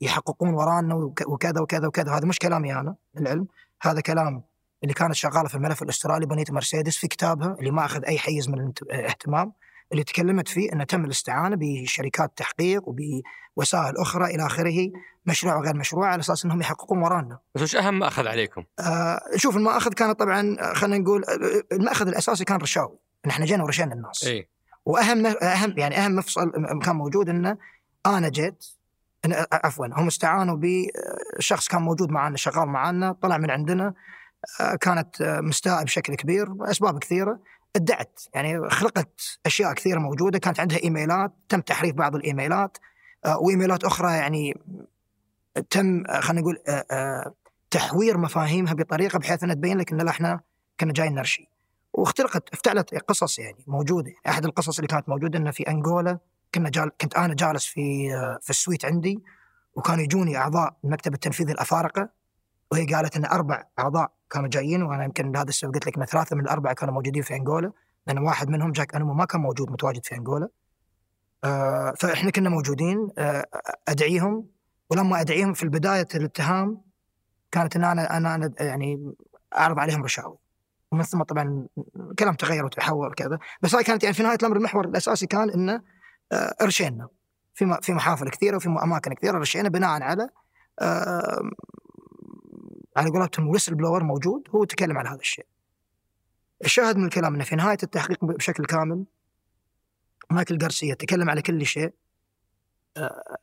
[0.00, 0.94] يحققون ورانا
[1.26, 2.12] وكذا وكذا وكذا.
[2.12, 3.46] هذا مش كلامي أنا العلم.
[3.82, 4.42] هذا كلام
[4.82, 8.48] اللي كانت شغالة في الملف الأسترالي بنيت مرسيدس في كتابها اللي ما أخذ أي حيز
[8.48, 9.52] من الاهتمام.
[9.92, 14.90] اللي تكلمت فيه إنه تم الاستعانة بشركات تحقيق وبوسائل أخرى إلى آخره
[15.26, 17.38] مشروع وغير مشروع على أساس إنهم يحققون ورانا.
[17.54, 21.24] بس وش أهم مأخذ عليكم؟ آه شوف المأخذ كان طبعا خلينا نقول
[21.72, 24.24] المأخذ الأساسي كان رشاوي ان إحنا جينا ورشينا الناس.
[24.24, 24.48] اي
[24.84, 26.52] وأهم أهم يعني أهم مفصل
[26.82, 27.56] كان موجود إنه
[28.06, 28.64] أنا جيت
[29.52, 33.94] عفوا هم استعانوا بشخص كان موجود معنا شغال معنا طلع من عندنا
[34.60, 37.40] آه، كانت مستاء بشكل كبير اسباب كثيرة
[37.76, 42.78] ادعت يعني خلقت أشياء كثيرة موجودة كانت عندها إيميلات تم تحريف بعض الإيميلات
[43.24, 44.54] آه، وإيميلات أخرى يعني
[45.70, 46.58] تم آه، خلينا نقول
[47.70, 50.40] تحوير مفاهيمها بطريقة بحيث إنها تبين لك إن إحنا
[50.80, 51.48] كنا جايين نرشي.
[51.92, 54.12] واخترقت افتعلت قصص يعني موجودة.
[54.28, 56.18] أحد القصص اللي كانت موجودة إنه في أنغولا
[56.54, 58.08] كنا جال كنت أنا جالس في
[58.42, 59.22] في السويت عندي
[59.74, 62.08] وكانوا يجوني أعضاء المكتب التنفيذي الأفارقة.
[62.72, 66.36] وهي قالت إن أربع أعضاء كانوا جايين وأنا يمكن بهذا السبب قلت لك إن ثلاثة
[66.36, 67.72] من الأربعة كانوا موجودين في أنغولا
[68.06, 70.48] لأن واحد منهم جاك انمو ما كان موجود متواجد في أنغولا.
[71.44, 73.46] آه فإحنا كنا موجودين آه
[73.88, 74.46] أدعيهم
[74.90, 76.82] ولما أدعيهم في بدايه الاتهام
[77.50, 79.14] كانت إن أنا أنا, يعني
[79.56, 80.38] أعرض عليهم رشاوي.
[80.92, 81.66] ومن ثم طبعا
[82.10, 85.82] الكلام تغير وتحول كذا بس هاي كانت يعني في نهاية الأمر المحور الأساسي كان انه
[86.32, 87.08] آه، رشينا
[87.54, 90.28] في في محافل كثيرة وفي أماكن كثيرة رشينا بناء على
[92.98, 95.46] على قولتهم ويسل بلور موجود هو تكلم على هذا الشيء.
[96.64, 99.04] الشاهد من الكلام إنه في نهاية التحقيق بشكل كامل
[100.30, 101.92] مايكل غارسيا تكلم على كل شيء.
[102.96, 103.36] آه،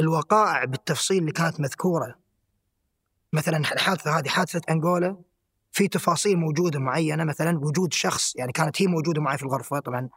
[0.00, 2.18] الوقائع بالتفصيل اللي كانت مذكورة.
[3.32, 5.16] مثلا الحادثه هذه حادثة أنغولا
[5.72, 10.08] في تفاصيل موجودة معينة مثلا وجود شخص يعني كانت هي موجودة معي في الغرفة طبعا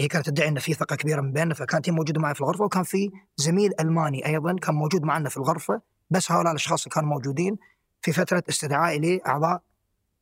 [0.00, 2.64] هي كانت تدعي ان في ثقة كبيرة من بيننا فكانت هي موجودة معي في الغرفة
[2.64, 5.80] وكان في زميل ألماني أيضا كان موجود معنا في الغرفة.
[6.10, 7.56] بس هؤلاء الأشخاص اللي كانوا موجودين
[8.02, 9.62] في فترة استدعائي لأعضاء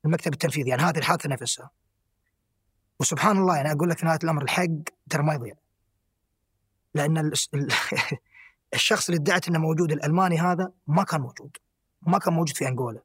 [0.04, 1.70] المكتب التنفيذي يعني هذه الحادثة نفسها.
[3.00, 4.66] وسبحان الله يعني أقول لك في نهاية الأمر الحق
[5.10, 5.54] ترى ما يضيع.
[6.94, 7.18] لأن
[8.74, 11.56] الشخص اللي ادعت إنه موجود الألماني هذا ما كان موجود.
[12.02, 13.02] ما كان موجود في أنغولا.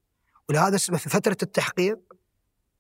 [0.50, 2.00] ولهذا السبب في فترة التحقيق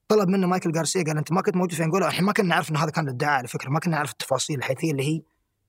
[0.07, 2.71] طلب منه مايكل غارسيا قال أنت ما كنت موجود في انجولا إحنا ما كنا نعرف
[2.71, 3.69] إن هذا كان الادعاء على فكرة.
[3.69, 5.21] ما كنا نعرف التفاصيل الحيثية اللي هي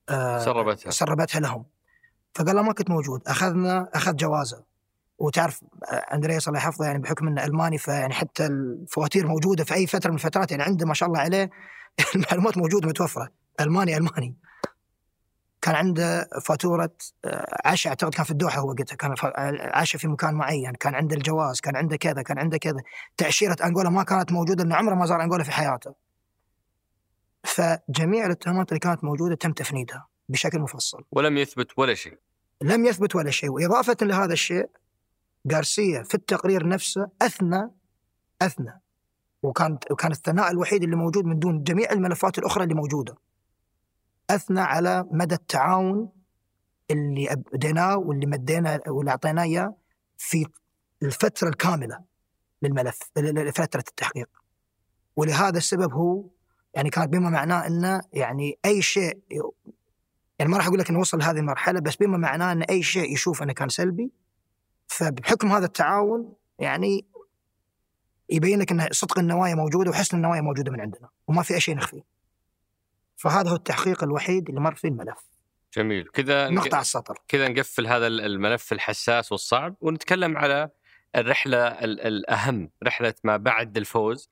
[0.09, 0.91] آه سربتها.
[0.91, 1.65] سربتها لهم.
[2.37, 4.65] فقال له ما كنت موجود أخذنا أخذ جوازه.
[5.19, 5.65] وتعرف
[6.15, 10.17] أندرياس الله يحفظه يعني بحكم إنه ألماني فيعني حتى الفواتير موجودة في أي فترة من
[10.17, 11.51] الفترات يعني عنده ما شاء الله عليه
[12.15, 13.29] المعلومات موجودة متوفرة.
[13.61, 14.37] ألماني ألماني.
[15.63, 16.91] كان عنده فاتورة
[17.25, 19.15] آه، عشاء أعتقد كان في الدوحة هو وقتها كان
[19.61, 22.81] عشاء في مكان معين كان عنده الجواز كان عنده كذا كان عنده كذا.
[23.17, 25.95] تأشيرة أنغولا ما كانت موجودة لأنه عمره ما زار أنغولا في حياته.
[27.45, 30.16] فجميع الأتهامات اللي كانت موجودة تم تفنيدها.
[30.29, 31.05] بشكل مفصل.
[31.13, 32.19] ولم يثبت ولا شيء.
[32.63, 33.51] لم يثبت ولا شيء.
[33.51, 34.71] وإضافة لهذا الشيء
[35.53, 37.71] غارسيا في التقرير نفسه أثنى
[38.43, 38.81] أثنى.
[39.43, 43.17] وكانت وكان الثناء الوحيد اللي موجود من دون جميع الملفات الأخرى اللي موجودة.
[44.31, 46.13] أثنى على مدى التعاون
[46.91, 49.77] اللي أبديناه واللي مدينا واللي أعطيناه إياه
[50.19, 50.47] في
[51.03, 52.05] الفترة الكاملة
[52.63, 54.29] للملف لفترة التحقيق.
[55.17, 56.25] ولهذا السبب هو
[56.75, 59.19] يعني كانت بما معناه أنه يعني أي شيء
[60.39, 63.13] يعني ما راح أقول لك إنه وصل لهذه المرحلة بس بما معناه إن أي شيء
[63.13, 64.11] يشوف إنه كان سلبي
[64.87, 67.07] فبحكم هذا التعاون يعني
[68.31, 71.77] يبين لك إن صدق النوايا موجودة وحسن النوايا موجودة من عندنا وما في أي شيء
[71.77, 72.03] نخفيه.
[73.17, 75.19] فهذا هو التحقيق الوحيد اللي مر فيه الملف.
[75.77, 76.09] جميل.
[76.09, 77.19] كذا نقطع السطر.
[77.29, 80.71] كذا نقفل هذا الملف الحساس والصعب ونتكلم على
[81.17, 84.31] الرحلة ال- الأهم رحلة ما بعد الفوز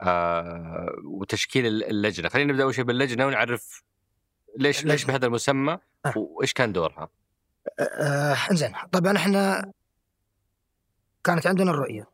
[0.00, 2.28] آه وتشكيل اللجنة.
[2.28, 3.82] خلينا نبدأ أول شيء باللجنة ونعرف
[4.56, 5.04] ليش ليش.
[5.04, 6.12] بهذا المسمى؟ آه.
[6.16, 7.08] وإيش كان دورها؟
[7.80, 9.72] آه انزين طبعا إحنا
[11.24, 12.10] كانت عندنا الرؤية.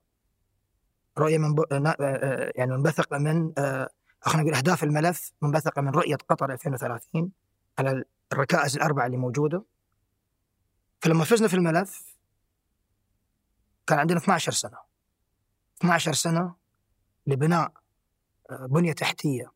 [1.19, 1.61] رؤية من ب...
[1.73, 3.89] آه، يعني منبثقة من آه
[4.21, 7.33] خلينا نقول أهداف الملف منبثقة من رؤية قطر 2030
[7.79, 9.65] على الركائز الأربعة اللي موجودة.
[11.01, 12.17] فلما فزنا في الملف
[13.87, 14.79] كان عندنا 12 سنة.
[15.79, 16.55] 12 سنة
[17.27, 17.73] لبناء
[18.51, 19.53] آه، بنية تحتية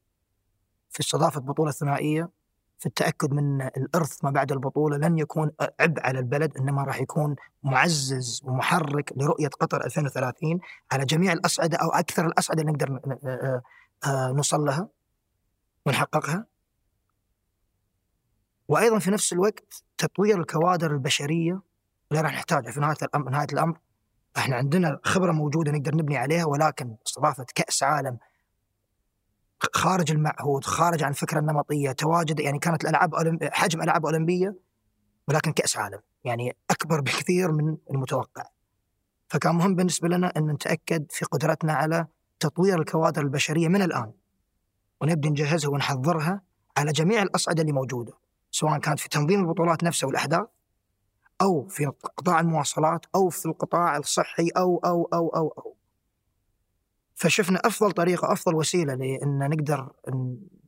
[0.90, 2.30] في استضافة بطولة ثنائية.
[2.78, 5.50] في التأكد من الإرث ما بعد البطولة لن يكون
[5.80, 10.60] عبء على البلد إنما راح يكون معزز ومحرك لرؤية قطر 2030
[10.92, 13.60] على جميع الاصعده أو أكثر الاصعده اللي نقدر ن- ن-
[14.06, 14.88] آه، نوصل لها
[15.86, 16.46] ونحققها.
[18.68, 21.60] وأيضا في نفس الوقت تطوير الكوادر البشرية
[22.10, 23.78] اللي راح نحتاجها في نهاية الامر نهاية الأمر
[24.36, 28.18] إحنا عندنا خبرة موجودة نقدر نبني عليها ولكن استضافة كأس عالم
[29.74, 33.14] خارج المعهود خارج عن الفكرة النمطية تواجد يعني كانت الألعاب.
[33.52, 34.54] حجم ألعاب أولمبية
[35.28, 38.44] ولكن كأس عالم يعني أكبر بكثير من المتوقع
[39.28, 42.06] فكان مهم بالنسبة لنا أن نتأكد في قدرتنا على
[42.40, 44.12] تطوير الكوادر البشرية من الآن
[45.00, 46.42] ونبدأ نجهزها ونحضرها
[46.76, 48.12] على جميع الأصعدة اللي موجودة
[48.50, 50.46] سواء كانت في تنظيم البطولات نفسها والاحداث
[51.42, 55.75] أو في قطاع المواصلات أو في القطاع الصحي أو أو أو أو, أو.
[57.16, 59.92] فشفنا أفضل طريقة أفضل وسيلة لأن نقدر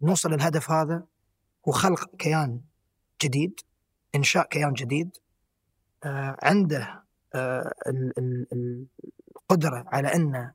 [0.03, 1.03] نوصل للهدف هذا
[1.69, 2.61] هو خلق كيان
[3.23, 3.61] جديد
[4.15, 5.11] إنشاء كيان جديد
[6.05, 7.03] آه عنده
[7.35, 8.87] آه ال- ال- ال-
[9.37, 10.53] القدرة على إنه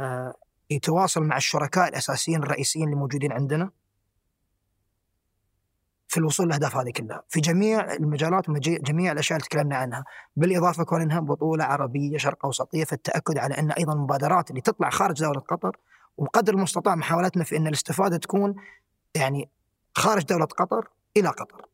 [0.00, 0.34] آه
[0.70, 3.70] يتواصل مع الشركاء الأساسيين الرئيسيين اللي موجودين عندنا.
[6.12, 7.22] في الوصول للاهداف هذه كلها.
[7.28, 10.04] في جميع المجالات وجميع الأشياء اللي تكلمنا عنها.
[10.36, 15.20] بالإضافة كون إنها بطولة عربية شرق أوسطية فالتاكد على أن أيضا المبادرات اللي تطلع خارج
[15.20, 15.76] دولة قطر
[16.16, 18.54] وقدر المستطاع محاولتنا في أن الاستفادة تكون
[19.14, 19.48] يعني
[19.94, 21.66] خارج دولة قطر إلى قطر.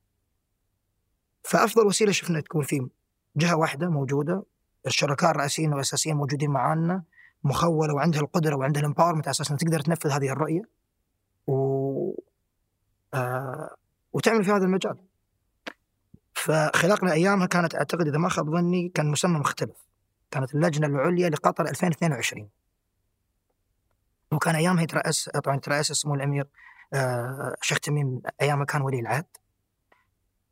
[1.43, 2.89] فأفضل وسيلة شفنا تكون في
[3.36, 4.43] جهة واحدة موجودة
[4.86, 7.02] الشركاء الرئيسيين والأساسيين موجودين معانا
[7.44, 10.62] مخولة وعندها القدرة وعندها الامباورمنت على أساس إنها تقدر تنفذ هذه الرؤية.
[11.47, 12.12] و
[13.15, 13.77] آه
[14.12, 14.97] وتعمل في هذا المجال.
[16.35, 19.76] فخلقنا أيامها كانت أعتقد إذا ما خاب ظني كان مسمى مختلف.
[20.30, 22.48] كانت اللجنة العليا لقطر 2022.
[24.32, 26.47] وكان أيامها يترأس طبعا يترأس سمو الأمير
[26.94, 29.26] آه شيخ تميم أيامها كان ولي العهد.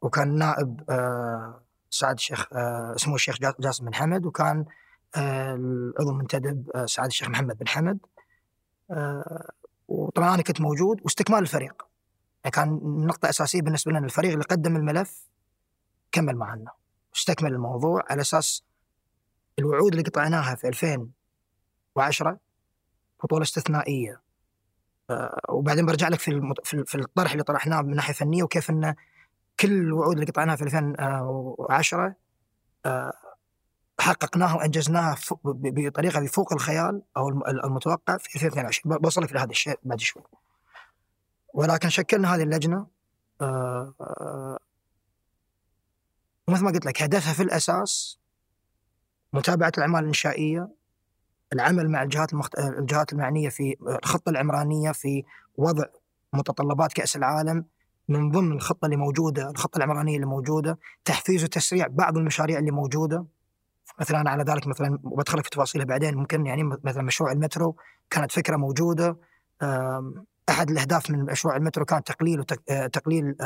[0.02, 4.64] وكان نائب آه سعد الشيخ آه سمو الشيخ جاسم بن حمد وكان
[5.16, 7.98] آه العضو المنتدب آه سعد الشيخ محمد بن حمد.
[8.90, 9.50] آه
[9.88, 11.86] وطبعا أنا كنت موجود واستكمال الفريق.
[12.50, 15.28] كان نقطة أساسية بالنسبة لنا الفريق اللي قدم الملف
[16.12, 16.70] كمل معنا
[17.16, 18.64] استكمل الموضوع على أساس
[19.58, 22.38] الوعود اللي قطعناها في 2010
[23.24, 24.20] بطولة استثنائية
[25.10, 26.52] أه وبعدين برجع لك في.
[26.64, 28.94] في الطرح اللي طرحناه من ناحية فنية وكيف أن
[29.60, 32.14] كل الوعود اللي قطعناها في 2010
[32.86, 33.12] أه
[34.00, 37.28] حققناها وأنجزناها بطريقة بفوق الخيال أو
[37.64, 40.22] المتوقع في 2022 بوصل لك لهذا الشيء بعد شوي
[41.56, 42.86] ولكن شكلنا هذه اللجنة
[43.40, 44.58] آآ آآ
[46.48, 48.18] مثل ما قلت لك هدفها في الأساس
[49.32, 50.68] متابعة الأعمال الإنشائية
[51.52, 52.58] العمل مع الجهات المخت...
[52.58, 55.24] الجهات المعنية في الخطة العمرانية في
[55.56, 55.84] وضع
[56.32, 57.64] متطلبات كأس العالم
[58.08, 63.26] من ضمن الخطة اللي موجودة الخطة العمرانية اللي موجودة تحفيز وتسريع بعض المشاريع اللي موجودة.
[64.00, 67.76] مثلا على ذلك مثلا وبدخلك في تفاصيلها بعدين ممكن يعني مثلا مشروع المترو
[68.10, 69.16] كانت فكرة موجودة
[70.48, 72.86] أحد الأهداف من مشروع المترو كان تقليل وتق...
[72.86, 73.36] تقليل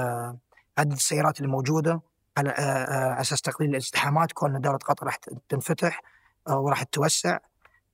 [0.78, 2.00] عدد السيارات اللي موجوده
[2.36, 5.16] على آه، آه، على أساس تقليل الازدحامات كون دولة قطر راح
[5.48, 6.02] تنفتح
[6.48, 7.38] آه، وراح تتوسع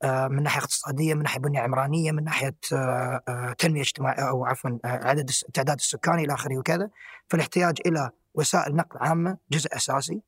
[0.02, 4.46] آه، من ناحية اقتصادية من ناحية بنية عمرانية من ناحية آه، آه، تنمية اجتماعيه أو
[4.46, 4.78] عفوا آه،
[5.08, 6.90] عدد التعداد السكاني إلى آخره وكذا.
[7.28, 10.20] فالاحتياج إلى وسائل نقل عامة جزء أساسي.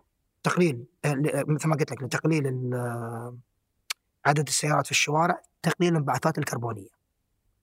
[0.43, 3.37] تقليل آه، آه، مثل ما قلت لك لتقليل آه،
[4.27, 6.98] عدد السيارات في الشوارع تقليل الانبعاثات الكربونية.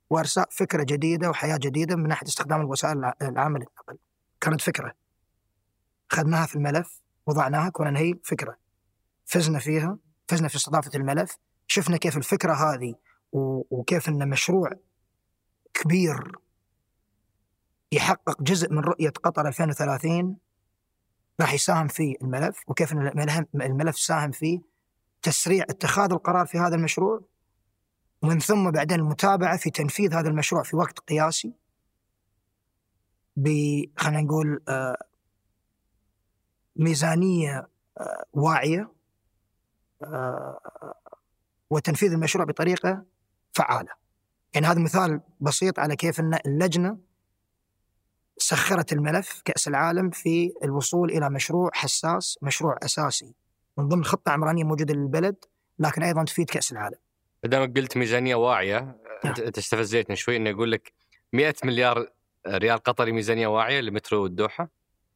[0.10, 3.98] وارساء فكرة جديدة وحياة جديدة من ناحية استخدام الوسائل الع- العامة للنقل
[4.41, 4.94] كانت فكرة.
[6.11, 8.57] اخذناها في الملف وضعناها كون هي فكرة.
[9.26, 11.38] فزنا فيها فزنا في استضافة الملف
[11.68, 12.95] شفنا كيف الفكرة هذه
[13.72, 14.69] وكيف إن مشروع
[15.73, 16.32] كبير
[17.91, 20.38] يحقق جزء من رؤية قطر 2030
[21.41, 24.61] راح يساهم في الملف وكيف إن الملف ساهم في
[25.22, 27.22] تسريع اتخاذ القرار في هذا المشروع.
[28.26, 31.53] ومن ثم بعدين المتابعة في تنفيذ هذا المشروع في وقت قياسي
[33.35, 33.49] ب
[33.97, 34.97] خلينا نقول آه،
[36.76, 38.91] ميزانية آه، واعية
[40.03, 40.93] آه،
[41.69, 43.06] وتنفيذ المشروع بطريقة
[43.53, 43.91] فعالة.
[44.53, 46.97] يعني هذا مثال بسيط على كيف إن اللجنة
[48.38, 53.35] سخرت الملف كأس العالم في الوصول إلى مشروع حساس، مشروع أساسي
[53.77, 55.35] من ضمن خطة عمرانية موجودة للبلد
[55.80, 57.05] لكن أيضا تفيد كأس العالم.
[57.47, 60.93] دامك قلت ميزانية واعية انت أنت استفزيتني شوي إني أقول لك
[61.34, 62.07] 100 مليار
[62.47, 64.69] ريال قطري ميزانية واعية لمترو الدوحة؟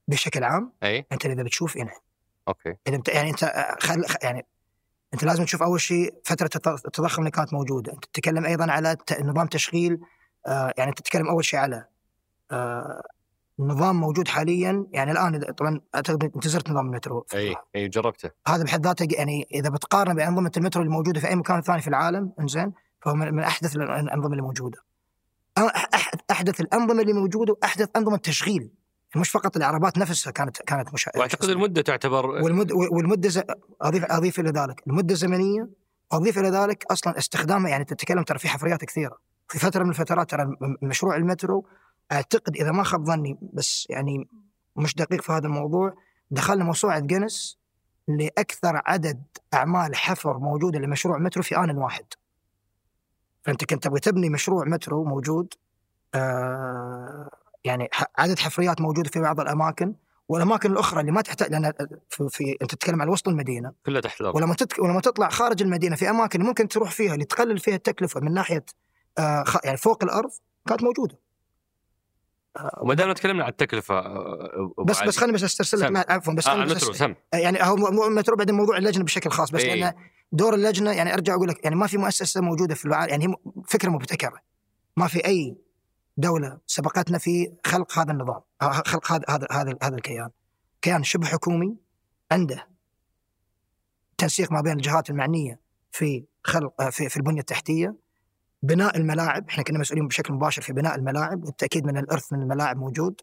[0.08, 1.06] بشكل عام أي.
[1.12, 1.92] أنت إذا بتشوف هنا
[2.48, 2.76] okay.
[2.88, 3.08] إذا بت...
[3.10, 4.04] يعني أنت آه، خل...
[4.24, 4.46] يعني
[5.14, 8.98] أنت لازم تشوف أول شيء فترة الت- التضخم اللي كانت موجودة، أنت تتكلم أيضا على.
[9.22, 10.00] نظام تشغيل
[10.48, 11.86] آه يعني أنت تتكلم أول شيء على
[12.52, 13.04] آه
[13.60, 17.26] نظام موجود حاليا يعني الآن طبعا أعتقد انت زرت نظام المترو.
[17.34, 18.30] أي أي جربته.
[18.48, 21.88] هذا بحد ذاته يعني إذا بتقارن بأنظمة المترو اللي موجوده في أي مكان ثاني في
[21.88, 24.78] العالم إنزين فهو من أحدث الأنظمة اللي موجودة.
[26.32, 28.70] أحدث الأنظمة اللي موجودة وأحدث أنظمة تشغيل
[29.16, 33.42] مش فقط العربات نفسها كانت كانت مش وأعتقد المدة تعتبر والمد والمدة ز...
[33.82, 34.84] اضيف أضيف إلى ذلك.
[34.88, 35.70] المدة الزمنية
[36.12, 39.18] واضيف إلى ذلك أصلا استخدامه يعني تتكلم ترى في حفريات كثيرة.
[39.48, 41.66] في فترة من الفترات ترى مشروع المترو
[42.12, 44.28] أعتقد إذا ما خاب ظني بس يعني
[44.76, 45.94] مش دقيق في هذا الموضوع
[46.32, 47.58] دخلنا موسوعه جينيس
[48.08, 49.24] لأكثر عدد
[49.54, 52.06] أعمال حفر موجودة لمشروع مترو في آن واحد.
[53.44, 55.54] فأنت كنت تبغى تبني مشروع مترو موجود
[56.16, 57.30] آه
[57.64, 59.96] يعني عدد حفريات موجودة في بعض الأماكن
[60.30, 61.74] والأماكن الأخرى اللي ما تحتاج لأن
[62.10, 63.74] في, في أنت تتكلم عن وسط المدينة.
[63.86, 64.36] كلها تحت الأرض.
[64.36, 64.80] ولما تتك...
[64.80, 68.66] ولما تطلع خارج المدينة في أماكن ممكن تروح فيها اللي تقلل فيها التكلفة من ناحية
[69.18, 69.58] آه خ...
[69.64, 70.32] يعني فوق الأرض
[70.68, 71.18] كانت موجودة.
[72.82, 74.02] وما دام تكلمنا عن التكلفة
[74.86, 75.04] بس.
[75.04, 78.78] بس خليني بس أسترسل لك عفوا بس آه المترو سم يعني هو المترو بعدين موضوع
[78.78, 79.76] اللجنة بشكل خاص بس إيه.
[79.76, 79.94] لأن
[80.32, 83.36] دور اللجنة يعني أرجع أقول لك يعني ما في مؤسسة موجودة في العالم يعني هي
[83.68, 84.42] فكرة مبتكرة.
[84.98, 85.58] ما في أي
[86.18, 90.30] دولة سبقتنا في خلق هذا النظام خلق هذا هذا هذا هذا الكيان.
[90.82, 91.78] كيان شبه حكومي
[92.32, 92.68] عنده
[94.18, 95.60] تنسيق ما بين الجهات المعنية
[95.92, 97.96] في خلق آه، في في البنية التحتية
[98.64, 102.78] بناء الملاعب إحنا كنا مسؤولين بشكل مباشر في بناء الملاعب التأكيد من الإرث من الملاعب
[102.78, 103.22] موجود.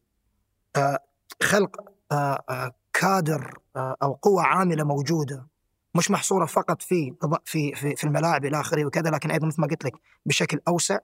[0.77, 0.99] آه،
[1.43, 1.81] خلق
[2.13, 5.47] آه، آه، كادر أو قوة عاملة موجودة
[5.95, 7.15] مش محصورة فقط في
[7.45, 9.93] في في, في الملاعب إلى آخره وكذا لكن أيضا مثل ما قلت لك
[10.27, 10.99] بشكل أوسع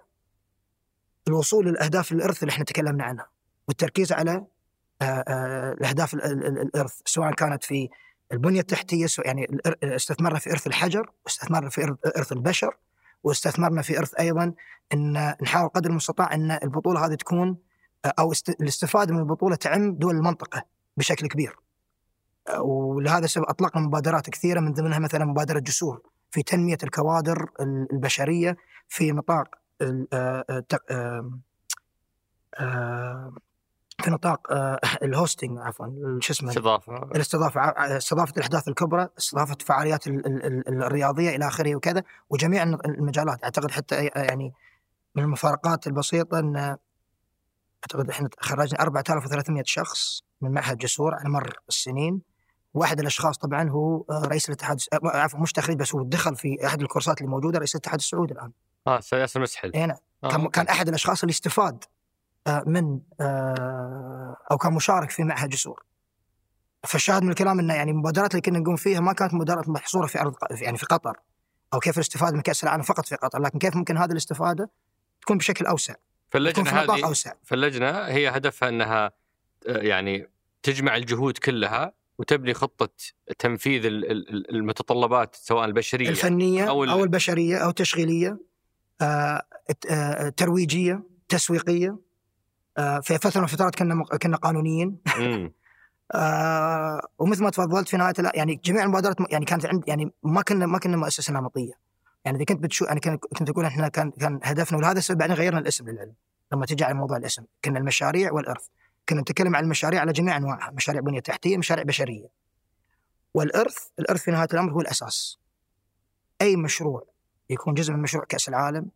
[1.29, 3.27] الوصول للأهداف الإرث اللي إحنا تكلمنا عنها
[3.69, 4.45] والتركيز على
[5.03, 7.89] الأهداف ال- ال- ال- الإرث سواء كانت في
[8.33, 9.47] البنية التحتية يعني
[9.83, 12.77] استثمرنا في إرث الحجر واستثمرنا في إرث البشر
[13.25, 14.55] واستثمرنا في إرث أيضا
[14.93, 17.57] إن نحاول قدر المستطاع إن البطولة هذه تكون
[18.19, 20.63] أو است- الاستفادة من البطولة تعم دول المنطقة
[20.97, 21.57] بشكل كبير.
[22.61, 28.57] ولهذا السبب أطلقنا مبادرات كثيرة من ضمنها مثلا مبادرة جسور في تنمية الكوادر ال- البشرية
[28.89, 29.49] في نطاق
[34.03, 35.87] في نطاق آه، ال hosting عفوا
[36.21, 36.97] شو اسمه استضافة.
[36.97, 37.61] الاستضافة
[37.97, 39.57] استضافة الأحداث الكبرى، استضافة
[40.69, 43.45] ال- الرياضية إلى آخره وكذا وجميع المجالات.
[43.45, 44.53] أعتقد حتى يعني
[45.15, 46.77] من المفارقات البسيطة إن
[47.85, 52.21] أعتقد إحنا خرجنا 4300 شخص من معهد جسور على مر السنين.
[52.75, 56.67] واحد الأشخاص طبعا هو آه، رئيس الاتحاد آه، عفوا مش تخريج بس هو دخل في
[56.67, 58.51] أحد الكورسات اللي موجودة رئيس الاتحاد السعودي الآن.
[58.87, 59.97] آه سياسه المسحل اي نعم.
[60.31, 60.49] كان.
[60.49, 61.85] كان أحد الأشخاص اللي استفاد
[62.67, 65.85] من آه، أو كان مشارك في معهد جسور.
[66.85, 70.21] فالشاهد من الكلام إنه يعني المبادرات اللي كنا نقوم فيها ما كانت مبادرات محصورة في
[70.21, 71.17] أرض يعني في قطر
[71.75, 74.71] أو كيف الاستفادة من كأس العالم فقط في قطر لكن كيف ممكن هذه الاستفادة
[75.23, 75.95] تكون بشكل أوسع
[76.31, 77.33] تكون فاللجنه هذه أوسع.
[77.45, 79.07] فاللجنة هي هدفها إنها
[79.69, 80.29] آه، يعني
[80.63, 82.89] تجمع الجهود كلها وتبني خطة
[83.39, 88.39] تنفيذ ال- ال- المتطلبات سواء البشرية الفنية أو, أو البشرية أو التشغيليه
[89.01, 89.43] آه،
[89.91, 91.89] آه، ترويجية تسويقية.
[91.89, 91.99] آه،
[92.77, 94.99] في فترة من الفترات كنا كنا قانونيين.
[96.15, 100.67] آه، ومثل ما تفضلت في نهاية يعني جميع المبادرات يعني كانت عند يعني ما كنا
[100.67, 101.73] ما كنا مؤسسة نمطية.
[102.25, 105.59] يعني إذا كنت بتشوف كان- كنت أقول إحنا كان كان هدفنا ولهذا السبب بعدين غيرنا
[105.59, 106.15] الاسم للعلم.
[106.53, 108.67] لما تجي على موضوع الاسم كنا المشاريع والإرث.
[109.09, 110.71] كنا نتكلم عن المشاريع على جميع أنواعها.
[110.71, 112.29] مشاريع بنية تحتية مشاريع بشرية.
[113.35, 115.39] والإرث الإرث في نهاية الأمر هو الأساس.
[116.41, 117.05] أي مشروع
[117.51, 118.87] يكون جزء من مشروع كأس العالم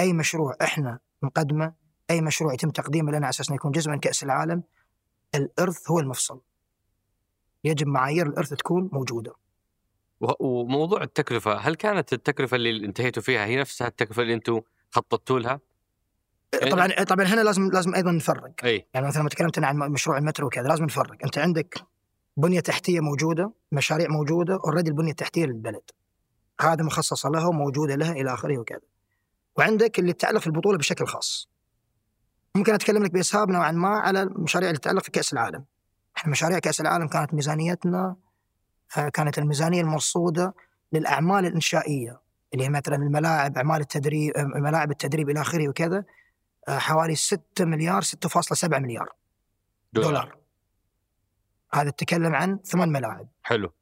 [0.00, 1.72] أي مشروع إحنا نقدمه
[2.10, 4.62] أي مشروع يتم تقديمه لنا على أساس إنه يكون جزء من كأس العالم
[5.34, 6.40] الإرث هو المفصل.
[7.64, 9.32] يجب معايير الإرث تكون موجودة.
[10.20, 14.60] وموضوع التكلفة هل كانت التكلفة اللي انتهيتوا فيها هي نفسها التكلفة اللي أنتم
[14.90, 15.60] خططتوا لها؟
[16.54, 16.70] إيه.
[16.70, 18.50] طبعا طبعا هنا لازم لازم أيضا نفرق.
[18.64, 18.86] أي.
[18.94, 21.16] يعني مثلا لما تكلمت عن مشروع المترو وكذا لازم نفرق.
[21.24, 21.84] أنت عندك
[22.36, 25.90] بنية تحتية موجودة مشاريع موجودة اوريدي البنية التحتية للبلد.
[26.60, 28.80] هذا مخصصة لها وموجودة لها إلى آخره وكذا.
[29.56, 31.48] وعندك اللي يتعلق في البطوله بشكل خاص.
[32.58, 35.64] ممكن أتكلم لك بإسهاب نوعا ما على المشاريع اللي تتعلق في كاس العالم.
[36.16, 38.16] إحنا مشاريع كأس العالم كانت ميزانيتنا
[38.98, 40.54] آه، كانت الميزانية المرصودة
[40.92, 42.20] للأعمال الإنشائية
[42.54, 46.04] اللي هي مثلا الملاعب أعمال التدريب آه، ملاعب التدريب إلى آخره وكذا
[46.68, 49.08] آه، حوالي 6 مليار 6.7 مليار
[49.92, 50.38] دولار, دولار.
[51.74, 53.28] هذا تتكلم عن ثمان ملاعب.
[53.42, 53.72] حلو.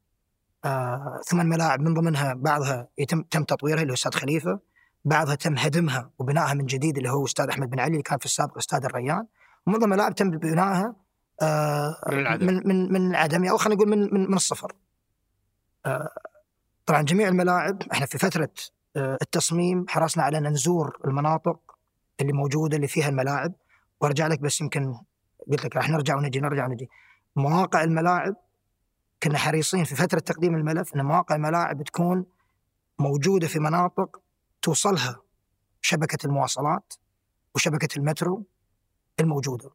[0.65, 4.61] آه، ثمان ملاعب من ضمنها بعضها يتم تم تطويرها اللي هو استاد خليفة.
[5.07, 8.24] بعضها تم هدمها وبنائها من جديد اللي هو استاد أحمد بن علي اللي كان في
[8.24, 9.27] السابق استاد الريان.
[9.66, 10.95] ومن ضمن الملاعب تم بنائها
[11.43, 12.47] آه، من العدم.
[12.47, 14.73] من من من العدم أو خلينا نقول من من, من الصفر.
[15.87, 16.09] آه،
[16.87, 18.51] طبعا جميع الملاعب إحنا في فترة
[18.97, 21.61] آه، التصميم حرصنا على أن نزور المناطق
[22.20, 23.53] اللي موجودة اللي فيها الملاعب.
[24.01, 24.95] وأرجع لك بس يمكن
[25.51, 26.89] قلت لك راح نرجع ونجي نرجع ونجي.
[27.37, 28.35] مواقع الملاعب
[29.23, 32.24] كنا حريصين في فترة تقديم الملف إن مواقع الملاعب تكون
[32.99, 34.20] موجودة في مناطق
[34.66, 35.20] توصلها
[35.80, 36.94] شبكة المواصلات
[37.55, 38.44] وشبكة المترو
[39.20, 39.70] الموجودة.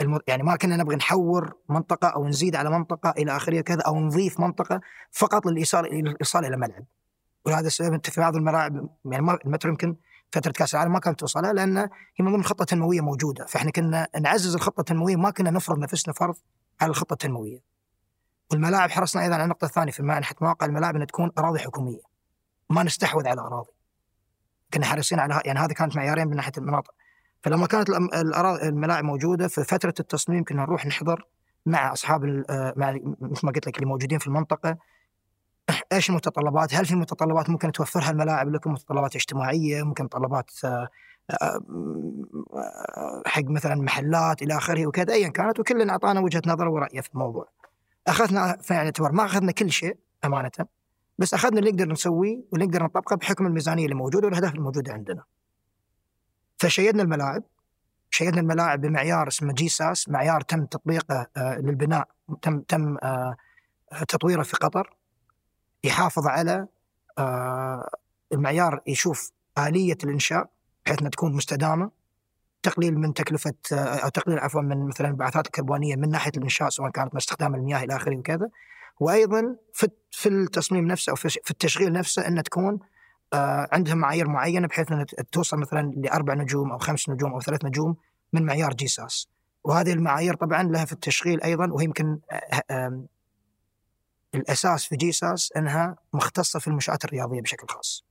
[0.00, 0.20] الم...
[0.26, 4.40] يعني ما كنا نبغى نحور منطقة أو نزيد على منطقة إلى اخره كذا أو نضيف
[4.40, 4.80] منطقة
[5.12, 6.84] فقط للايصال الايصال إلى ملعب.
[7.46, 9.96] ولهذا السبب أنت في بعض الملاعب يعني المترو يمكن
[10.32, 11.88] فترة كأس العالم ما كانت توصلها لأن هي
[12.20, 16.36] من ضمن خطه تنمويه موجودة، فإحنا كنا نعزز الخطة التنموية ما كنا نفرض نفسنا فرض
[16.80, 17.58] على الخطة التنموية.
[18.50, 22.02] والملاعب حرصنا أيضا على النقطة الثانية في ناحيه مواقع الملاعب إنها تكون أراضي حكومية.
[22.70, 23.70] ما نستحوذ على أراضي.
[24.74, 26.94] كنا حريصين على يعني هذه كانت معيارين من ناحية المناطق.
[27.42, 27.90] فلما كانت
[28.62, 31.26] الملاعب موجودة في فترة التصميم كنا نروح نحضر
[31.66, 34.76] مع أصحاب آه، مع مثل ما قلت لك اللي موجودين في المنطقة
[35.92, 40.88] إيش المتطلبات؟ هل في متطلبات ممكن توفرها الملاعب لكم متطلبات اجتماعية، ممكن متطلبات آه،
[41.42, 41.62] آه،
[43.26, 47.48] حق مثلا محلات إلى آخره وكذا ايا كانت وكلنا أعطانا وجهة نظره ورأيه في الموضوع.
[48.08, 50.50] أخذنا في ما أخذنا كل شيء أمانة
[51.18, 55.24] بس أخذنا اللي نقدر نسويه واللي نقدر نطبقه بحكم الميزانية اللي موجودة والأهداف الموجودة عندنا.
[56.58, 57.42] فشيدنا الملاعب
[58.14, 62.08] شيدنا الملاعب بمعيار اسمه جي ساس معيار تم تطبيقه آه، للبناء
[62.42, 63.36] تم تم آه،
[64.08, 64.96] تطويره في قطر
[65.84, 66.66] يحافظ على
[67.18, 67.88] آه،
[68.32, 70.50] المعيار يشوف آلية الإنشاء
[70.86, 71.90] بحيث أنها تكون مستدامة
[72.62, 77.14] تقليل من تكلفة أو تقليل عفوا من مثلا الانبعاثات الكربونية من ناحية الإنشاء سواء كانت
[77.14, 78.50] من استخدام المياه إلى آخره وكذا
[79.02, 82.78] وأيضا في في التصميم نفسه أو في التشغيل نفسه أن تكون
[83.32, 87.64] آه، عندها معايير معينة بحيث أنها توصل مثلا لأربع نجوم أو خمس نجوم أو ثلاث
[87.64, 87.96] نجوم
[88.32, 89.28] من معيار جيساس
[89.64, 92.18] وهذه المعايير طبعا لها في التشغيل أيضا وهي يمكن
[92.70, 93.04] آه،
[94.34, 98.04] الأساس في جيساس أنها مختصة في المنشآت الرياضية بشكل خاص.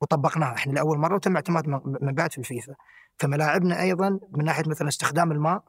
[0.00, 1.68] وطبقناها إحنا لأول مرة وتم اعتماد
[2.00, 2.74] من بعد في الفيفا.
[3.18, 5.62] فملاعبنا أيضا من ناحية مثلا استخدام الماء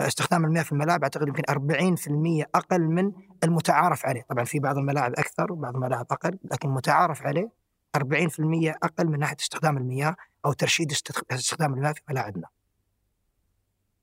[0.00, 3.12] استخدام المياه في الملاعب أعتقد يمكن 40% أقل من
[3.44, 7.50] المتعارف عليه، طبعا في بعض الملاعب أكثر وبعض الملاعب أقل، لكن المتعارف عليه
[7.96, 10.16] 40% أقل من ناحية استخدام المياه
[10.46, 12.46] أو ترشيد استخ- استخدام المياه في ملاعبنا.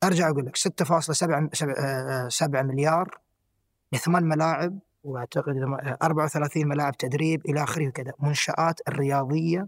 [0.04, 3.18] أرجع أقول لك 6.7 مليار
[3.94, 9.68] لثمان ملاعب وأعتقد إذا ما- 34 ملاعب تدريب إلى آخره وكذا منشآت الرياضية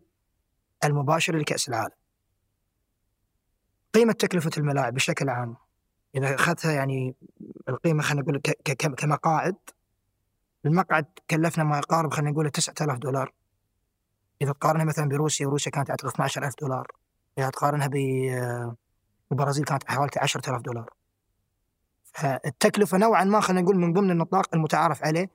[0.83, 1.95] المباشرة لكأس العالم.
[3.93, 5.55] قيمة تكلفة الملاعب بشكل عام
[6.15, 7.15] إذا أخذتها يعني
[7.69, 8.41] القيمة خلينا نقول
[8.97, 9.55] كمقاعد
[10.65, 13.33] المقعد كلفنا ما يقارب خلينا نقول 9000 دولار.
[14.41, 16.91] إذا تقارنها مثلا بروسيا وروسيا كانت اعتقد 12000 دولار.
[17.37, 17.87] إذا تقارنها
[19.29, 20.89] بالبرازيل كانت حوالي 10000 دولار.
[22.23, 25.29] التكلفه نوعا ما خلينا نقول من ضمن النطاق المتعارف عليه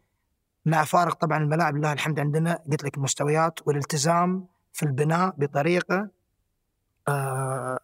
[0.66, 6.08] مع فارق طبعا الملاعب لله الحمد عندنا قلت لك المستويات والالتزام في البناء بطريقة
[7.08, 7.78] آه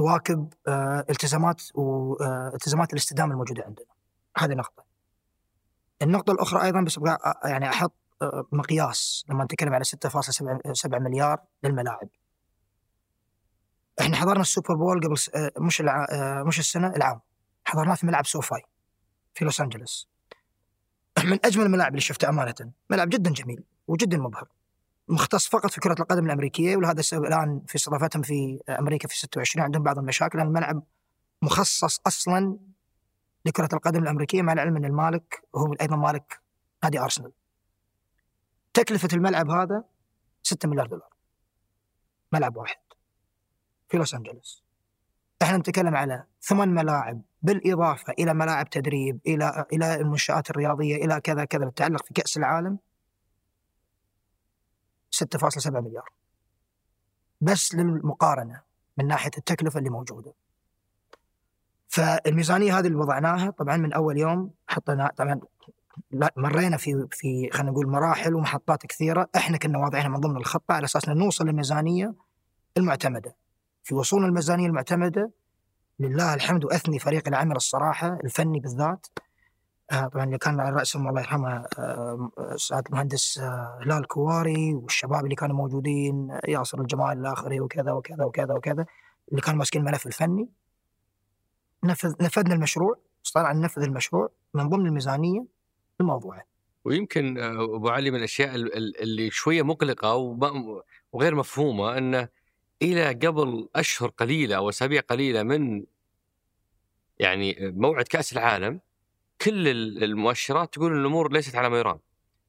[0.00, 3.86] تواكب آه التزامات والتزامات الاستدامة الموجودة عندنا.
[4.38, 4.84] هذه نقطة.
[6.02, 12.08] النقطة الأخرى أيضا بس آه، يعني أحط آه، مقياس لما نتكلم على 6.7 مليار للملاعب.
[14.00, 15.16] إحنا حضرنا السوبر بول قبل.
[15.34, 15.80] آه، مش.
[15.80, 17.20] آه، مش السنة العام
[17.64, 18.62] حضرناه في ملعب سوفاي
[19.34, 20.08] في لوس أنجلوس
[21.24, 24.48] من أجمل الملاعب اللي شفتها أمانة ملعب جدا جميل وجدا مبهر
[25.10, 29.64] مختص فقط في كرة القدم الأمريكية ولهذا السبب الآن في استضافتهم في أمريكا في 26
[29.64, 30.82] عندهم بعض المشاكل لأن الملعب
[31.42, 32.58] مخصص أصلا
[33.44, 36.40] لكرة القدم الأمريكية مع العلم أن المالك هو أيضا مالك
[36.82, 37.32] نادي أرسنال.
[38.74, 39.84] تكلفة الملعب هذا
[40.42, 41.10] 6 مليار دولار.
[42.32, 42.78] ملعب واحد
[43.88, 44.64] في لوس أنجلوس.
[45.42, 51.44] إحنا نتكلم على ثمان ملاعب بالإضافة إلى ملاعب تدريب إلى إلى المنشآت الرياضية إلى كذا
[51.44, 52.78] كذا تتعلق في كأس العالم
[55.24, 56.08] 6.7 مليار.
[57.40, 58.60] بس للمقارنة
[58.96, 60.34] من ناحية التكلفة اللي موجودة.
[61.88, 65.40] فالميزانية هذه اللي وضعناها طبعا من أول يوم حطينا طبعا
[66.36, 69.28] مرينا في في خلينا نقول مراحل ومحطات كثيرة.
[69.36, 72.14] إحنا كنا واضعينها من ضمن الخطه على أساس نوصل للميزانية
[72.76, 73.36] المعتمدة.
[73.82, 75.30] في وصول الميزانيه المعتمدة
[76.00, 79.06] لله الحمد وأثني فريق العمل الصراحة الفني بالذات
[79.90, 85.34] طبعا اللي كان على رأسهم الله يرحمه آه، سعاده المهندس آه، هلال كواري والشباب اللي
[85.34, 88.86] كانوا موجودين ياسر الجمال الآخري وكذا وكذا وكذا وكذا
[89.30, 90.48] اللي كانوا ماسكين الملف الفني.
[91.84, 92.98] نفذ نفذنا المشروع
[93.34, 95.44] طبعا ننفذ المشروع من ضمن الميزانية
[96.00, 96.44] الموضوعه
[96.84, 100.14] ويمكن أبو علي من الأشياء اللي شوية مقلقة
[101.12, 102.28] وغير مفهومة انه
[102.82, 105.84] إلى قبل أشهر قليلة أو أسابيع قليلة من
[107.18, 108.80] يعني موعد كأس العالم
[109.42, 109.68] كل
[110.04, 111.98] المؤشرات تقول ان الأمور ليست على ما يرام.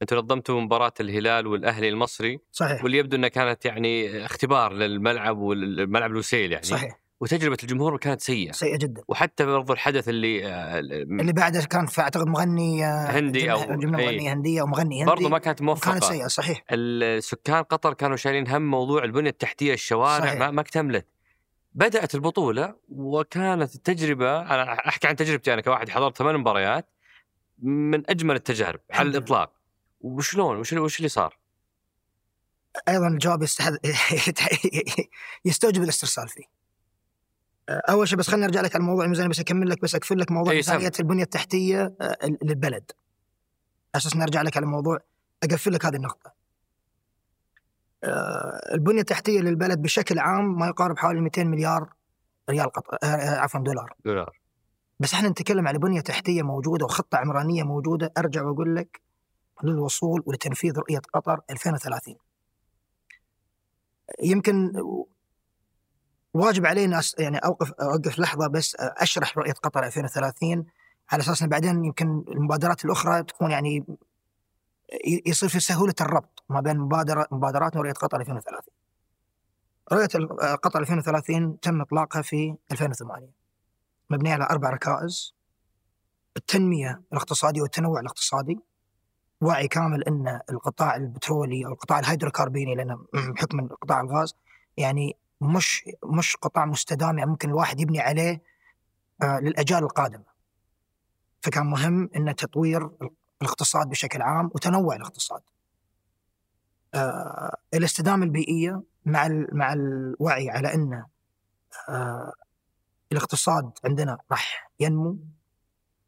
[0.01, 2.83] أنتم نظمتوا مباراة الهلال والأهلي المصري صحيح.
[2.83, 6.65] واللي يبدو انها كانت يعني اختبار للملعب والملعب الوسيل يعني.
[6.65, 7.01] صحيح.
[7.21, 8.51] وتجربة الجمهور كانت سيئة.
[8.51, 9.03] سيئة جدا.
[9.07, 13.91] وحتى برضو الحدث اللي آه، اللي بعده كان في أعتقد مغني آه، هندي أو جمله.
[13.91, 15.11] مغنيه هنديه أو مغني هندي.
[15.11, 15.91] برضو ما كانت موفقة.
[15.91, 16.63] كانت سيئة صحيح.
[16.71, 20.39] السكان قطر كانوا شايلين هم موضوع البنية التحتية الشوارع صحيح.
[20.39, 21.05] ما, ما اكتملت.
[21.73, 26.89] بدأت البطولة وكانت التجربة أنا أحكي عن تجربتي أنا كواحد حضرت ثمان مباريات
[27.59, 29.53] من أجمل التجارب على الإطلاق
[30.01, 31.37] وشلون وش وش اللي صار؟
[32.89, 33.77] أيضا الجواب يستحد...
[35.45, 36.43] يستوجب الاسترسال فيه.
[37.69, 40.31] أول شيء بس خليني أرجع لك على موضوع الميزانيه بس أكمل لك بس اقفل لك
[40.31, 42.91] موضوع ميزانيه البنية التحتية آه، للبلد.
[43.95, 44.99] أساس نرجع لك على الموضوع
[45.43, 46.40] أقفل لك هذه النقطة.
[48.03, 51.93] آه، البنية التحتية للبلد بشكل عام ما يقارب حوالي 200 مليار
[52.49, 53.93] ريال قطر آه، عفوا دولار.
[54.05, 54.39] دولار.
[54.99, 59.01] بس إحنا نتكلم على بنية تحتية موجودة وخطة عمرانية موجودة أرجع وأقول لك
[59.63, 62.15] للوصول ولتنفيذ رؤية قطر 2030
[64.23, 64.71] يمكن
[66.33, 70.65] واجب علينا يعني اوقف أوقف لحظة بس أشرح رؤية قطر 2030
[71.11, 73.85] على أساس بعدين يمكن المبادرات الأخرى تكون يعني
[75.25, 78.73] يصير في سهولة الربط ما بين مبادره مبادرات ورؤية قطر 2030.
[79.91, 83.29] رؤية قطر 2030 تم إطلاقها في 2008
[84.09, 85.33] مبنية على أربع ركائز
[86.37, 88.59] التنمية الاقتصادية والتنوع الاقتصادي
[89.41, 94.35] وعي كامل إن القطاع البترولي أو القطاع الهيدروكربيني لأن بحكم قطاع الغاز
[94.77, 98.41] يعني مش مش قطاع مستدام يعني ممكن الواحد يبني عليه
[99.23, 100.23] آه، للأجيال القادمة.
[101.41, 102.89] فكان مهم إن تطوير
[103.41, 105.41] الاقتصاد بشكل عام وتنوع الاقتصاد.
[106.93, 111.05] آه، الاستدامة البيئية مع مع الوعي على إن
[111.89, 112.33] آه،
[113.11, 115.17] الاقتصاد عندنا راح ينمو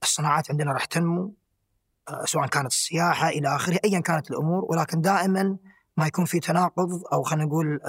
[0.03, 1.34] الصناعات عندنا راح تنمو
[2.10, 4.65] آه، سواء كانت السياحة إلى آخره أيا كانت الأمور.
[4.69, 5.57] ولكن دائما
[5.97, 7.80] ما يكون في تناقض أو خلينا نقول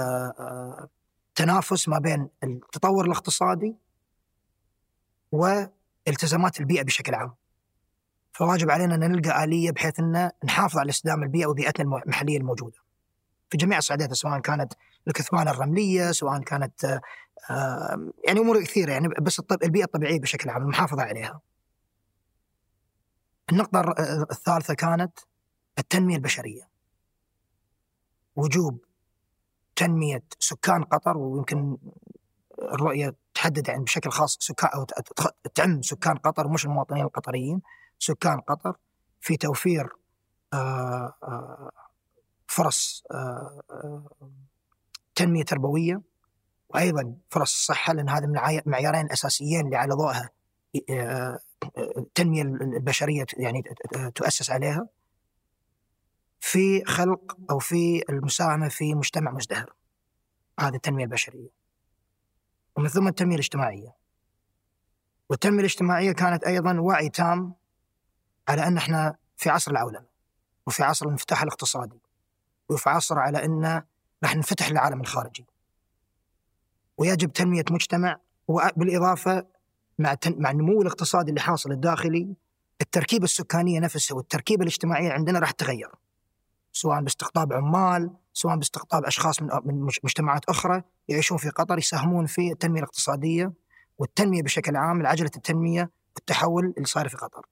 [1.35, 3.77] تنافس ما بين التطور الاقتصادي
[5.33, 7.35] والتزامات البيئة بشكل عام.
[8.35, 12.79] فواجب علينا أن نلقى آلية بحيث أن نحافظ على استدامة البيئة وبيئتنا المحلية الموجودة
[13.51, 14.73] في جميع الصعيدات سواء كانت
[15.09, 17.01] الكثبان الرملية سواء كانت
[18.25, 21.41] يعني أمور كثيرة يعني بس البيئة الطبيعية بشكل عام المحافظة عليها.
[23.53, 23.95] النقطة
[24.31, 25.19] الثالثة كانت
[25.79, 26.69] التنمية البشرية.
[28.37, 28.85] وجوب
[29.77, 31.77] تنمية سكان قطر ويمكن
[32.59, 34.87] الرؤية تحدد يعني بشكل خاص سكان أو
[35.55, 37.63] تعم سكان قطر مش المواطنين القطريين
[38.05, 38.77] سكان قطر
[39.21, 39.89] في توفير
[40.53, 41.71] آه، آه،
[42.47, 44.11] فرص آه،
[45.15, 46.03] تنمية تربوية
[46.69, 50.31] وأيضا فرص الصحه لأن هذا من المعيارين الاساسيين اللي على ضوءها
[51.99, 53.63] التنمية البشرية يعني
[54.15, 54.89] تؤسس عليها
[56.41, 59.73] في خلق أو في المساهمة في مجتمع مزدهر.
[60.61, 61.49] هذه التنمية البشرية.
[62.77, 63.95] ومن ثم التنمية الاجتماعية.
[65.29, 67.55] والتنمية الاجتماعية كانت أيضا وعي تام
[68.49, 70.07] على أن إحنا في عصر العولمة
[70.67, 72.01] وفي عصر الانفتاح الاقتصادي
[72.69, 73.83] وفي عصر على أن
[74.25, 75.47] راح ننفتح للعالم الخارجي
[76.99, 79.47] ويجب تنمية مجتمع وبالإضافة
[79.99, 82.37] مع مع النمو الاقتصادي اللي حاصل الداخلي
[82.81, 85.91] التركيبة السكانية نفسها والتركيبة الاجتماعية عندنا راح تتغير
[86.73, 92.53] سواء باستقطاب عمال سواء باستقطاب أشخاص من من مجتمعات أخرى يعيشون في قطر يساهمون في
[92.53, 93.53] التنمية الاقتصادية
[93.99, 97.47] والتنمية بشكل عام عجله التنمية والتحول اللي صاير في قطر.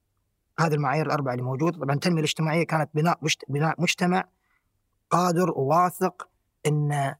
[0.59, 3.19] هذه المعايير الأربعة اللي موجوده، طبعا التنمية الاجتماعية كانت بناء
[3.49, 4.23] بناء مجتمع
[5.09, 6.27] قادر وواثق
[6.67, 7.13] إن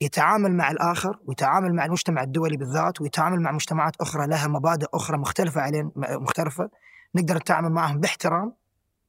[0.00, 5.18] يتعامل مع الآخر ويتعامل مع المجتمع الدولي بالذات ويتعامل مع مجتمعات أخرى لها مبادئ أخرى
[5.18, 6.70] مختلفة علينا مختلفة
[7.14, 8.52] نقدر نتعامل معهم باحترام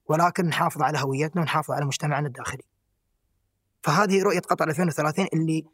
[0.05, 2.63] ولكن نحافظ على هويتنا ونحافظ على مجتمعنا الداخلي.
[3.83, 5.65] فهذه رؤية قطر 2030 اللي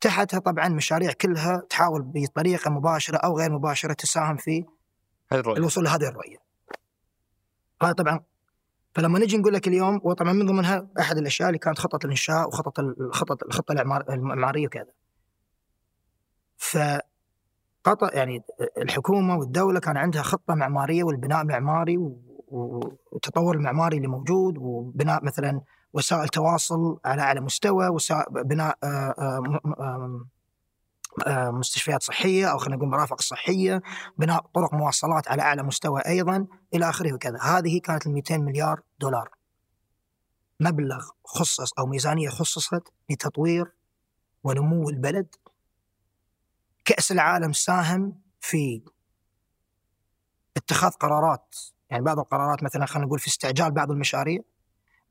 [0.00, 4.64] تحتها طبعا مشاريع كلها تحاول بطريقة مباشرة أو غير مباشرة تساهم في
[5.32, 6.41] الوصول لهذه الرؤية.
[7.90, 8.20] طبعا
[8.94, 12.80] فلما نجي نقول لك اليوم وطبعا من ضمنها أحد الأشياء اللي كانت خطط الإنشاء وخطط
[12.80, 13.72] الخطط الخطه
[14.10, 14.92] المعمارية وكذا.
[16.56, 16.78] ف
[17.84, 18.42] قطر يعني
[18.78, 21.98] الحكومة والدولة كان عندها خطة معمارية والبناء المعماري
[22.48, 25.60] والتطور المعماري اللي موجود وبناء مثلا
[25.92, 29.42] وسائل تواصل على اعلى مستوى وسائل بناء آه، آه،
[29.78, 30.26] آه،
[31.28, 33.82] مستشفيات صحية أو خلينا نقول مرافق صحية،
[34.18, 38.80] بناء طرق مواصلات على أعلى مستوى أيضا إلى آخره وكذا، هذه كانت ال 200 مليار
[39.00, 39.30] دولار.
[40.60, 43.72] مبلغ خصص أو ميزانية خصصت لتطوير
[44.44, 45.34] ونمو البلد.
[46.84, 48.82] كأس العالم ساهم في
[50.56, 51.56] اتخاذ قرارات
[51.90, 54.40] يعني بعض القرارات مثلا خلينا نقول في استعجال بعض المشاريع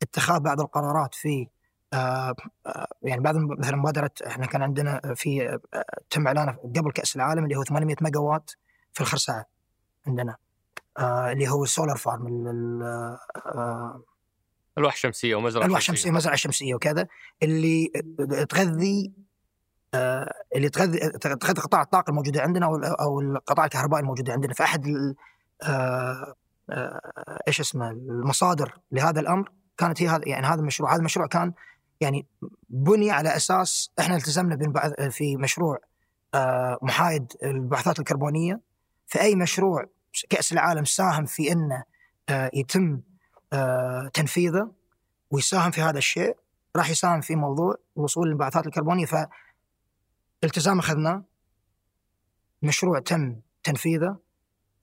[0.01, 1.47] اتخاذ بعض القرارات في آه آه
[3.03, 7.55] يعني بعض مثلا مبادرة إحنا كان عندنا في آه تم اعلانه قبل كأس العالم اللي
[7.55, 8.51] هو 800 ميجا وات
[8.93, 9.47] في الخرساء
[10.07, 10.35] عندنا
[10.97, 14.03] آه اللي هو ال solar farm آه
[14.77, 17.07] ألواح الشمسيه ومزرعه ألواح الشمسيه مزرعة شمسية وكذا
[17.43, 17.87] اللي
[18.49, 19.11] تغذي
[19.93, 24.53] آه اللي تغذي تغذي قطاع الطاقة الموجودة عندنا أو أو القطاع الكهربائي الموجود عندنا.
[24.53, 24.87] فأحد
[25.63, 26.35] آه
[26.69, 27.01] آه
[27.47, 31.53] إيش اسمه المصادر لهذا الأمر كانت هي هذا يعني هذا المشروع هذا المشروع كان
[32.01, 32.25] يعني
[32.69, 34.57] بني على أساس إحنا التزمنا
[35.09, 35.79] في مشروع
[36.33, 38.61] آه، محايد البعثات الكربونية.
[39.07, 39.85] في اي مشروع
[40.29, 41.83] كأس العالم ساهم في إنه
[42.29, 43.01] آه، يتم
[43.53, 44.71] آه، تنفيذه
[45.31, 46.37] ويساهم في هذا الشيء
[46.75, 49.05] راح يساهم في موضوع الوصول للبعثات الكربونية.
[50.41, 51.23] فالتزام أخذناه
[52.61, 54.17] مشروع تم تنفيذه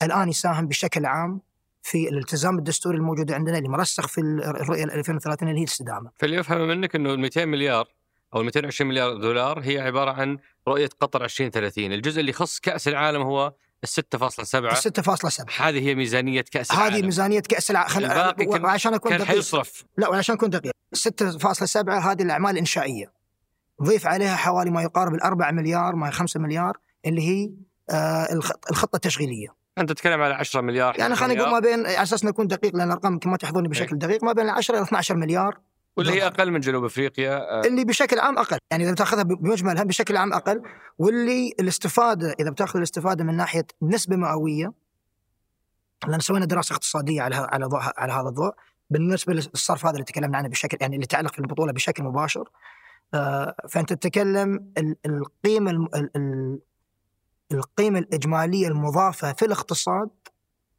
[0.03, 1.41] الآن يساهم بشكل عام
[1.89, 6.11] في الالتزام الدستوري الموجود عندنا اللي مرسخ في الرؤية 2030 اللي هي الاستدامة.
[6.15, 7.87] فاللي افهمه منك إنه ال 200 مليار
[8.35, 10.37] أو ال 220 مليار دولار هي عبارة عن
[10.67, 13.53] رؤية قطر 2030 الجزء اللي يخص كأس العالم هو
[13.83, 13.93] ال 6.7
[14.41, 16.95] 6.7 هذه هي ميزانية كأس العالم.
[16.95, 18.63] هذه ميزانية كأس العالم خل...
[18.63, 19.35] وعشان أكون كان دقيق.
[19.35, 19.85] حيصرف.
[19.97, 20.73] لا وعشان أكون دقيق.
[20.95, 23.11] 6.7 هذه الأعمال الانشائيه
[23.83, 27.51] ضيف عليها حوالي ما يقارب ال 4 مليار ما 5 مليار اللي هي
[27.89, 28.39] آه
[28.71, 29.58] الخطة التشغيلية.
[29.79, 32.87] أنت تتكلم على 10 مليار يعني خلينا نقول ما بين على أساس نكون دقيق لأن
[32.87, 33.99] الأرقام يمكن ما تحضرني بشكل إيه.
[33.99, 35.59] دقيق ما بين 10 إلى 12 مليار.
[35.97, 37.67] واللي هي أقل من جنوب أفريقيا آه.
[37.67, 38.57] اللي بشكل عام أقل.
[38.71, 40.61] يعني إذا بتأخذها بمجملها بشكل عام أقل؟
[40.97, 44.73] واللي الاستفادة إذا بتأخذ الاستفادة من ناحية نسبة مئوية
[46.07, 48.51] لأن سوينا دراسة اقتصادية على على ضوء على هذا الضوء
[48.89, 52.49] بالنسبة للصرف هذا اللي تكلمنا عنه بشكل يعني اللي يتعلق في البطوله بشكل مباشر
[53.13, 54.73] آه، فأنت تتكلم
[55.05, 55.89] القيمة
[57.51, 60.09] القيمة الإجمالية المضافة في الاقتصاد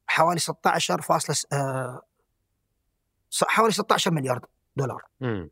[0.06, 2.02] حوالي 16 فاصلة آه
[3.42, 5.48] حوالي 16 مليار دولار م.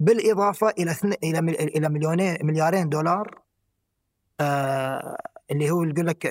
[0.00, 3.40] بالإضافة إلى إلى إلى مليونين مليارين دولار
[4.40, 5.16] آه
[5.50, 6.26] اللي هو يقول لك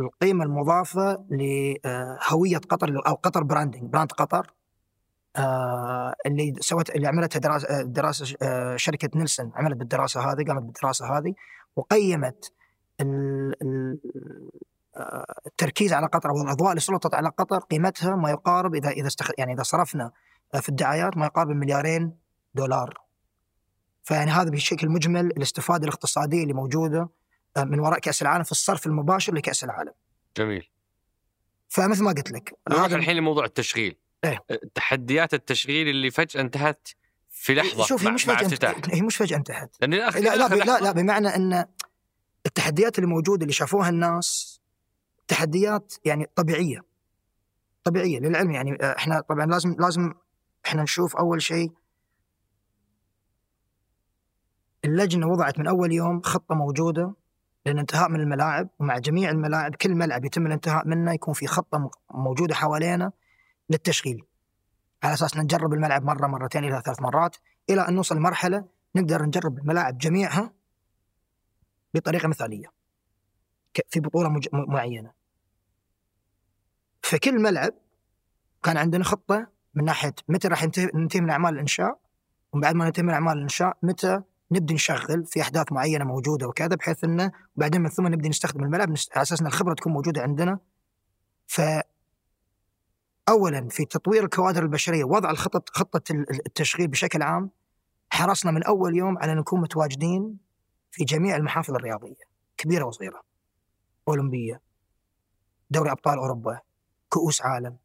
[0.00, 4.54] القيمة المضافة لهوية قطر أو قطر branding brand قطر
[5.36, 11.18] آه اللي سوت اللي عملتها دراسة دراسة آه شركة نيلسون عملت بالدراسة هذه قامت بالدراسة
[11.18, 11.34] هذه
[11.76, 12.52] وقيمت
[15.46, 19.30] التركيز على قطر أو الاضواء اللي سلطت على قطر قيمتها ما يقارب إذا إذا استخ...
[19.38, 20.12] يعني إذا صرفنا
[20.60, 22.16] في الدعايات ما يقارب مليارين
[22.54, 23.00] دولار.
[24.02, 27.08] فيعني هذا بشكل مجمل الاستفادة الاقتصادية اللي موجودة
[27.56, 29.92] آه، من وراء كأس العالم في الصرف المباشر لكأس العالم.
[30.36, 30.70] جميل.
[31.68, 33.96] فمثل ما قلت لك هذا الحين لموضوع التشغيل.
[34.24, 34.44] إيه؟
[34.74, 36.88] تحديات التشغيل اللي فجأة انتهت
[37.28, 39.76] في لحظة شوف هي مش فجأة هي مش فجأة انتهت.
[39.80, 41.66] لا لا, لا لا بمعنى إن
[42.46, 44.60] التحديات اللي موجودة اللي شافوها الناس
[45.28, 46.84] تحديات يعني طبيعية
[47.84, 48.50] طبيعية للعلم.
[48.50, 50.12] يعني آه، إحنا طبعا لازم لازم
[50.66, 51.72] إحنا نشوف أول شيء
[54.84, 57.14] اللجنة وضعت من أول يوم خطة موجودة
[57.66, 62.54] للانتهاء من الملاعب ومع جميع الملاعب كل ملعب يتم الانتهاء منه يكون في خطة موجودة
[62.54, 63.12] حوالينا
[63.70, 64.24] للتشغيل.
[65.02, 67.36] على أساس نجرب الملعب مرة مرتين إلى ثلاث مرات
[67.70, 68.64] إلى أن نوصل لمرحلة
[68.96, 70.52] نقدر نجرب الملاعب جميعها
[71.94, 72.72] بطريقة مثالية
[73.88, 75.12] في بطولة مج- معينة.
[77.02, 77.72] فكل ملعب
[78.62, 80.64] كان عندنا خطة من ناحية متى راح
[80.94, 81.98] ننتهي من أعمال الإنشاء
[82.52, 84.22] ومن بعد ما ننتهي من أعمال الإنشاء متى
[84.52, 88.88] نبدأ نشغل في أحداث معينة موجودة وكذا بحيث إنه بعدين من ثم نبدأ نستخدم الملعب
[88.88, 90.58] على أساس إن الخبرة تكون موجودة عندنا.
[91.46, 91.60] ف
[93.28, 97.50] اولا في تطوير الكوادر البشرية وضع الخطط خطة ال- ال- التشغيل بشكل عام
[98.10, 100.38] حرصنا من أول يوم على نكون متواجدين
[100.90, 103.22] في جميع المحافل الرياضية كبيرة وصغيرة
[104.08, 104.60] أولمبية
[105.70, 106.60] دوري أبطال أوروبا
[107.08, 107.76] كؤوس عالم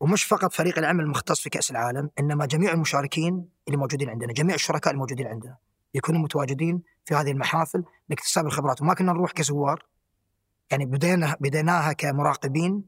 [0.00, 4.54] ومش فقط فريق العمل المختص في كأس العالم إنما جميع المشاركين اللي موجودين عندنا جميع
[4.54, 5.56] الشركاء الموجودين عندنا
[5.94, 9.86] يكونوا متواجدين في هذه المحافل لاكتساب الخبرات وما كنا نروح كزوار
[10.70, 12.84] يعني بدينا بديناها كمراقبين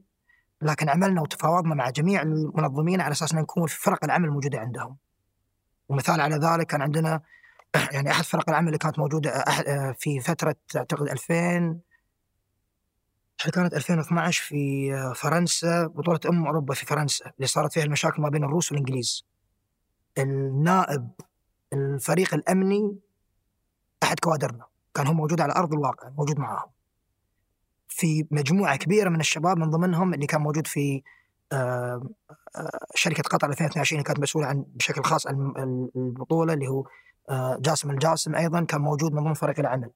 [0.61, 4.97] لكن عملنا وتفاوضنا مع جميع المنظمين على أساس إن نكون في فرق العمل الموجودة عندهم.
[5.89, 7.21] ومثال على ذلك كان عندنا
[7.75, 11.79] يعني أحد فرق العمل اللي كانت موجودة أح- في فترة أعتقد 2000
[13.41, 18.29] هل كانت 2012 في فرنسا بطولة أم أوروبا في فرنسا اللي صارت فيها المشاكل ما
[18.29, 19.25] بين الروس والإنجليز.
[20.17, 21.09] النائب
[21.73, 22.97] الفريق الأمني
[24.03, 26.69] أحد كوادرنا كان هو موجود على أرض الواقع موجود معاهم.
[27.87, 31.03] في مجموعة كبيرة من الشباب من ضمنهم اللي كان موجود في
[31.51, 32.09] آه،
[32.55, 36.79] آه، شركة قطر 2022 اللي كانت مسؤولة عن بشكل خاص عن ال- البطولة اللي هو
[36.81, 36.87] آه،
[37.59, 39.89] جاسم الجاسم أيضا كان موجود من ضمن فريق العمل.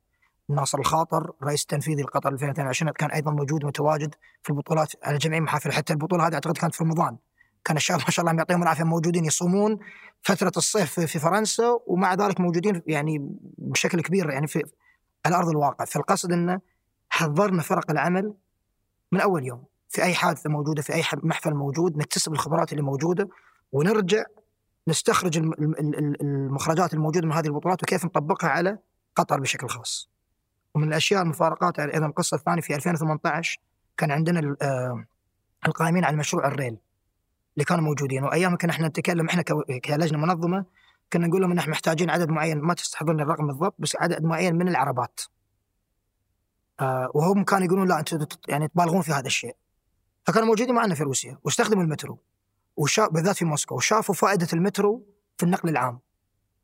[0.49, 5.71] ناصر الخاطر رئيس التنفيذي لقطر 2022 كان أيضا موجود متواجد في البطولات على جميع المحافل
[5.71, 7.17] حتى البطولة هذه أعتقد كانت في رمضان.
[7.65, 9.79] كان الشباب ما شاء الله يعطيهم العافية موجودين يصومون
[10.21, 14.61] فترة الصيف في- فرنسا ومع ذلك موجودين يعني بشكل كبير يعني في
[15.25, 16.59] على ارض الواقع فالقصد إنه
[17.09, 18.33] حضرنا فرق العمل
[19.11, 23.29] من أول يوم في أي حادثة موجودة في أي محفل موجود نكتسب الخبرات اللي موجودة
[23.71, 24.23] ونرجع
[24.87, 28.77] نستخرج الم- الم- ال- المخرجات الموجودة من هذه البطولات وكيف نطبقها على
[29.15, 30.09] قطر بشكل خاص.
[30.75, 33.59] ومن الأشياء المفارقات أيضا القصة الثانية في 2018
[33.97, 35.05] كان عندنا آه،
[35.67, 36.77] القائمين على مشروع الريل
[37.55, 39.41] اللي كانوا موجودين وأيام كنا إحنا نتكلم إحنا
[39.85, 40.65] كلجنة منظمة
[41.13, 44.55] كنا نقول لهم ان إحنا محتاجين عدد معين ما تستحضرني الرقم بالضبط بس عدد معين
[44.55, 45.19] من العربات.
[46.79, 49.55] آه وهم كانوا يقولون لا أنتم يعني تبالغون في هذا الشيء.
[50.25, 52.19] فكانوا موجودين معنا في روسيا واستخدموا المترو
[52.81, 55.05] وشا بالذات في موسكو وشافوا فائدة المترو
[55.37, 55.99] في النقل العام.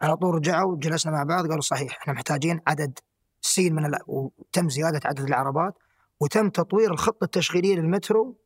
[0.02, 3.00] على طول رجعوا جلسنا مع بعض قالوا صحيح إحنا محتاجين عدد
[3.42, 4.00] سين من ال...
[4.08, 5.74] وتم زيادة عدد العربات
[6.20, 8.38] وتم تطوير الخطة التشغيلية للمترو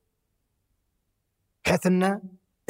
[1.66, 2.22] بحيث إنه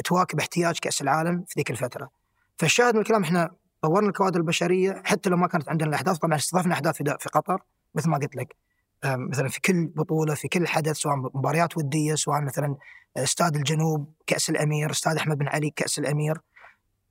[0.04, 2.10] تواكب احتياج كأس العالم في ذيك الفترة.
[2.56, 3.50] فالشاهد من الكلام إحنا
[3.82, 7.62] طورنا الكوادر البشرية حتى لو ما كانت عندنا الاحداث طبعا استضفنا احداث في, في قطر
[7.94, 8.56] مثل ما قلت لك
[9.04, 12.76] مثلا في كل بطولة في كل حدث سواء مباريات ودية سواء مثلا
[13.16, 16.40] استاد الجنوب كأس الأمير استاد أحمد بن علي كأس الأمير.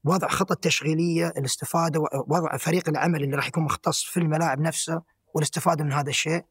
[0.04, 5.04] وضع خطط تشغيلية الاستفادة وضع فريق العمل اللي راح يكون مختص في الملاعب نفسها
[5.34, 6.46] والاستفادة من هذا الشيء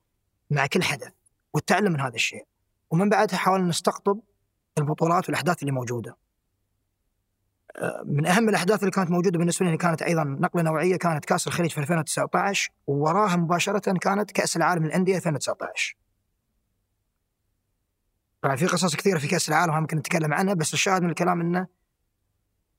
[0.51, 1.13] مع كل حدث
[1.55, 2.47] والتعلم من هذا الشيء.
[2.91, 4.21] ومن بعدها حاولنا نستقطب
[4.79, 6.17] البطولات والأحداث اللي موجودة.
[8.05, 11.71] من أهم الأحداث اللي كانت موجودة بالنسبة لي كانت أيضا نقلة نوعية كانت كأس الخليج
[11.71, 15.97] في 2019 ووراها مباشرة كانت كأس العالم للأندية 2019
[18.43, 21.67] طبعا في قصص كثيرة في كأس العالم ممكن نتكلم عنها بس الشاهد من الكلام إنه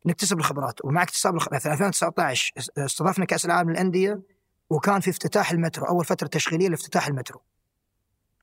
[0.06, 1.54] نكتسب الخبرات ومع اكتساب الخ...
[1.54, 4.22] مثلا 2019 استضفنا كأس العالم للأندية
[4.70, 7.42] وكان في افتتاح المترو أول فترة تشغيلية لافتتاح المترو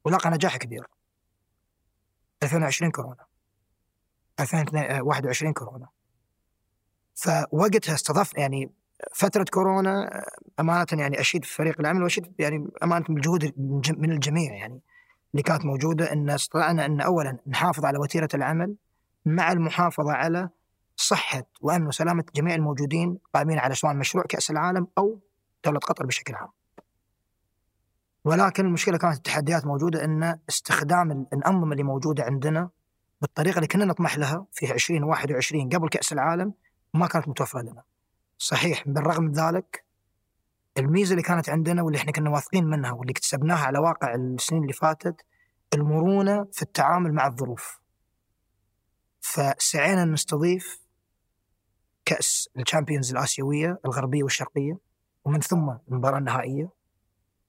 [0.04, 0.86] ولقى نجاح كبير.
[2.42, 3.24] 2020 كورونا.
[4.40, 5.88] 2021 كورونا.
[7.18, 8.70] فوقتها استضفنا يعني
[9.14, 10.24] فترة كورونا
[10.60, 13.52] أمانة يعني أشيد في فريق العمل وأشيد يعني أمانة بالجهود
[13.98, 14.80] من الجميع يعني
[15.32, 16.12] اللي كانت موجودة.
[16.12, 18.76] أن استطعنا أن أولا نحافظ على وتيرة العمل
[19.26, 20.48] مع المحافظة على
[20.96, 25.20] صحة وأمن وسلامة جميع الموجودين قائمين على سواء مشروع كأس العالم أو
[25.64, 26.48] دولة قطر بشكل عام.
[28.24, 32.70] ولكن المشكلة كانت التحديات موجودة أن استخدام الأنظمة اللي موجودة عندنا
[33.20, 36.54] بالطريقة اللي كنا نطمح لها في 2021 قبل كأس العالم
[36.94, 37.82] ما كانت متوفرة لنا.
[38.38, 39.84] صحيح بالرغم من ذلك
[40.78, 44.72] الميزة اللي كانت عندنا واللي إحنا كنا واثقين منها واللي اكتسبناها على واقع السنين اللي
[44.72, 45.24] فاتت
[45.74, 47.80] المرونة في التعامل مع الظروف.
[49.20, 50.80] فسعينا نستضيف
[52.04, 54.78] كأس الشامبيونز الآسيوية الغربية والشرقية
[55.24, 56.68] ومن ثم المباراة النهائية.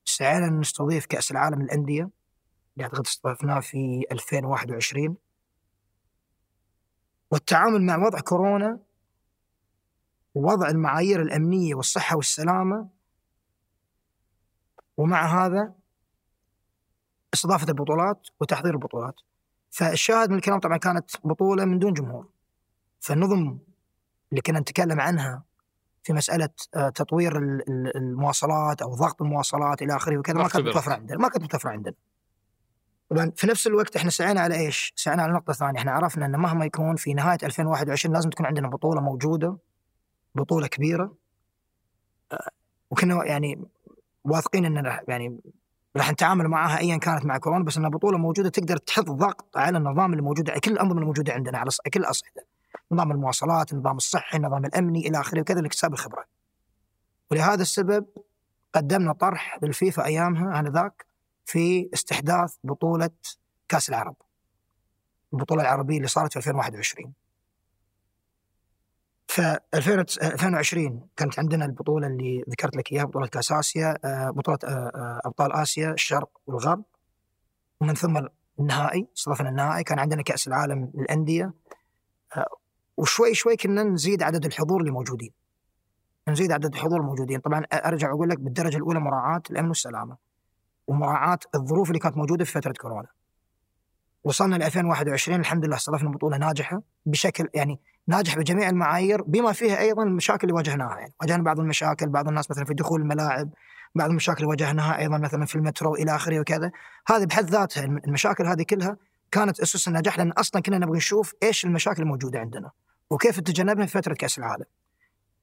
[0.06, 2.10] سعينا نستضيف كأس العالم للأندية
[2.74, 5.18] اللي أعتقد استضفناه في 2021
[7.32, 8.80] والتعامل مع وضع كورونا
[10.40, 12.90] ووضع المعايير الأمنية والصحة والسلامة
[14.98, 15.74] ومع هذا
[17.34, 19.16] استضافة البطولات وتحضير البطولات.
[19.72, 22.28] فالشاهد من الكلام طبعا كانت بطولة من دون جمهور.
[23.00, 23.58] فالنظم
[24.32, 25.44] اللي كنا نتكلم عنها
[26.04, 30.68] في مسألة آه، تطوير ال- ال- المواصلات أو ضغط المواصلات إلى آخره وكذا ما كانت.
[30.68, 31.96] متوفرة عندنا ما كانت متوفرة عندنا.
[33.10, 35.80] طبعا في نفس الوقت إحنا سعينا على إيش؟ سعينا على نقطة ثانية.
[35.80, 39.58] إحنا عرفنا إن مهما يكون في نهاية 2021 لازم تكون عندنا بطولة موجودة.
[40.36, 41.16] بطولة كبيرة
[42.92, 43.62] وكنا يعني
[44.24, 45.40] واثقين إن يعني
[45.98, 49.78] راح نتعامل معها ايا كانت مع كورونا بس إنها بطولة موجودة تقدر تحط ضغط على
[49.78, 52.46] النظام اللي موجود كل الأنظمة الموجودة عندنا على كل الاصعده
[52.92, 56.26] نظام المواصلات، النظام الصحي، النظام الأمني إلى آخره وكذا لاكتساب الخبرة.
[57.32, 58.06] ولهذا السبب
[58.74, 61.06] قدمنا طرح للفيفا أيامها آنذاك
[61.46, 63.10] في استحداث بطولة
[63.68, 64.16] كأس العرب.
[65.34, 67.14] البطولة العربية اللي صارت في 2021.
[69.30, 69.42] ف
[69.74, 75.22] 2020 كانت عندنا البطولة اللي ذكرت لك إياها بطولة كاس اسيا آه، بطولة آه، آه،
[75.26, 76.84] أبطال آسيا الشرق والغرب.
[77.82, 78.28] ومن ثم
[78.60, 81.54] النهائي استضفنا النهائي كان عندنا كأس العالم للأندية.
[82.98, 85.32] وشوي شوي كنا نزيد عدد الحضور اللي موجودين.
[86.28, 87.40] نزيد عدد الحضور الموجودين.
[87.40, 90.18] طبعا أرجع أقول لك بالدرجة الأولى مراعاة الأمن والسلامة.
[90.88, 93.08] ومراعاة الظروف اللي كانت موجودة في فترة كورونا.
[94.24, 97.80] وصلنا ل 2021 الحمد لله استضفنا بطولة ناجحة بشكل يعني
[98.10, 100.98] ناجح بجميع المعايير بما فيها أيضا المشاكل اللي واجهناها.
[101.00, 103.50] يعني واجهنا بعض المشاكل بعض الناس مثلا في دخول الملاعب
[103.96, 106.72] بعض المشاكل اللي واجهناها أيضا مثلا في المترو إلى آخره وكذا.
[107.08, 108.98] هذه بحد ذاتها الم- المشاكل هذه كلها
[109.32, 112.72] كانت أسس النجاح لأن أصلا كنا نبغى نشوف إيش المشاكل الموجودة عندنا
[113.10, 114.66] وكيف تجنبها في فترة كأس العالم.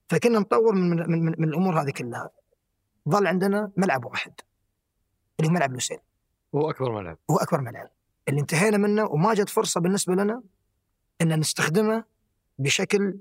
[0.09, 2.31] فكنا نطور من, من, من, من الأمور هذه كلها.
[3.09, 4.33] ظل عندنا ملعب واحد
[5.41, 5.99] اللي هو ملعب لوسيل.
[6.55, 7.19] هو أكبر ملعب.
[7.31, 7.89] هو أكبر ملعب.
[8.29, 10.43] اللي انتهينا منه وما جت فرصة بالنسبة لنا
[11.23, 12.05] إن نستخدمه
[12.59, 13.17] بشكل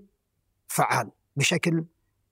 [0.67, 1.85] فعال بشكل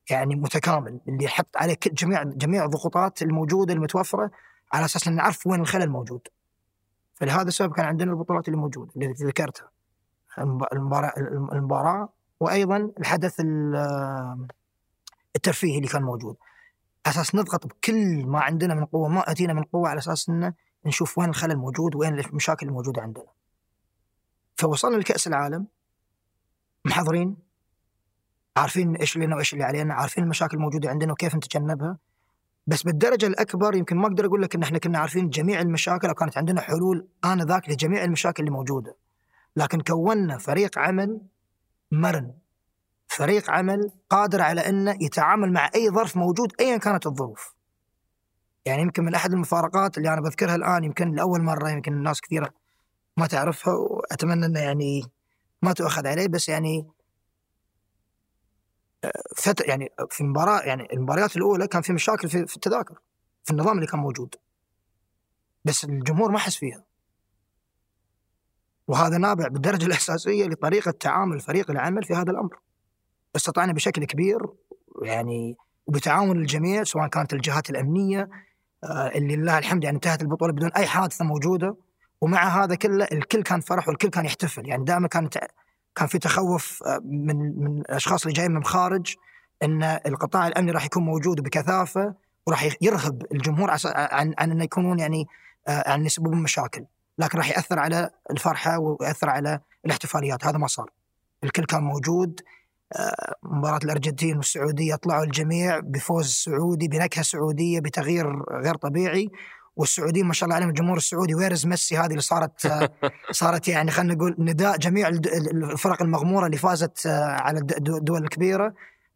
[0.10, 4.32] يعني متكامل اللي يحط عليه جميع جميع الضغوطات الموجودة المتوفرة
[4.74, 6.28] على أساس ان نعرف وين الخلل موجود.
[7.16, 9.70] فلهذا السبب كان عندنا البطولات اللي موجودة اللي ذكرتها
[10.38, 11.14] المب- المباراة
[11.54, 12.10] المباراة
[12.40, 14.48] وأيضا الحدث ال-
[15.36, 16.36] الترفيهي اللي كان موجود.
[17.06, 20.54] أساس نضغط بكل ما عندنا من قوة ما أتينا من قوة على أساس إنه
[20.86, 23.26] نشوف وين الخلل موجود وين المشاكل الموجودة عندنا.
[24.56, 25.68] فوصلنا لكأس العالم
[26.86, 27.38] محضرين
[28.58, 31.98] عارفين إيش لنا وإيش اللي علينا عارفين المشاكل الموجودة عندنا وكيف نتجنبها.
[32.68, 36.14] بس بالدرجة الأكبر يمكن ما أقدر أقول لك إن إحنا كنا عارفين جميع المشاكل أو
[36.14, 38.96] كانت عندنا حلول آنذاك لجميع المشاكل اللي موجودة.
[39.56, 41.22] لكن كونا فريق عمل
[41.92, 42.34] مرن
[43.08, 47.54] فريق عمل قادر على إنه يتعامل مع أي ظرف موجود ايا كانت الظروف.
[48.66, 52.54] يعني يمكن من أحد المفارقات اللي أنا بذكرها الآن يمكن لأول مرة يمكن الناس كثيرة
[53.18, 55.04] ما تعرفها وأتمنى إنه يعني
[55.64, 56.88] ما تؤخذ عليه بس يعني
[59.36, 62.96] فت يعني في المباراه يعني المباريات الأولى كان في مشاكل في, في التذاكر
[63.44, 64.36] في النظام اللي كان موجود.
[65.66, 66.84] بس الجمهور ما حس فيها.
[68.88, 72.60] وهذا نابع بالدرجة الأساسية لطريقة تعامل فريق العمل في هذا الأمر.
[73.36, 74.40] استطعنا بشكل كبير
[75.04, 78.30] يعني وبتعاون الجميع سواء كانت الجهات الأمنية
[78.84, 81.76] آه، اللي لله الحمد يعني انتهت البطولة بدون أي حادثة موجودة.
[82.24, 84.70] ومع هذا كله الكل كان فرح والكل كان يحتفل.
[84.70, 85.38] يعني دائما كانت
[85.96, 89.16] كان في تخوف آه، من من الاشخاص اللي جايين من الخارج
[89.64, 92.14] إن القطاع الأمني راح يكون موجود بكثافة
[92.48, 95.28] وراح يرهب الجمهور عن عن إنه يكونون يعني
[95.68, 96.86] آه، عن يسببون مشاكل.
[97.18, 100.46] لكن راح يأثر على الفرحة ويأثر على الاحتفاليات.
[100.46, 100.90] هذا ما صار.
[101.44, 102.42] الكل كان موجود
[102.96, 109.30] آه، مباراة الأرجنتين والسعودية طلعوا الجميع بفوز سعودي بنكهة سعودية بتغيير غير طبيعي.
[109.76, 112.90] والسعوديين ما شاء الله عليهم الجمهور السعودي where's ميسي هذه اللي صارت آه،
[113.32, 118.24] صارت يعني خلينا نقول نداء جميع الفرق المغمورة اللي فازت آه، على الد- الد- الدول
[118.24, 118.74] الكبيرة.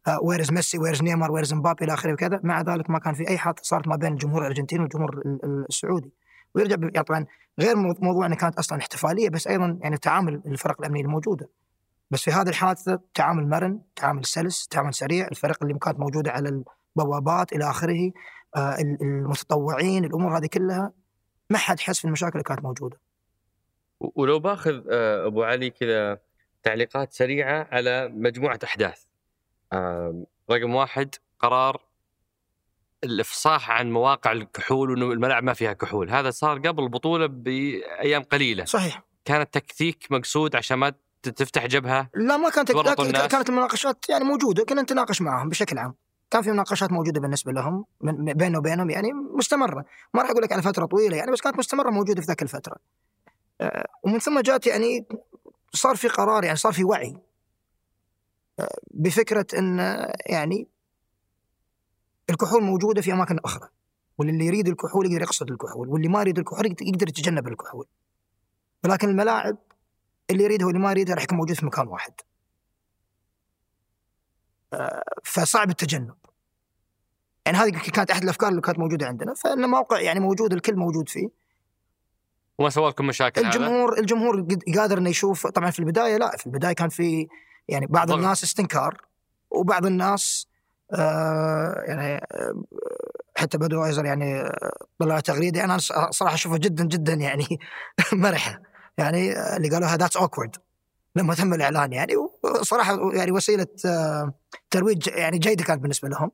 [0.08, 2.40] آه، where's ميسي where's نيمار where's مبابي إلى آخره وكذا.
[2.42, 5.66] مع ذلك ما كان في أي حادثة صارت ما بين الجمهور الأرجنتيني والجمهور ال- ال-
[5.68, 6.12] السعودي.
[6.54, 7.26] ويرجع يعني طبعا
[7.60, 11.48] غير مو- موضوع انها كانت أصلا احتفالية بس أيضا يعني تعامل الفرق الأمنية الموجودة.
[12.10, 16.62] بس في هذه الحادثة تعامل مرن، تعامل سلس، تعامل سريع، الفرق اللي كانت موجودة على
[16.96, 18.10] البوابات إلى آخره،
[18.56, 20.92] المتطوعين، الأمور هذه كلها
[21.50, 23.00] ما حد حس في المشاكل اللي كانت موجودة.
[24.00, 26.18] ولو باخذ آه، أبو علي كذا
[26.62, 29.04] تعليقات سريعة على مجموعة أحداث.
[30.50, 31.88] رقم واحد قرار
[33.04, 38.64] الإفصاح عن مواقع الكحول وإنه الملاعب ما فيها كحول، هذا صار قبل البطولة بأيام قليلة،
[38.64, 40.92] صحيح، كانت تكتيك مقصود عشان ما
[41.22, 42.72] تفتح جبهة لا ما كانت.
[43.30, 45.94] كانت المناقشات يعني موجودة، كنا نتناقش معهم بشكل عام.
[46.30, 49.84] كان في مناقشات موجودة بالنسبة لهم من بيننا وبينهم يعني مستمرة،
[50.14, 52.76] ما راح أقول لك على فترة طويلة يعني بس كانت مستمرة موجودة في ذاك الفترة.
[53.60, 55.06] آه، ومن ثم جات يعني
[55.72, 57.16] صار في قرار يعني صار في وعي.
[58.60, 59.78] آه، بفكرة إن
[60.26, 60.68] يعني
[62.30, 63.68] الكحول موجودة في أماكن أخرى
[64.18, 67.86] واللي يريد الكحول يقدر يقصد الكحول واللي ما يريد الكحول يقدر يتجنب الكحول.
[68.84, 69.56] ولكن الملاعب
[70.30, 72.12] اللي يريدها واللي ما يريدها راح يكون موجود في مكان واحد.
[75.24, 76.14] فصعب التجنب.
[77.46, 81.08] يعني هذه كانت أحد الأفكار اللي كانت موجودة عندنا فإن موقع يعني موجود الكل موجود
[81.08, 81.28] فيه.
[82.58, 86.36] وما سوى لكم مشاكل هذا؟ الجمهور الجمهور قد- قادر إنه يشوف طبعا في البداية لا
[86.36, 87.28] في البداية كان في
[87.68, 88.16] يعني بعض ضغط.
[88.18, 89.00] الناس استنكار
[89.50, 90.46] وبعض الناس
[90.92, 92.62] آه يعني آه
[93.36, 95.64] حتى بدو ايزر يعني آه، طلع تغريدة.
[95.64, 95.78] أنا
[96.10, 97.58] صراحة اشوفها جدا جدا يعني
[98.12, 98.62] مرحة.
[98.98, 100.56] يعني آه، اللي قالوها that's awkward
[101.16, 102.12] لما تم الإعلان يعني.
[102.60, 104.32] وصراحة يعني وسيلة آه
[104.70, 106.30] ترويج يعني جيدة كانت بالنسبة لهم.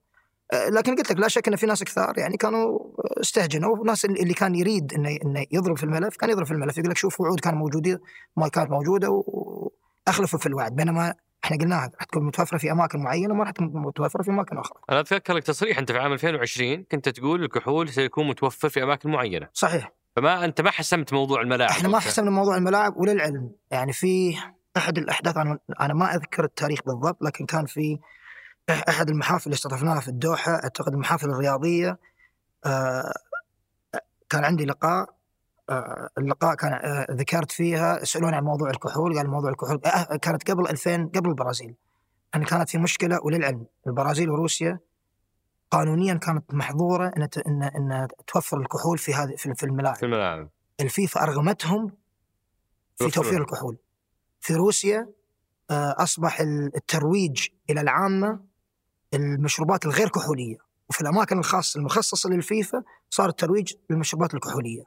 [0.53, 2.79] آه، لكن قلت لك لا شك إن في ناس كثار يعني كانوا
[3.21, 3.77] استهجنوا.
[3.79, 6.79] وناس اللي كان يريد إنه إنه يضرب في الملف كان يضرب في الملف.
[6.79, 8.01] يقول لك شوف وعود كانت موجودة
[8.37, 10.77] ما كانت موجودة وأخلفوا في الوعد.
[10.77, 11.15] بينما
[11.45, 14.79] إحنا قلناها راح تكون متوفرة في أماكن معينة وما راح تكون متوفرة في أماكن أخرى.
[14.91, 15.79] أنا اتذكر لك تصريح.
[15.79, 19.49] أنت في عام 2020 كنت تقول الكحول سيكون متوفر في أماكن معينة.
[19.53, 19.93] صحيح.
[20.17, 21.71] فما أنت ما حسمت موضوع الملاعب.
[21.71, 21.99] إحنا ما.
[21.99, 23.51] حسبنا موضوع الملاعب وللعلم.
[23.71, 24.37] يعني في
[24.77, 27.99] أحد الأحداث أنا أنا ما أذكر التاريخ بالضبط لكن كان في
[28.71, 31.99] أحد المحافل اللي استضفناها في الدوحة أعتقد المحافل الرياضية
[32.67, 33.13] آه،
[34.31, 35.15] كان عندي لقاء
[35.71, 39.79] آه، اللقاء كان آه، ذكرت فيها سألوني عن موضوع الكحول قال موضوع الكحول
[40.23, 41.75] كانت قبل 2000 قبل البرازيل
[42.35, 44.79] أن كانت في مشكلة وللعلم البرازيل وروسيا
[45.71, 49.97] قانونيا كانت محظورة إن إن إن توفر الكحول في هذه في الملاعب.
[49.97, 50.49] في الملاعب.
[50.81, 51.93] الفيفا أرغمتهم
[52.97, 53.11] في.
[53.11, 53.77] توفير الكحول.
[54.45, 55.09] في روسيا
[55.71, 56.41] آه، أصبح
[56.77, 58.41] الترويج إلى العامة
[59.15, 60.57] المشروبات الغير كحولية.
[60.91, 64.85] وفي الأماكن الخاصه المخصصة للفيفا صار الترويج للمشروبات الكحولية.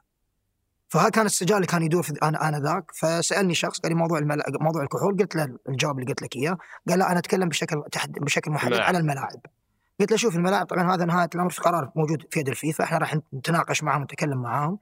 [0.88, 4.20] فهذا كان السجال اللي كان يدور في أنا أنا ذاك فسألني شخص قال لي موضوع.
[4.60, 5.16] موضوع الكحول.
[5.16, 6.58] قلت له الجواب اللي قلت لك إياه.
[6.88, 8.12] قال لا أنا أتكلم بشكل تحد...
[8.12, 8.74] بشكل محدد.
[8.74, 9.40] على الملاعب.
[10.00, 12.84] قلت له شوف الملاعب طبعا هذا نهاية الأمر في قرار موجود في يد الفيفا.
[12.84, 14.78] إحنا راح نتناقش معهم ونتكلم معاهم.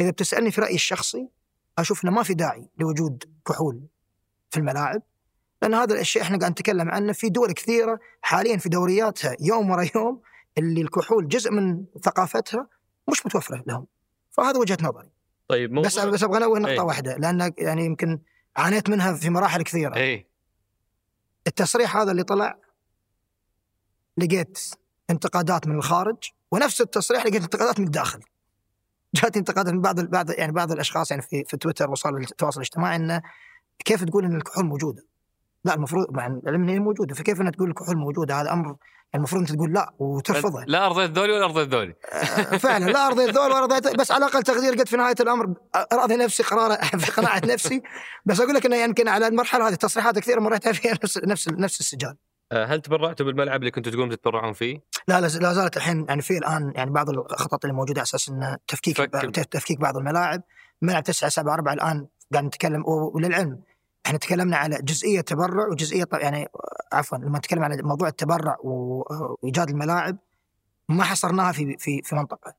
[0.00, 1.28] إذا بتسألني في رأيي الشخصي
[1.78, 3.80] أشوف إنه ما في داعي لوجود كحول
[4.50, 5.02] في الملاعب
[5.62, 9.86] لأن هذا الأشياء إحنا قاعد نتكلم عنه في دول كثيرة حاليا في دورياتها يوم ورا
[9.96, 10.22] يوم
[10.58, 12.68] اللي الكحول جزء من ثقافتها
[13.10, 13.86] مش متوفرة لهم.
[14.30, 15.10] فهذا وجهة نظري.
[15.48, 16.80] طيب موضوع بس بس أبغى أنوه نقطة إيه.
[16.80, 18.18] واحدة لأن يعني يمكن
[18.56, 19.96] عانيت منها في مراحل كثيرة.
[19.96, 20.26] اي
[21.46, 22.58] التصريح هذا اللي طلع
[24.16, 24.58] لقيت
[25.10, 26.16] انتقادات من الخارج
[26.50, 28.20] ونفس التصريح لقيت انتقادات من الداخل.
[29.14, 32.96] جاتني انتقادات من بعض بعض يعني بعض الأشخاص يعني في في تويتر وسائل التواصل الاجتماعي
[32.96, 33.22] إنه
[33.84, 35.02] كيف تقول إن الكحول موجوده؟
[35.64, 38.76] لا المفروض مع العلم إن هي موجودة فكيف انك تقول الكحول موجوده هذا أمر
[39.14, 41.94] المفروض أنت تقول لا وترفضه لا أرضيت ذولي ولا أرضيت ذولي.
[42.12, 45.54] آه، فعلا لا ارضي الذول ولا رضيت بس على الأقل تقدير قلت في نهاية الأمر
[45.92, 47.82] راضي نفسي قرار في قناعة نفسي.
[48.26, 51.80] بس أقول لك إنه يمكن على المرحلة هذه تصريحات كثيرة مريت فيها نفس نفس نفس
[51.80, 52.16] السجال
[52.52, 56.22] آه، هل تبرعتوا بالملعب اللي كنتوا تقولون تتبرعون فيه؟ لا لا لا زالت الحين يعني
[56.22, 60.42] في الآن يعني بعض الخطط اللي موجودة على أساس انه تفكيك فك- تفكيك بعض الملاعب.
[60.82, 62.84] ملعب 9 7 4 الآن قاعد نتكلم
[63.14, 63.60] وللعلم
[64.08, 66.48] إحنا تكلمنا على جزئية تبرع وجزئية ط- يعني
[66.92, 70.18] عفوا لما نتكلم على موضوع التبرع وإيجاد الملاعب
[70.88, 72.54] ما حصرناها في في في منطقة.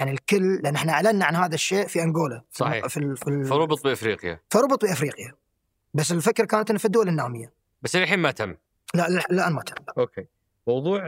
[0.00, 2.86] يعني الكل لأن إحنا أعلنا عن هذا الشيء في أنغولا في صحيح.
[2.86, 4.40] في, ال- في, ال- فربط بإفريقيا.
[4.50, 5.32] فربط بإفريقيا.
[5.94, 7.52] بس الفكرة كانت انه في الدول النامية.
[7.82, 8.54] بس الحين ما تم.
[8.94, 9.74] لا لا الآن ما تم.
[9.98, 10.26] أوكي.
[10.66, 11.04] موضوع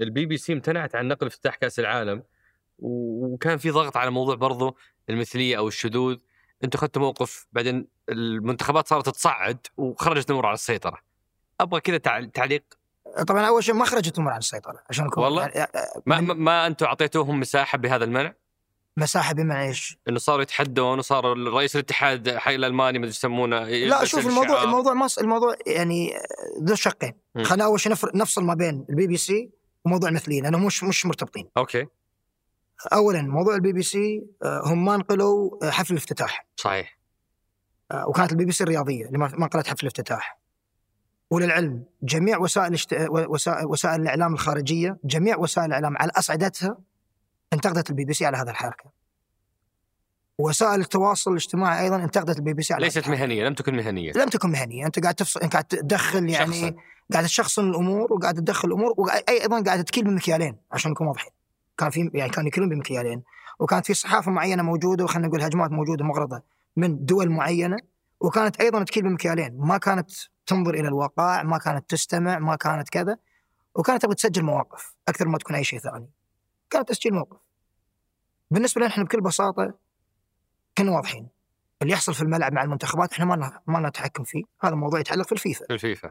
[0.00, 2.22] البي بي سي امتنعت عن نقل افتتاح كأس العالم
[2.78, 4.76] وكان في ضغط على موضوع برضو
[5.10, 6.16] المثلية أو الشذوذ.
[6.64, 10.98] أنتم أخذتوا موقف بعدين المنتخبات صارت تصعد وخرجت الأمور على السيطرة
[11.60, 12.62] أبغى كذا تع- تعليق
[13.28, 15.70] طبعا أول شيء ما خرجت الأمور عن السيطرة عشان نكون والله؟ يعني
[16.06, 18.32] ما, ما- ما أنتم أعطيتوهم مساحة بهذا المنع
[18.96, 24.26] مساحة بمعنى إيش؟ إنه صاروا يتحدون وصار رئيس الاتحاد حي الألماني ما يسمونه لا شوف
[24.26, 24.64] الموضوع الشعار.
[24.64, 26.14] الموضوع ما الموضوع يعني
[26.62, 27.12] ذو شقين.
[27.42, 29.50] خلينا أول شيء نفر- نفصل ما بين البي بي سي
[29.84, 31.86] وموضوع المثليين لانهم مش مش مرتبطين أوكي
[32.92, 36.98] اولا موضوع البي بي سي آه، هم ما نقلوا آه، حفل الافتتاح صحيح
[38.06, 40.38] وكانت البي بي سي الرياضية اللي ما نقلت حفل الافتتاح.
[41.30, 42.96] وللعلم جميع وسائل الاشت...
[43.10, 46.76] وسائل وسائل الإعلام الخارجية جميع وسائل الإعلام على أصعدتها
[47.52, 48.84] انتقدت البي بي سي على هذا الحركة.
[50.38, 53.18] وسائل التواصل الاجتماعي أيضا انتقدت البي بي سي على ليست الحركة.
[53.18, 54.12] مهنية لم تكن مهنية.
[54.16, 54.86] لم تكن مهنية.
[54.86, 56.74] أنت قاعد تفصل قاعد تدخل يعني شخصاً.
[57.12, 61.32] قاعد تشخصن الأمور وقاعد تدخل الأمور وأيضا قاعد تكيل بمكيالين عشان نكون واضحين.
[61.78, 63.22] كان في يعني كانوا يكيلون بمكيالين.
[63.58, 66.42] وكانت في صحافة معينة موجودة وخلينا نقول هجمات موجودة مغرضة.
[66.76, 67.78] من دول معينة
[68.20, 70.10] وكانت أيضا تكيل بمكيالين ما كانت
[70.46, 73.18] تنظر إلى الواقع ما كانت تستمع ما كانت كذا
[73.74, 76.10] وكانت تبغى تسجل مواقف أكثر ما تكون أي شيء ثاني.
[76.70, 77.40] كانت تسجيل موقف
[78.50, 79.74] بالنسبة لنا إحنا بكل بساطة
[80.78, 81.28] كنا واضحين.
[81.82, 84.42] اللي يحصل في الملعب مع المنتخبات إحنا ما ما لنا تحكم فيه.
[84.60, 85.66] هذا موضوع يتعلق في الفيفا.
[85.66, 86.10] في الفيفا.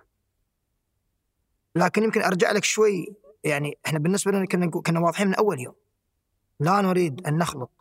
[1.75, 5.75] لكن يمكن أرجع لك شوي يعني إحنا بالنسبة لنا كنا كنا واضحين من أول يوم.
[6.59, 7.71] لا نريد أن نخلط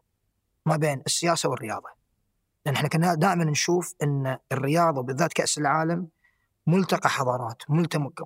[0.67, 2.00] ما بين السياسة والرياضة.
[2.67, 6.09] لأن إحنا كنا دائما نشوف إن الرياضة وبالذات كأس العالم
[6.67, 7.63] ملتقى حضارات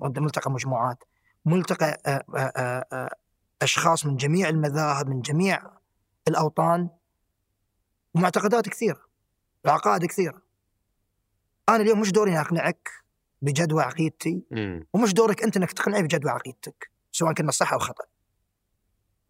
[0.03, 1.03] ملتقى مجموعات
[1.45, 3.15] ملتقى آه، آه، آه،
[3.61, 5.61] أشخاص من جميع المذاهب من جميع
[6.27, 6.89] الأوطان
[8.15, 9.01] ومعتقدات كثيرة
[9.65, 10.41] وعقائد كثيرة
[11.69, 12.89] أنا اليوم مش دوري أقنعك
[13.41, 14.87] بجدوى عقيدتي مم.
[14.93, 18.03] ومش دورك أنت إنك تقنعني بجدوى عقيدتك سواء كنا صح أو خطأ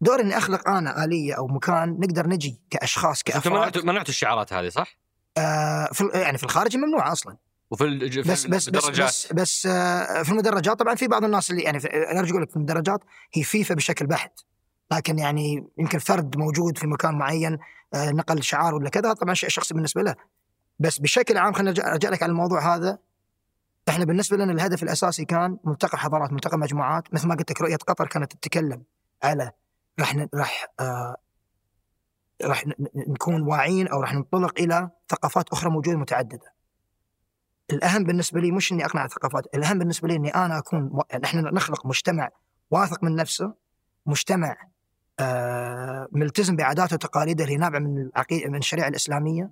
[0.00, 3.78] دوري إني أخلق أنا آلية أو مكان نقدر نجي كأشخاص كأفراد.
[3.84, 4.96] منعتوا الشعارات هذه صح؟
[5.38, 7.36] آه في يعني في الخارج ممنوعة أصلا.
[7.70, 11.50] وفي الج- بس بس بس الدرجات بس, بس آه في المدرجات طبعا في بعض الناس
[11.50, 11.78] اللي يعني
[12.10, 13.00] أنا ارجع أقول لك في المدرجات
[13.34, 14.40] هي فيفا بشكل بحت.
[14.92, 17.58] لكن يعني يمكن فرد موجود في مكان معين
[17.94, 20.14] آه نقل شعار ولا كذا طبعا شيء شخصي بالنسبة له.
[20.78, 22.98] بس بشكل عام خلينا أرجع لك على الموضوع هذا.
[23.88, 27.14] إحنا بالنسبة لنا الهدف الأساسي كان ملتقى حضارات ملتقى مجموعات.
[27.14, 28.82] مثل ما قلت لك رؤية قطر كانت تتكلم
[29.22, 29.50] على
[30.00, 31.16] راح راح آه
[32.44, 32.64] راح
[32.94, 36.54] نكون واعيين أو راح ننطلق إلى ثقافات أخرى موجودة متعددة.
[37.70, 41.02] الأهم بالنسبة لي مش إني أقنع الثقافات، الأهم بالنسبة لي إني أنا أكون و...
[41.22, 42.30] نحن نخلق مجتمع
[42.70, 43.54] واثق من نفسه،
[44.06, 44.56] مجتمع
[45.20, 49.50] آه ملتزم بعاداته وتقاليده اللي نابعة من العقيدة من الشريعة الإسلامية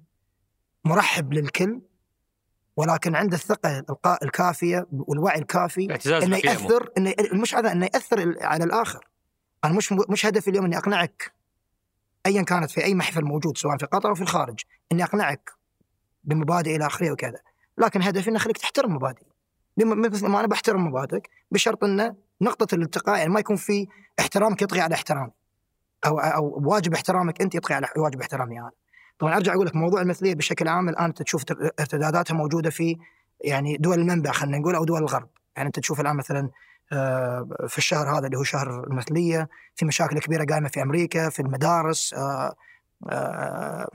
[0.84, 1.80] مرحب للكل
[2.76, 3.84] ولكن عنده الثقة
[4.22, 9.08] الكافية والوعي الكافي إنه يأثر إنه مش هذا إنه يأثر على الآخر
[9.64, 11.32] أنا مش مش هدفي اليوم إني أقنعك
[12.26, 14.60] ايا كانت في أي محفل موجود سواء في قطر أو في الخارج
[14.92, 15.50] إني أقنعك
[16.24, 17.38] بمبادئ إلى آخره وكذا.
[17.78, 19.26] لكن هدفي إني أخليك تحترم مبادئي.
[19.76, 23.88] مثل ما أنا بحترم مبادئك بشرط انه نقطة الالتقاء يعني ما يكون في
[24.20, 25.30] احترامك يطغي على احترامي
[26.06, 28.70] أو أو واجب احترامك أنت يطغي على واجب احترامي أنا.
[29.18, 31.44] طبعا أرجع أقول لك موضوع المثلية بشكل عام الآن أنت تشوف
[31.80, 32.96] ارتداداتها موجودة في
[33.40, 35.28] يعني دول المنبع خلينا نقول أو دول الغرب.
[35.56, 36.50] يعني أنت تشوف الآن مثلا
[37.68, 42.14] في الشهر هذا اللي هو شهر المثلية في مشاكل كبيرة قائمة في أمريكا في المدارس
[42.14, 42.54] آه،
[43.10, 43.88] آه،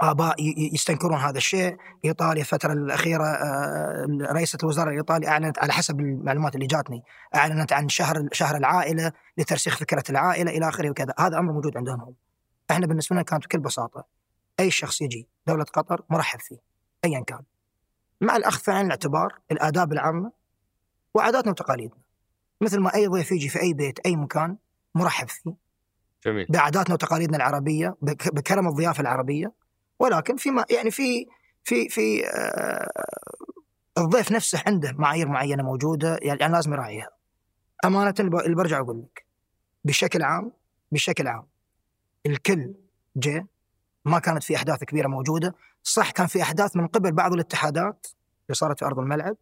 [0.00, 0.34] آباء
[0.74, 6.66] يستنكرون هذا الشيء، إيطاليا الفترة الأخيرة آه، رئيسة الوزراء الإيطالي أعلنت على حسب المعلومات اللي
[6.66, 7.02] جاتني
[7.34, 12.00] أعلنت عن شهر شهر العائلة لترسيخ فكرة العائلة إلى آخره وكذا، هذا أمر موجود عندهم
[12.00, 12.14] هم.
[12.70, 14.04] إحنا بالنسبة لنا كانت بكل بساطة
[14.60, 16.58] أي شخص يجي دولة قطر مرحب فيه
[17.04, 17.40] ايا كان.
[18.20, 20.32] مع الأخذ في عين الاعتبار الآداب العامة
[21.14, 22.01] وعاداتنا وتقاليدنا.
[22.62, 24.56] مثل ما أي ضيف يجي في أي بيت أي مكان
[24.94, 25.54] مرحب فيه.
[26.26, 26.46] جميل.
[26.48, 29.52] بعاداتنا وتقاليدنا العربية بك- بكرم الضيافة العربية.
[29.98, 31.26] ولكن فيما يعني في
[31.64, 32.90] في في آه،
[33.98, 37.10] الضيف نفسه عنده معايير معينة موجودة يعني لازم يراعيها.
[37.84, 39.26] أمانة اللي برجع أقول لك.
[39.84, 40.52] بشكل عام
[40.92, 41.46] بشكل عام
[42.26, 42.74] الكل
[43.16, 43.44] جاء
[44.04, 48.06] ما كانت في أحداث كبيرة موجودة، صح كان في أحداث من قبل بعض الاتحادات
[48.46, 49.36] اللي صارت في أرض الملعب.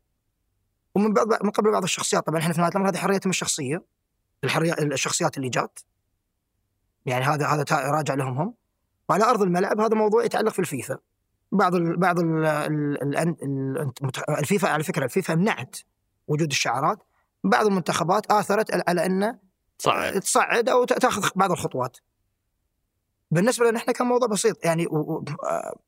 [0.95, 2.27] ومن بعض من قبل بعض الشخصيات.
[2.27, 3.85] طبعا إحنا في نهاية الأمر هذه حريتهم الشخصية.
[4.45, 5.81] الحريه الشخصيات اللي جات.
[7.07, 8.55] يعني هذا هذا راجع لهم هم.
[9.09, 10.99] وعلى أرض الملعب هذا موضوع يتعلق في الفيفا.
[11.53, 13.93] بعض ال بعض ال ال ال ال
[14.29, 15.77] الفيفا على فكرة الفيفا منعت
[16.29, 16.99] وجود الشعارات.
[17.45, 19.39] بعض المنتخبات آثرت على إنه
[19.79, 21.97] صعب تصعد أو تاخذ بعض الخطوات.
[23.31, 24.65] بالنسبة لنا إحنا كان موضوع بسيط.
[24.65, 24.87] يعني.
[24.87, 25.79] آه...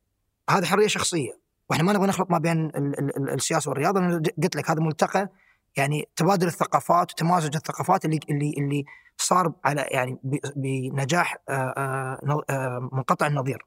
[0.50, 1.41] هذه حرية شخصية.
[1.72, 2.76] وإحنا ما نبغى نخلط ما بين ال...
[2.76, 3.16] ال...
[3.16, 3.30] ال...
[3.30, 5.28] السياسة والرياضة د- قلت لك هذا ملتقى
[5.76, 8.84] يعني تبادل الثقافات وتمازج الثقافات اللي اللي اللي
[9.16, 10.36] صار على يعني ب...
[10.56, 11.52] بنجاح آه...
[11.52, 12.42] آه...
[12.50, 12.88] آه...
[12.92, 13.66] منقطع النظير.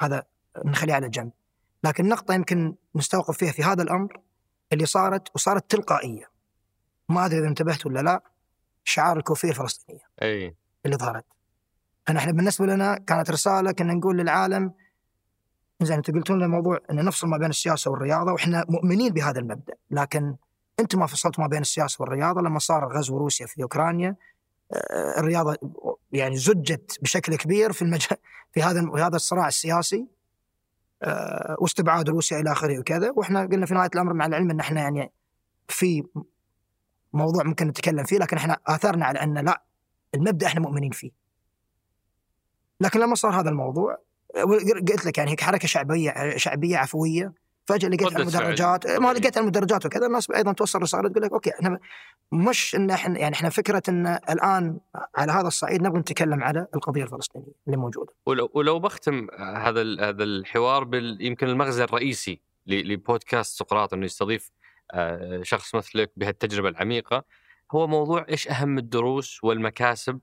[0.00, 0.22] هذا
[0.64, 1.32] نخليه على جنب.
[1.84, 4.20] لكن نقطة يمكن نستوقف فيها في هذا الأمر
[4.72, 6.30] اللي صارت وصارت تلقائية.
[7.08, 8.22] ما أدري إذا انتبهت ولا لا
[8.84, 10.56] شعار الكوفية الفلسطينية أي.
[10.86, 11.24] اللي ظهرت.
[12.08, 14.72] أنا إحنا بالنسبة لنا كانت رسالة كنا نقول للعالم
[15.80, 19.74] زين أنتم قلتوا لنا موضوع ان نفصل ما بين السياسة والرياضة وإحنا مؤمنين بهذا المبدأ
[19.90, 20.36] لكن
[20.80, 24.16] أنتم ما فصلتوا ما بين السياسة والرياضة لما صار غزو روسيا في أوكرانيا
[24.72, 25.56] آه، الرياضة
[26.12, 28.18] يعني زجت بشكل كبير في المجال
[28.52, 30.06] في هذا في هذا الصراع السياسي
[31.02, 34.80] آه، واستبعاد روسيا إلى آخره وكذا وإحنا قلنا في نهاية الأمر مع العلم إن إحنا
[34.80, 35.12] يعني
[35.68, 36.04] في
[37.12, 39.62] موضوع ممكن نتكلم فيه لكن إحنا آثرنا على إن لا
[40.14, 41.10] المبدأ إحنا مؤمنين فيه.
[42.80, 43.98] لكن لما صار هذا الموضوع
[44.90, 47.32] قلت لك يعني هيك حركة شعبية شعبية عفوية
[47.66, 48.16] فجأة لقيت.
[48.16, 51.78] المدرجات ما لقيت على المدرجات وكذا الناس أيضا توصل رساله تقول لك أوكي إحنا
[52.32, 54.78] مش إن إحنا يعني إحنا فكرة إن الآن
[55.16, 58.12] على هذا الصعيد نبغى نتكلم على القضية الفلسطينية اللي موجودة.
[58.26, 64.50] ولو, ولو بختم هذا هذا الحوار بال يمكن المغزى الرئيسي لبودكاست سقراط إنه يستضيف
[64.90, 67.24] آه، شخص مثلك بهالتجربة العميقة
[67.72, 70.20] هو موضوع إيش أهم الدروس والمكاسب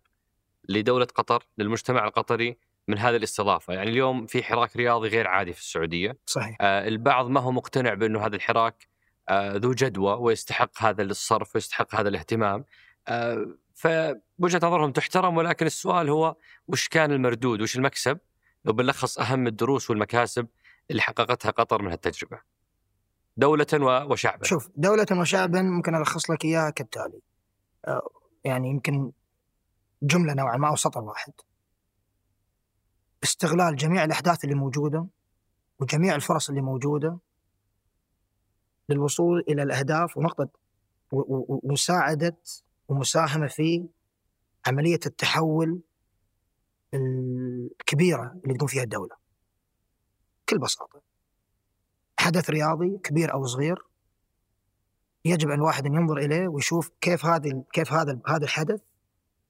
[0.69, 2.57] لدولة قطر للمجتمع القطري
[2.88, 6.57] من هذه الاستضافة، يعني اليوم في حراك رياضي غير عادي في السعودية، صحيح.
[6.61, 8.88] آه، البعض ما هو مقتنع بأنه هذا الحراك
[9.30, 12.65] آه، ذو جدوى ويستحق هذا الصرف ويستحق هذا الاهتمام.
[13.07, 16.35] آه، فوجهة نظرهم تحترم ولكن السؤال هو
[16.68, 18.19] وش كان المردود؟ وش المكسب؟
[18.65, 20.47] لو بنلخص أهم الدروس والمكاسب
[20.91, 22.39] اللي حققتها قطر من هالتجربة.
[23.38, 24.43] دولة و- وشعبا.
[24.45, 27.22] شوف دولة وشعبا ممكن ألخص لك إياها كالتالي.
[27.88, 28.10] آه،
[28.43, 29.11] يعني يمكن
[30.03, 31.34] جملة نوعا ما أو سطر واحد.
[33.23, 35.07] استغلال جميع الأحداث اللي موجودة
[35.79, 37.19] وجميع الفرص اللي موجودة
[38.89, 40.49] للوصول إلى الأهداف ونقطة
[41.11, 42.37] ومساعدة
[42.87, 43.87] ومساهمة في
[44.67, 45.81] عملية التحول
[46.93, 49.15] الكبيرة اللي تكون فيها الدولة.
[50.47, 51.01] بكل بساطة.
[52.19, 53.85] حدث رياضي كبير أو صغير
[55.25, 58.81] يجب أن الواحد أن ينظر إليه ويشوف كيف هذه كيف هذا هذا الحدث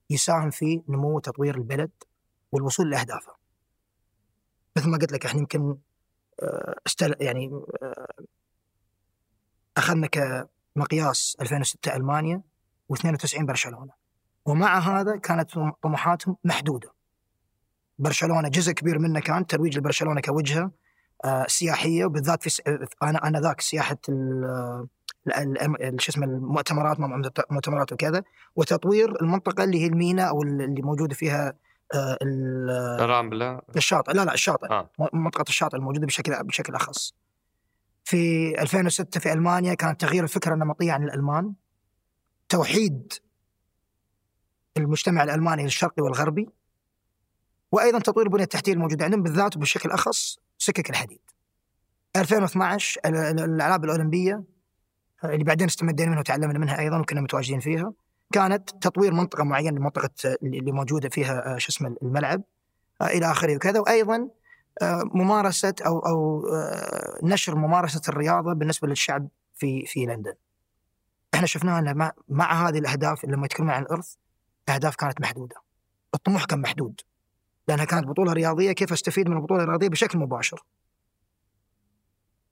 [0.10, 1.92] يساهم في نمو وتطوير البلد
[2.52, 3.43] والوصول لأهدافه.
[4.78, 5.78] مثل ما قلت لك إحنا يمكن
[6.40, 7.52] آه، استل يعني
[7.82, 8.08] آه،
[9.78, 12.42] أخذنا كمقياس 2006 ألمانيا
[12.94, 13.92] و92 برشلونة.
[14.46, 15.52] ومع هذا كانت
[15.82, 16.94] طموحاتهم محدودة.
[18.00, 20.72] برشلونة جزء كبير منه كان ترويج لبرشلونة كوجهة
[21.26, 22.62] آه، سياحية وبالذات في
[23.04, 23.98] أنا أنا ذاك سياحة
[25.98, 26.98] شو اسمه المؤتمرات
[27.52, 28.24] مؤتمرات وكذا
[28.56, 31.54] وتطوير المنطقة اللي هي المينا أو اللي موجودة فيها
[31.94, 34.14] آه، ال- رامبلا الشاطئ.
[34.14, 34.68] لا لا الشاطئ.
[34.72, 34.90] آه.
[35.14, 37.14] منطقة الشاطئ الموجودة بشكل بشكل أخص.
[38.04, 41.54] في 2006 في ألمانيا كان تغيير الفكرة النمطية عن الألمان.
[42.50, 43.14] توحيد
[44.78, 46.50] المجتمع الألماني الشرقي والغربي.
[47.72, 51.20] وأيضا تطوير البنيه التحتيه الموجودة عندهم بالذات وبشكل أخص سكك الحديد.
[52.16, 54.44] 2012 ال- ال- الألعاب الأولمبية
[55.24, 57.94] اللي بعدين استمدينا منها وتعلمنا منها أيضا وكنا متواجدين فيها.
[58.34, 60.10] كانت تطوير منطقة معينة منطقه
[60.44, 62.44] اللي موجودة فيها آه، شو اسمه الملعب
[63.02, 64.30] آه، إلى آخره وكذا وأيضا
[64.82, 66.46] آه، ممارسة أو أو
[67.24, 70.34] نشر ممارسة الرياضة بالنسبة للشعب في في لندن.
[71.34, 74.14] إحنا شفناها ان مع, هذه الأهداف لما يتكلمون عن الارث
[74.68, 75.56] الاهداف كانت محدودة.
[76.16, 77.02] الطموح كان محدود.
[77.68, 80.64] لأنها كانت بطولة رياضية كيف أستفيد من البطولة الرياضية بشكل مباشر.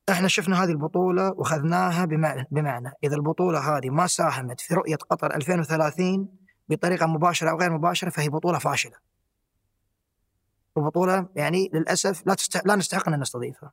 [0.09, 5.35] إحنا شفنا هذه البطولة وأخذناها بمعنى بمعنى إذا البطولة هذه ما ساهمت في رؤية قطر
[5.35, 6.29] 2030
[6.69, 8.95] بطريقة مباشرة أو غير مباشرة فهي بطولة فاشلة.
[10.75, 12.65] وبطولة يعني للأسف لا تست...
[12.65, 13.71] لا نستحق أن نستضيفها.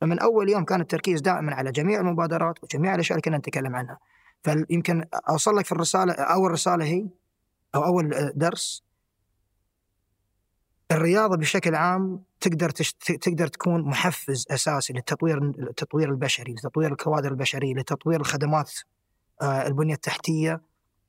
[0.00, 3.98] فمن أول يوم كان التركيز دائما على جميع المبادرات وجميع الأشياء اللي كنا نتكلم عنها.
[4.42, 7.06] فيمكن أوصل لك في الرسالة أول رسالة هي
[7.74, 8.84] أو أول درس
[10.92, 12.92] الرياضة بشكل عام تقدر تش...
[12.92, 18.72] تقدر تكون محفز أساسي للتطوير التطوير البشري، لتطوير الكوادر البشرية، لتطوير الخدمات
[19.42, 20.60] آه البنية التحتية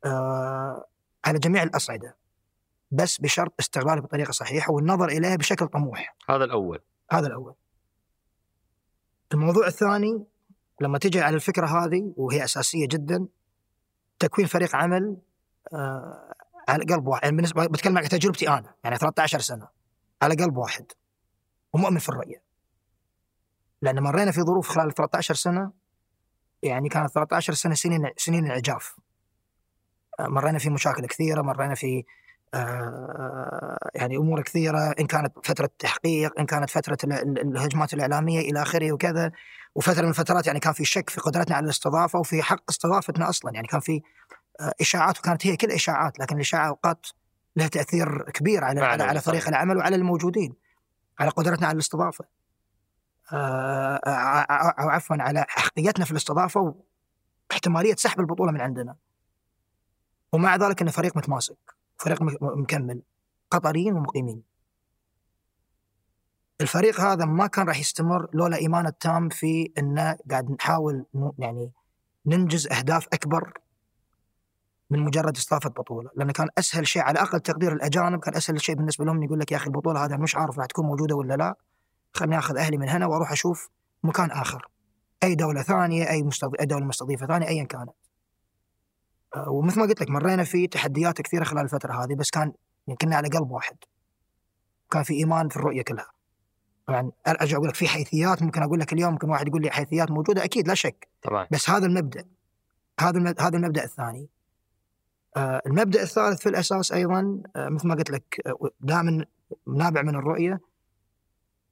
[0.06, 0.86] آه
[1.26, 2.18] على جميع الأصعدة.
[2.92, 6.16] بس بشرط استغلاله بطريقة صحيحة والنظر إليها بشكل طموح.
[6.30, 6.80] هذا الأول
[7.12, 7.54] هذا الأول.
[9.34, 10.26] الموضوع الثاني
[10.82, 13.28] لما تجي على الفكرة هذه وهي أساسية جدا
[14.20, 15.18] تكوين فريق عمل
[15.74, 16.34] آه
[16.68, 19.68] على قلب واحد يعني بالنسبة بتكلم عن تجربتي أنا يعني 13 سنة
[20.22, 20.86] على قلب واحد
[21.74, 22.42] ومؤمن في الرؤيه.
[23.82, 25.72] لأن مرينا في ظروف خلال 13 سنة
[26.64, 28.96] يعني كانت 13 سنة سنين سنين انعجاف.
[30.20, 32.04] آه مرينا في مشاكل كثيرة، مرينا في
[32.54, 38.92] آه يعني أمور كثيرة إن كانت فترة تحقيق إن كانت فترة الهجمات الإعلامية إلى آخره
[38.92, 39.32] وكذا
[39.76, 43.52] وفترة من الفترات يعني كان في شك في قدرتنا على الاستضافة وفي حق استضافتنا أصلا
[43.54, 44.02] يعني كان في
[44.60, 47.08] آه إشاعات وكانت هي كل إشاعات لكن الإشاعة أوقات
[47.56, 50.56] لها تأثير كبير على على, على فريق العمل وعلى الموجودين
[51.20, 52.26] على قدرتنا على الاستضافة.
[53.34, 53.96] آه
[54.80, 56.76] أو عفوا على حقيقتنا في الاستضافة
[57.52, 58.96] واحتمالية سحب البطولة من عندنا.
[60.34, 61.58] ومع ذلك انه فريق متماسك
[61.98, 63.02] فريق مكمل
[63.52, 64.44] قطريين ومقيمين.
[66.62, 71.06] الفريق هذا ما كان راح يستمر لولا إيمانه التام في إنه قاعد نحاول
[71.40, 71.72] يعني
[72.26, 73.54] ننجز أهداف أكبر
[74.90, 78.76] من مجرد استضافه بطوله، لأنه كان أسهل شيء على أقل تقدير الأجانب كان أسهل شيء
[78.76, 81.56] بالنسبة لهم يقول لك يا أخي البطولة هذه مش عارف راح تكون موجودة ولا لا،
[82.14, 83.70] خليني آخذ أهلي من هنا وأروح أشوف
[84.04, 84.68] مكان آخر.
[85.24, 87.90] أي دولة ثانية، أي مستضيف أي دولة مستضيفة ثانية ايا كانت.
[89.48, 92.54] ومثل ما قلت لك مرينا في تحديات كثيرة خلال الفترة هذه بس كان
[93.02, 93.76] كنا على قلب واحد.
[94.92, 96.12] كان في إيمان في الرؤية كلها.
[96.88, 100.12] طبعا أرجع أقول لك في حيثيات ممكن أقول لك اليوم ممكن واحد يقول لي حيثيات
[100.12, 101.08] موجودة أكيد لا شك.
[101.22, 102.26] طبعا بس هذا المبدأ
[103.00, 104.30] هذا هذا المبدأ الثاني.
[105.38, 109.26] المبدأ الثالث في الأساس أيضا آه مثل ما قلت لك آه دائما
[109.68, 110.60] نابع من الرؤية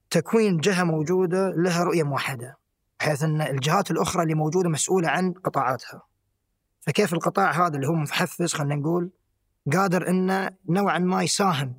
[0.10, 2.58] تكوين جهة موجودة لها رؤية موحدة
[3.00, 6.02] بحيث أن الجهات الأخرى اللي موجودة مسؤولة عن قطاعاتها.
[6.82, 9.12] فكيف القطاع هذا اللي هو محفز خلينا نقول
[9.74, 11.74] قادر إنه نوعا ما يساهم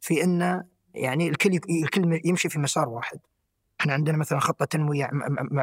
[0.00, 0.64] في إنه
[0.94, 3.18] يعني الكل الكل يمشي في مسار واحد.
[3.80, 5.10] إحنا عندنا مثلا خطة تنميه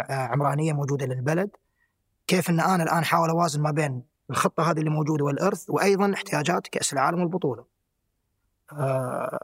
[0.09, 1.49] عمرانية موجودة للبلد.
[2.27, 6.67] كيف إن أنا الآن احاول أوازن ما بين الخطة هذه اللي موجودة والإرث وأيضا احتياجات
[6.67, 7.65] كأس العالم والبطولة.
[8.71, 9.39] آه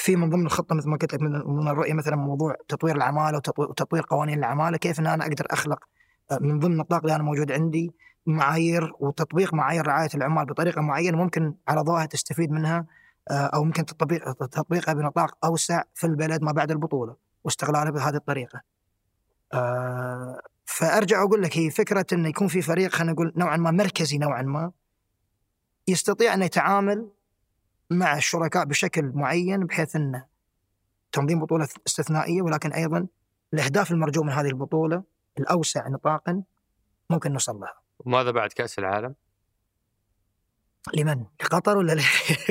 [0.00, 4.02] في من ضمن الخطة مثل ما قلت لك من الرؤية مثلا موضوع تطوير العمالة وتطوير
[4.10, 5.84] قوانين العمالة كيف إن أنا أقدر أخلق
[6.30, 7.92] آه، من ضمن النطاق اللي أنا موجود عندي
[8.26, 12.86] معايير وتطبيق معايير رعاية العمال بطريقة معينة ممكن على ضوءها تستفيد منها
[13.30, 18.60] آه، أو ممكن تطبيق تطبيقها بنطاق أوسع في البلد ما بعد البطولة واستغلالها بهذه الطريقة.
[20.70, 24.42] فأرجع أقول لك هي فكرة إنه يكون في فريق خلينا نقول نوعا ما مركزي نوعا
[24.42, 24.72] ما
[25.88, 27.10] يستطيع ان يتعامل
[27.90, 30.26] مع الشركاء بشكل معين بحيث إنه
[31.12, 33.06] تنظيم بطولة استثنائية ولكن أيضا
[33.54, 35.02] الأهداف المرجوه من هذه البطولة
[35.38, 36.42] الأوسع نطاقا
[37.10, 37.80] ممكن نوصل لها.
[37.98, 39.14] وماذا بعد كأس العالم؟
[40.94, 42.00] لمن؟ لقطر ولا ل...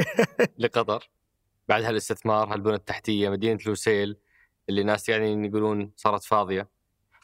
[0.64, 1.10] لقطر
[1.68, 4.18] بعد هالاستثمار هالبنى التحتية مدينة لوسيل
[4.70, 6.79] اللي ناس يعني يقولون صارت فاضية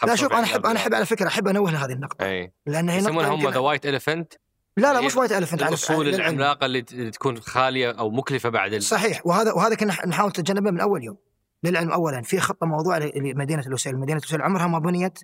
[0.05, 2.25] لا شوف أنا احب أنا أحب على فكرة أحب أنوه لهذه النقطة.
[2.25, 2.53] أي.
[2.65, 4.33] لأن هي يسمونها هم the white elephant
[4.77, 8.83] لا لا مش white elephant الأصول العملاقة اللي تكون خالية أو مكلفة بعد ال...
[8.83, 11.17] صحيح وهذا وهذا كنا نحاول نتجنبه من أول يوم
[11.63, 12.21] للعلم اولا.
[12.21, 15.19] في خطة موضوع ل- لمدينة لوسيل، مدينة لوسيل عمرها ما بنيت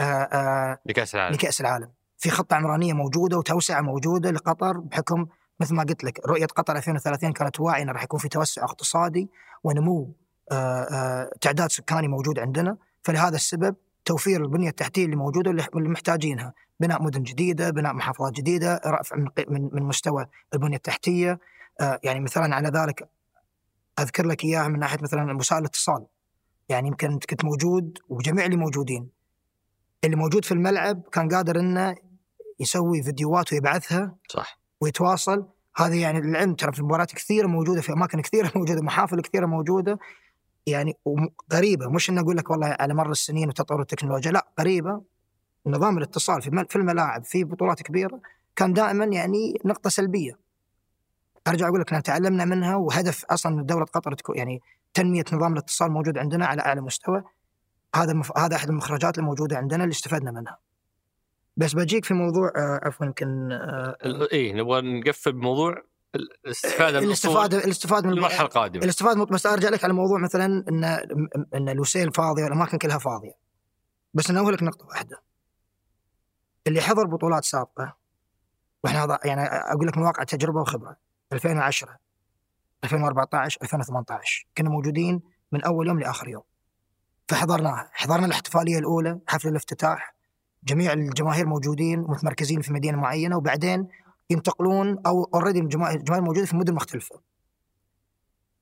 [0.00, 1.34] آه، آه، لكأس العالم.
[1.34, 1.88] لكأس العالم،
[2.18, 5.26] في خطة عمرانية موجودة وتوسعة موجودة لقطر بحكم
[5.60, 9.30] مثل ما قلت لك رؤية قطر 2030 كانت واعية إنه راح يكون في توسع اقتصادي
[9.64, 10.14] ونمو
[10.52, 15.88] آه، آه، تعداد سكاني موجود عندنا، فلهذا السبب توفير البنية التحتية اللي موجودة اللي اللي
[15.88, 21.40] محتاجينها، بناء مدن جديدة، بناء محافظات جديدة، رفع من من من مستوى البنية التحتية،
[21.80, 23.08] آه، يعني مثلا على ذلك
[23.98, 26.06] أذكر لك إياها من ناحية مثلا وسائل الاتصال.
[26.68, 29.08] يعني يمكن أنت كنت موجود وجميع اللي موجودين.
[30.04, 31.96] اللي موجود في الملعب كان قادر إنه
[32.60, 34.58] يسوي فيديوهات ويبعثها صح.
[34.80, 35.46] ويتواصل.
[35.76, 39.98] هذا يعني للعلم ترى في مباريات كثيرة موجودة في أماكن كثيرة موجودة محافل كثيرة موجودة.
[40.66, 40.96] يعني
[41.50, 45.02] قريبه مش ان أقول لك والله على مر السنين وتطور التكنولوجيا لا قريبه
[45.66, 48.20] نظام الاتصال في في الملاعب في بطولات كبيرة
[48.56, 50.38] كان دائما يعني نقطة سلبية.
[51.48, 54.60] أرجع أقول لك تعلمنا منها وهدف أصلا دولة قطر تكون يعني
[54.94, 57.22] تنمية نظام الاتصال موجود عندنا على أعلى مستوى.
[57.94, 58.38] هذا مف...
[58.38, 60.58] هذا أحد المخرجات الموجودة عندنا اللي استفدنا منها.
[61.56, 65.82] بس بجيك في موضوع آه عفوا يمكن آه ال- اي نبغى نقفل بموضوع؟
[66.14, 68.84] الاستفادة من الاستفاده الاستفادة من المرحلة القادمة.
[68.84, 70.84] الاستفادة مط- بس أرجع لك على موضوع مثلا ان
[71.54, 73.32] إن لوسيل فاضيه والأماكن كلها فاضية.
[74.14, 75.22] بس انوه لك نقطة واحدة.
[76.66, 77.96] اللي حضر بطولات سابقة
[78.84, 80.96] وإحنا هذا يعني أقول لك من واقع تجربة وخبرة.
[81.32, 81.98] 2010
[82.84, 85.22] 2014 2018 كنا موجودين
[85.52, 86.42] من أول يوم لآخر يوم.
[87.28, 87.90] فحضرناها.
[87.92, 90.14] حضرنا الاحتفالية الأولى حفل الافتتاح.
[90.64, 93.88] جميع الجماهير موجودين متمركزين في مدينة معينة وبعدين
[94.32, 97.20] ينتقلون أو اوريدي الجماهير موجوده في مدن مختلفة.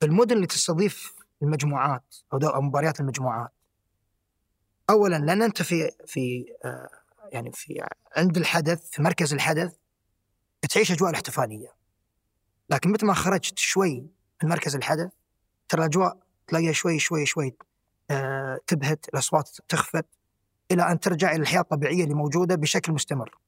[0.02, 3.52] المدن اللي تستضيف المجموعات أو مباريات المجموعات
[4.90, 6.90] اولا لأن انت في في آه،
[7.32, 9.76] يعني في عند الحدث في مركز الحدث
[10.70, 11.74] تعيش أجواء الاحتفالية.
[12.70, 14.06] لكن متى ما خرجت شوي
[14.42, 15.12] من مركز الحدث
[15.68, 17.56] ترى الأجواء تلاقيها شوي شوي شوي
[18.10, 20.06] آه، تبهت الأصوات تخفت
[20.70, 23.38] إلى أن ترجع إلى الحياة الطبيعية اللي موجودة بشكل مستمر.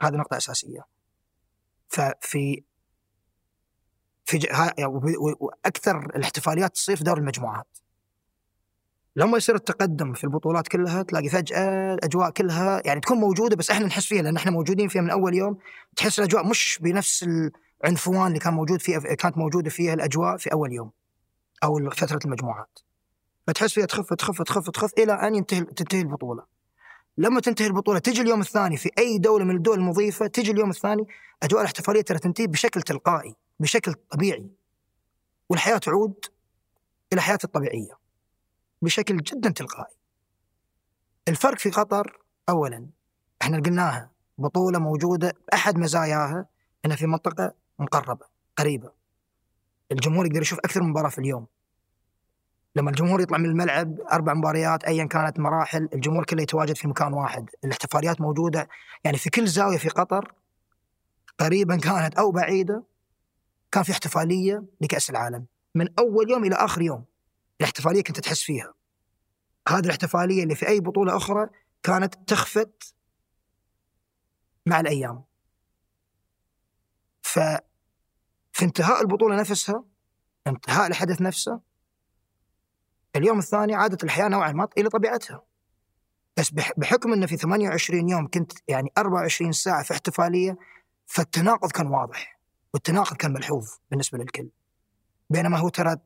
[0.00, 0.93] هذه نقطة أساسية.
[1.94, 2.62] ففي
[4.24, 4.38] في.
[4.78, 4.92] يعني
[5.40, 7.66] وأكثر الاحتفاليات تصير في دور المجموعات.
[9.16, 13.86] لما يصير التقدم في البطولات كلها تلاقي فجأة الأجواء كلها يعني تكون موجودة بس إحنا
[13.86, 15.58] نحس فيها لأن إحنا موجودين فيها من أول يوم.
[15.96, 17.26] تحس الأجواء مش بنفس
[17.84, 20.90] العنفوان اللي كان موجود فيها كانت موجودة فيها الأجواء في أول يوم
[21.64, 22.78] أو فترة المجموعات.
[23.46, 26.42] فتحس فيها تخف تخف تخف تخف إلى أن ينتهي تنتهي البطولة.
[27.18, 31.06] لما تنتهي البطولة تجي اليوم الثاني في أي دولة من الدول المضيفة تجي اليوم الثاني
[31.44, 34.50] اجواء الاحتفالية ترى تنتهي بشكل تلقائي بشكل طبيعي.
[35.50, 36.24] والحياة تعود
[37.12, 37.98] إلى حياتها الطبيعية
[38.82, 39.94] بشكل جدا تلقائي.
[41.28, 42.18] الفرق في قطر
[42.48, 42.86] اولا
[43.42, 46.46] إحنا قلناها بطولة موجودة احد مزاياها
[46.84, 48.26] إنها في منطقة مقربة
[48.56, 48.92] قريبة.
[49.92, 51.46] الجمهور يقدر يشوف أكثر من مباراة في اليوم.
[52.76, 57.12] لما الجمهور يطلع من الملعب أربع مباريات ايا كانت مراحل الجمهور كله يتواجد في مكان
[57.12, 57.50] واحد.
[57.64, 58.68] الاحتفاليات موجودة
[59.04, 60.32] يعني في كل زاوية في قطر
[61.38, 62.84] قريبا كانت أو بعيدة
[63.72, 65.46] كان في احتفالية لكأس العالم.
[65.74, 67.04] من أول يوم إلى آخر يوم
[67.60, 68.74] الاحتفالية كنت تحس فيها.
[69.68, 71.48] هذه الاحتفالية اللي في أي بطولة أخرى
[71.82, 72.94] كانت تخفت
[74.66, 75.24] مع الأيام.
[77.22, 77.38] ف
[78.52, 79.84] في انتهاء البطولة نفسها
[80.46, 81.60] انتهاء الحدث نفسه
[83.16, 85.42] اليوم الثاني عادت الحياة نوعا ما إلى طبيعتها.
[86.36, 90.56] بس بح- بحكم إنه في 28 يوم كنت يعني 24 ساعة في احتفالية
[91.06, 92.40] فالتناقض كان واضح
[92.74, 94.48] والتناقض كان ملحوظ بالنسبة للكل.
[95.30, 95.96] بينما هو ترى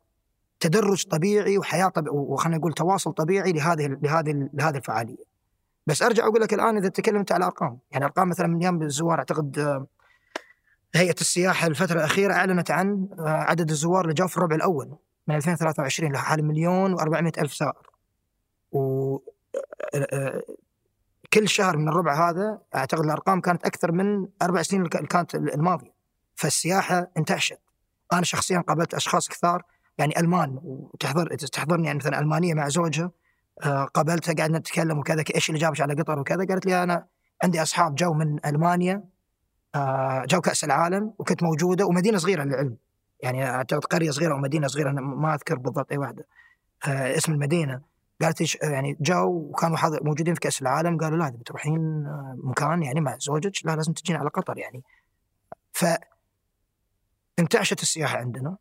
[0.61, 5.29] تدرج طبيعي وحياة طبيعي وخلينا نقول تواصل طبيعي لهذه لهذه لهذه الفعالية.
[5.87, 9.19] بس أرجع أقول لك الآن إذا تكلمت على ارقام يعني أرقام مثلا من أيام الزوار
[9.19, 9.87] أعتقد آه،
[10.95, 14.97] هيئة السياحة الفترة الأخيرة أعلنت عن آه، عدد الزوار اللي جاءوا في الربع الأول
[15.27, 17.91] من 2023 لحال مليون و400 ألف زائر.
[18.73, 19.16] و
[19.95, 20.43] آه،
[21.33, 25.93] كل شهر من الربع هذا أعتقد الأرقام كانت أكثر من أربع سنين اللي كانت الماضية.
[26.35, 27.59] فالسياحة انتعشت.
[28.13, 29.63] أنا شخصيا قابلت أشخاص كثار
[29.99, 33.11] يعني ألمان وتحضر تحضرني يعني مثلا ألمانية مع زوجها
[33.65, 37.07] آه، قابلتها قعدنا نتكلم وكذا إيش اللي جابك على قطر وكذا؟ قالت لي أنا
[37.45, 39.05] عندي أصحاب جو من ألمانيا
[39.75, 42.77] آه، جو كأس العالم وكنت موجودة ومدينة صغيرة للعلم.
[43.21, 46.27] يعني أعتقد قرية صغيرة أو مدينة صغيرة أنا ما أذكر بالضبط أي واحدة.
[46.89, 47.81] آه، اسم المدينة.
[48.23, 52.05] قالت يعني جو وكانوا موجودين في كأس العالم قالوا لا بتروحين
[52.45, 54.82] مكان يعني مع زوجك لا لازم تجين على قطر يعني.
[55.73, 55.85] ف
[57.39, 58.57] انتعشت السياحه عندنا.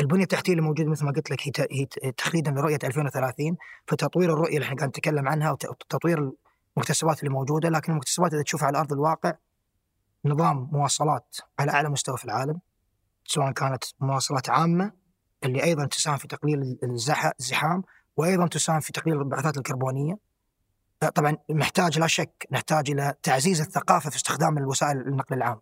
[0.00, 3.56] البنية التحتية اللي موجودة مثل ما قلت لك هي تخليدا لرؤية 2030
[3.86, 6.32] فتطوير الرؤية اللي إحنا قاعد نتكلم عنها وتطوير
[6.76, 9.34] المكتسبات اللي موجودة لكن المكتسبات إذا تشوفها على أرض الواقع
[10.24, 12.60] نظام مواصلات على أعلى مستوى في العالم
[13.24, 14.92] سواء كانت مواصلات عامة
[15.44, 16.78] اللي أيضا تساهم في تقليل
[17.40, 17.82] الزحام
[18.16, 20.18] وأيضا تساهم في تقليل الانبعاثات الكربونية.
[21.14, 25.60] طبعا نحتاج لا شك نحتاج إلى تعزيز الثقافة في استخدام الوسائل النقل العام.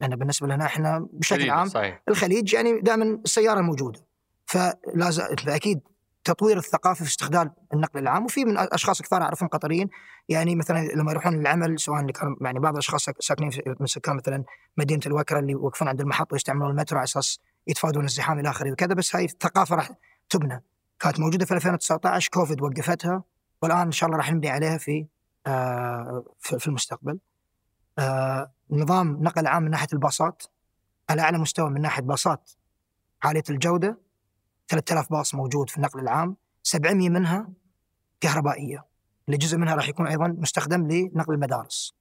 [0.00, 2.02] لأن بالنسبة لنا إحنا بشكل عام صحيح.
[2.08, 4.00] الخليج يعني دائما السيارة موجودة.
[4.46, 5.80] فلازم فاكيد
[6.24, 9.88] تطوير الثقافة في استخدام النقل العام وفي من أشخاص كثار أعرفهم قطريين.
[10.28, 13.50] يعني مثلا لما يروحون للعمل سواء اللي كانوا يعني بعض الأشخاص ساكنين
[13.80, 14.44] من سكان مثلا
[14.76, 18.94] مدينة الوكرة اللي يوقفون عند المحطة ويستعملون المترو على أساس يتفادون الزحام إلى آخره وكذا
[18.94, 19.90] بس هاي الثقافة راح
[20.30, 20.64] تبنى.
[21.00, 23.24] كانت موجودة في 2019 كوفيد وقفتها
[23.62, 25.06] والآن إن شاء الله راح نبني عليها في
[25.46, 27.18] آه في المستقبل.
[27.98, 30.42] آه نظام نقل عام من ناحية الباصات
[31.10, 32.50] على أعلى مستوى من ناحية باصات
[33.22, 33.98] عالية الجودة
[34.68, 37.48] 3000 باص موجود في النقل العام 700 منها
[38.20, 38.84] كهربائية.
[39.26, 41.94] اللي جزء منها راح يكون أيضا مستخدم لنقل المدارس.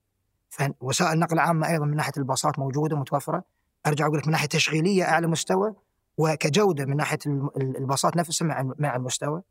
[0.49, 3.43] فوسائل النقل العامه أيضا من ناحية الباصات موجودة متوفره
[3.87, 5.73] أرجع أقول لك من ناحية تشغيلية أعلى مستوى
[6.17, 7.19] وكجودة من ناحية
[7.57, 9.41] الباصات نفسها مع مع المستوى.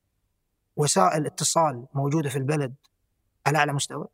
[0.77, 2.75] وسائل اتصال موجودة في البلد
[3.47, 4.07] على اعلى مستوى.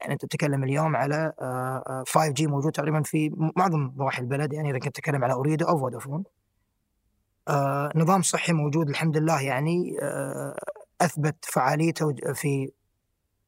[0.00, 1.32] يعني أنت تتكلم اليوم على
[2.08, 4.52] 5 G موجود تقريبا في معظم ضواحي البلد.
[4.52, 6.24] يعني إذا كنت تتكلم على اوريدو أو فودافون.
[7.96, 9.40] نظام صحي موجود الحمد لله.
[9.40, 9.96] يعني
[11.00, 12.72] أثبت فعاليته في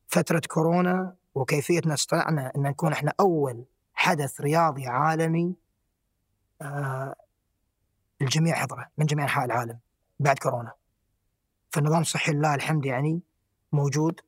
[0.09, 3.65] فترة كورونا وكيفية ان استطعنا إن نكون إحنا أول
[3.97, 5.55] حدث رياضي عالمي
[8.23, 9.79] الجميع حضره من جميع أنحاء العالم
[10.21, 10.73] بعد كورونا.
[11.71, 13.21] فالنظام الصحي لله الحمد يعني
[13.73, 14.21] موجود.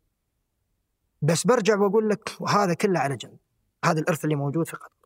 [1.22, 3.38] بس برجع وأقول لك هذا كله على جنب.
[3.84, 4.98] هذا الإرث اللي موجود في قطر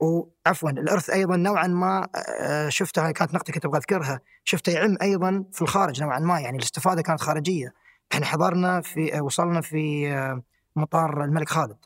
[0.00, 2.08] وعفوا الإرث أيضا نوعا ما
[2.40, 4.20] آه، شفتها كانت نقطة كنت أبغى أذكرها.
[4.44, 7.74] شفتها يعم أيضا في الخارج نوعا ما يعني الاستفادة كانت خارجية.
[8.12, 10.42] إحنا حضرنا في آه، وصلنا في آه،
[10.76, 11.76] مطار الملك خالد.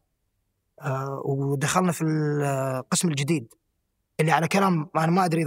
[1.24, 3.54] ودخلنا في القسم الجديد
[4.20, 5.44] اللي على كلام أنا ما أدري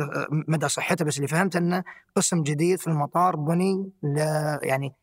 [0.48, 1.84] مدى صحته بس اللي فهمت إنه
[2.16, 3.92] قسم جديد في المطار بني
[4.64, 4.94] يعني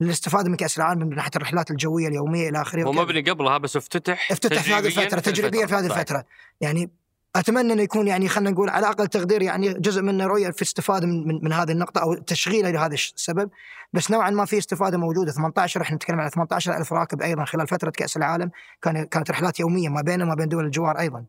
[0.00, 3.76] للاستفادة من كأس العالم من ناحية الرحلات الجوية اليومية إلى آخره هو مبني قبلها بس
[3.76, 6.24] افتتح افتتح في هذه الفترة تجريبيا في هذه الفترة.
[6.60, 6.90] يعني
[7.36, 11.06] أتمنى انه يكون يعني خلينا نقول على أقل تقدير يعني جزء منه رؤيه في استفادة
[11.06, 13.50] من, من, من هذه النقطة أو تشغيله لهذا السبب.
[13.92, 15.32] بس نوعا ما في استفادة موجودة.
[15.32, 18.50] 18 إحنا نتكلم على 18000 راكب أيضا خلال فترة كأس العالم.
[18.82, 21.24] كان كانت رحلات يومية ما بيننا وما بين دول الجوار أيضا.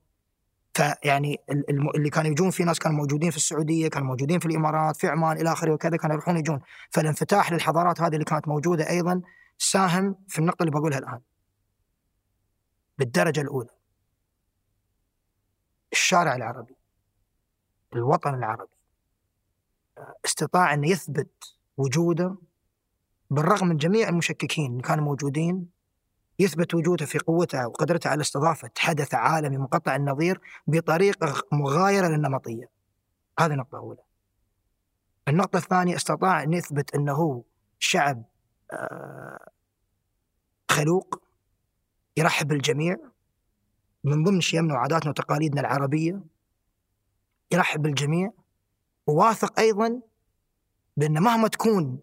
[0.74, 1.38] فيعني
[1.96, 5.38] اللي كانوا يجون في ناس كانوا موجودين في السعودية كانوا موجودين في الإمارات في عمان
[5.38, 6.60] إلى آخره وكذا كانوا يروحون يجون.
[6.90, 9.22] فالانفتاح للحضارات هذه اللي كانت موجودة أيضا
[9.58, 11.20] ساهم في النقطة اللي بقولها الآن.
[12.98, 13.81] بالدرجة الأولى.
[15.92, 16.76] الشارع العربي
[17.96, 18.76] الوطن العربي
[20.26, 22.36] استطاع أن يثبت وجوده
[23.30, 25.70] بالرغم من جميع المشككين اللي كانوا موجودين
[26.40, 32.70] يثبت وجوده في قوته وقدرته على استضافة حدث عالمي منقطع النظير بطريقة مغايرة للنمطية.
[33.40, 34.02] هذه نقطة أولى.
[35.28, 37.44] النقطة الثانية استطاع أن يثبت أنه
[37.80, 38.24] شعب
[38.74, 39.50] آه،
[40.72, 41.22] خلوق
[42.18, 42.98] يرحب بالجميع.
[44.04, 46.22] من ضمن شيمنا وعاداتنا وتقاليدنا العربية
[47.52, 48.32] يرحب بالجميع
[49.08, 50.02] وواثق أيضا
[50.98, 52.00] بأن مهما تكون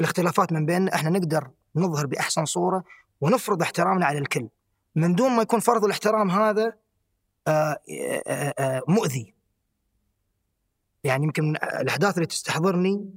[0.00, 2.84] الاختلافات من بيننا إحنا نقدر نظهر بأحسن صورة
[3.20, 4.48] ونفرض احترامنا على الكل.
[4.94, 6.72] من دون ما يكون فرض الاحترام هذا
[7.48, 7.78] آه،
[8.26, 9.34] آه، آه، مؤذي.
[11.04, 13.10] يعني يمكن الأحداث اللي تستحضرني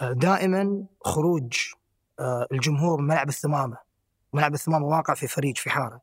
[0.00, 1.52] دائما خروج
[2.52, 3.76] الجمهور من ملعب الثمامة.
[4.32, 6.00] ملعب الثمامة واقع في فريج في حارة.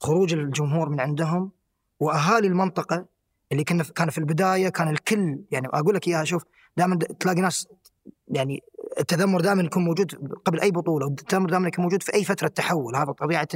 [0.00, 1.50] خروج الجمهور من عندهم
[2.00, 3.06] وأهالي المنطقة
[3.52, 6.44] اللي كنا كان في البداية كان الكل يعني أقول لك إياها شوف
[6.76, 7.68] دائما تلاقي ناس
[8.28, 8.62] يعني
[8.98, 10.14] التذمر دائما يكون موجود
[10.44, 12.96] قبل أي بطولة والتذمر دائما يكون موجود في أي فترة تحول.
[12.96, 13.48] هذا طبيعة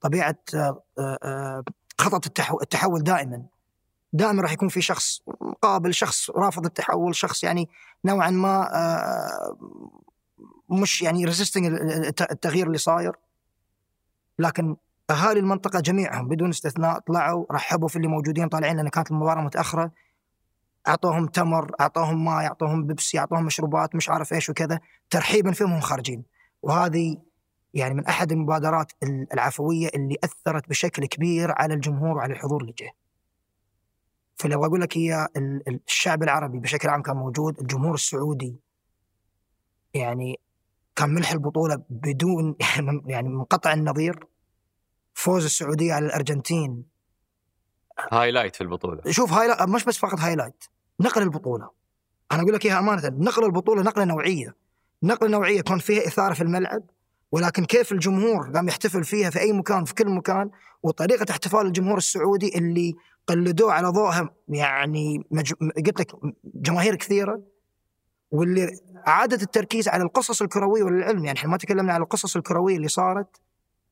[0.00, 1.64] طبيعة آه، آه،
[1.98, 3.42] خطط التحول دائما.
[4.12, 7.68] دائما راح يكون في شخص مقابل شخص رافض التحول شخص يعني
[8.04, 9.56] نوعا ما آه،
[10.70, 11.66] مش يعني ريزيستنج
[12.30, 13.12] التغيير اللي صاير.
[14.38, 14.76] لكن
[15.10, 19.90] أهالي المنطقة جميعهم بدون استثناء طلعوا رحبوا في اللي موجودين طالعين لأن كانت المباراة متأخرة.
[20.88, 24.80] أعطوهم تمر أعطوهم ماء أعطوهم بيبسي أعطوهم مشروبات مش عارف إيش وكذا.
[25.10, 26.24] ترحيبا فيهم هم خارجين.
[26.62, 27.16] وهذه
[27.74, 28.92] يعني من أحد المبادرات
[29.32, 32.92] العفوية اللي أثرت بشكل كبير على الجمهور وعلى الحضور اللي جه.
[34.36, 35.28] فلو أقول لك هي
[35.68, 38.56] الشعب العربي بشكل عام كان موجود، الجمهور السعودي
[39.94, 40.40] يعني
[40.96, 42.56] كان ملح البطولة بدون
[43.12, 44.26] يعني منقطع النظير.
[45.14, 46.84] فوز السعودية على الأرجنتين.
[48.12, 49.02] highlight في البطولة.
[49.10, 50.64] شوف highlight مش بس فقط highlight
[51.00, 51.70] نقل البطولة.
[52.32, 54.54] أنا أقول لك إياها امانه نقل البطولة نقلة نوعية.
[55.02, 56.82] نقلة نوعية كان فيها إثارة في الملعب
[57.32, 60.50] ولكن كيف الجمهور قام يحتفل فيها في أي مكان في كل مكان
[60.82, 62.94] وطريقة احتفال الجمهور السعودي اللي
[63.26, 65.52] قلدوه على ضوءها يعني مج...
[65.86, 66.12] قلت لك
[66.44, 67.42] جماهير كثيرة
[68.30, 68.78] واللي
[69.08, 71.24] أعادت التركيز على القصص الكروية والعلم.
[71.24, 73.40] يعني إحنا ما تكلمنا على القصص الكروية اللي صارت.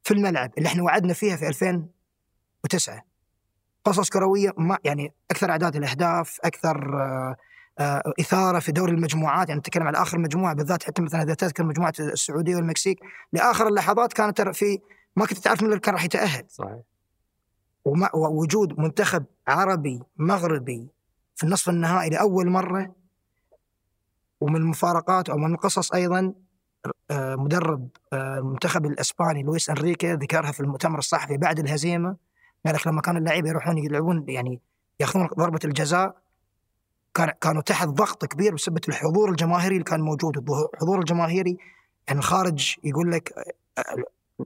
[0.02, 3.02] في الملعب اللي إحنا وعدنا فيها في 2009
[3.84, 7.36] قصص كروية ما يعني أكثر أعداد الأهداف أكثر آه
[7.78, 11.64] آه، إثارة في دوري المجموعات يعني نتكلم على آخر مجموعة بالذات حتى مثلا إذا تذكر
[11.64, 13.00] مجموعة السعودية والمكسيك
[13.32, 14.78] لآخر اللحظات كانت في
[15.16, 16.44] ما كنت تعرف من اللي كان راح يتأهل.
[16.48, 16.78] صحيح.
[18.14, 20.88] ووجود منتخب عربي مغربي
[21.36, 22.94] في النصف النهائي لأول مرة
[24.40, 26.34] ومن المفارقات أو من القصص أيضا
[27.12, 32.16] مدرب آه، المنتخب الإسباني لويس أنريكي ذكرها في المؤتمر الصحفي بعد الهزيمة.
[32.66, 34.60] قال لك لما كان اللعيبة يروحون يلعبون يعني
[35.00, 36.16] ياخذون ضربة الجزاء
[37.14, 40.36] كان كانوا تحت ضغط كبير بسبب الحضور الجماهيري اللي كان موجود.
[40.74, 41.56] الحضور الجماهيري
[42.08, 43.54] يعني الخارج يقول لك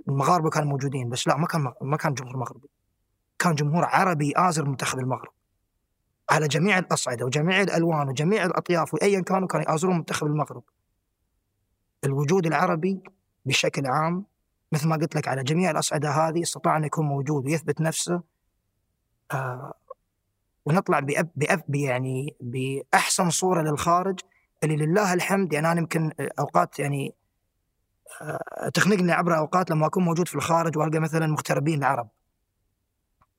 [0.08, 2.68] المغاربة كانوا موجودين بس لا ما كان ما كان جمهور مغربي.
[3.38, 5.32] كان جمهور عربي آزر منتخب المغرب.
[6.30, 10.62] على جميع الأصعدة وجميع الألوان وجميع الأطياف وأيا كانوا كانوا يآزرون منتخب المغرب.
[12.04, 13.02] الوجود العربي
[13.46, 14.24] بشكل عام
[14.72, 18.22] مثل ما قلت لك على جميع الأصعدة هذه استطاع أن يكون موجود ويثبت نفسه
[19.32, 19.74] آه
[20.64, 24.20] ونطلع بأب بأب يعني بأحسن صورة للخارج.
[24.64, 27.14] اللي لله الحمد يعني أنا يمكن أوقات يعني
[28.22, 32.08] آه، تخنقني عبر أوقات لما أكون موجود في الخارج وألقى مثلا مغتربين العرب.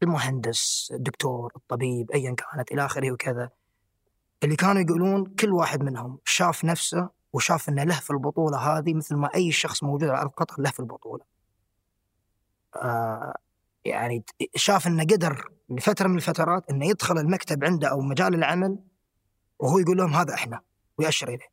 [0.04, 3.50] المهندس الدكتور الطبيب ايا كانت إلى آخره وكذا.
[4.44, 9.16] اللي كانوا يقولون كل واحد منهم شاف نفسه وشاف إنه له في البطولة هذه مثل
[9.16, 11.24] ما أي شخص موجود على أرض قطر له في البطولة.
[12.76, 13.36] آه
[13.86, 14.24] يعني
[14.56, 18.78] شاف إنه قدر لفترة من الفترات إنه يدخل المكتب عنده أو مجال العمل
[19.60, 20.62] وهو يقول لهم هذا إحنا
[20.98, 21.50] ويأشر إليه.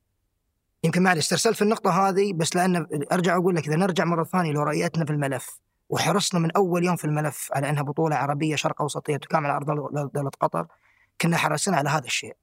[0.84, 4.52] يمكن معلش استرسلت في النقطة هذه بس لأن أرجع أقول لك إذا نرجع مرة ثانية
[4.52, 8.82] لو رأيتنا في الملف وحرصنا من أول يوم في الملف على إنها بطولة عربية شرق
[8.82, 9.66] أوسطية تقام على أرض
[10.14, 10.66] دوله قطر
[11.20, 12.36] كنا حريصين على هذا الشيء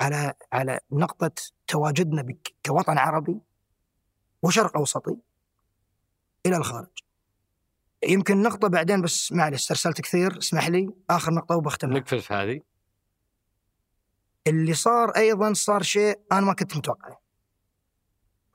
[0.00, 1.32] على على نقطة
[1.66, 2.34] تواجدنا
[2.66, 3.40] كوطن عربي
[4.42, 5.16] وشرق أوسطي
[6.46, 6.98] إلى الخارج.
[8.08, 12.60] يمكن نقطة بعدين بس معلش استرسلت كثير اسمح لي آخر نقطة وبختم نقفل في هذه.
[14.46, 17.20] اللي صار أيضا صار شيء أنا ما كنت متوقعه.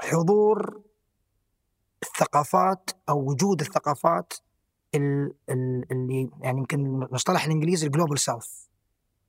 [0.02, 0.82] حضور
[2.04, 4.34] الثقافات أو وجود الثقافات
[4.96, 8.66] اللي يعني يمكن المصطلح الإنجليزي الجلوبال ساوث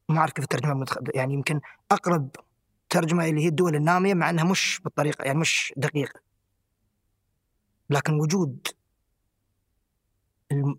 [0.09, 1.60] ما أعرف كيف الترجمة يعني يمكن
[1.93, 2.31] أقرب
[2.91, 6.20] ترجمة اللي هي الدول النامية مع أنها مش بالطريقة يعني مش دقيقة.
[7.91, 8.67] لكن وجود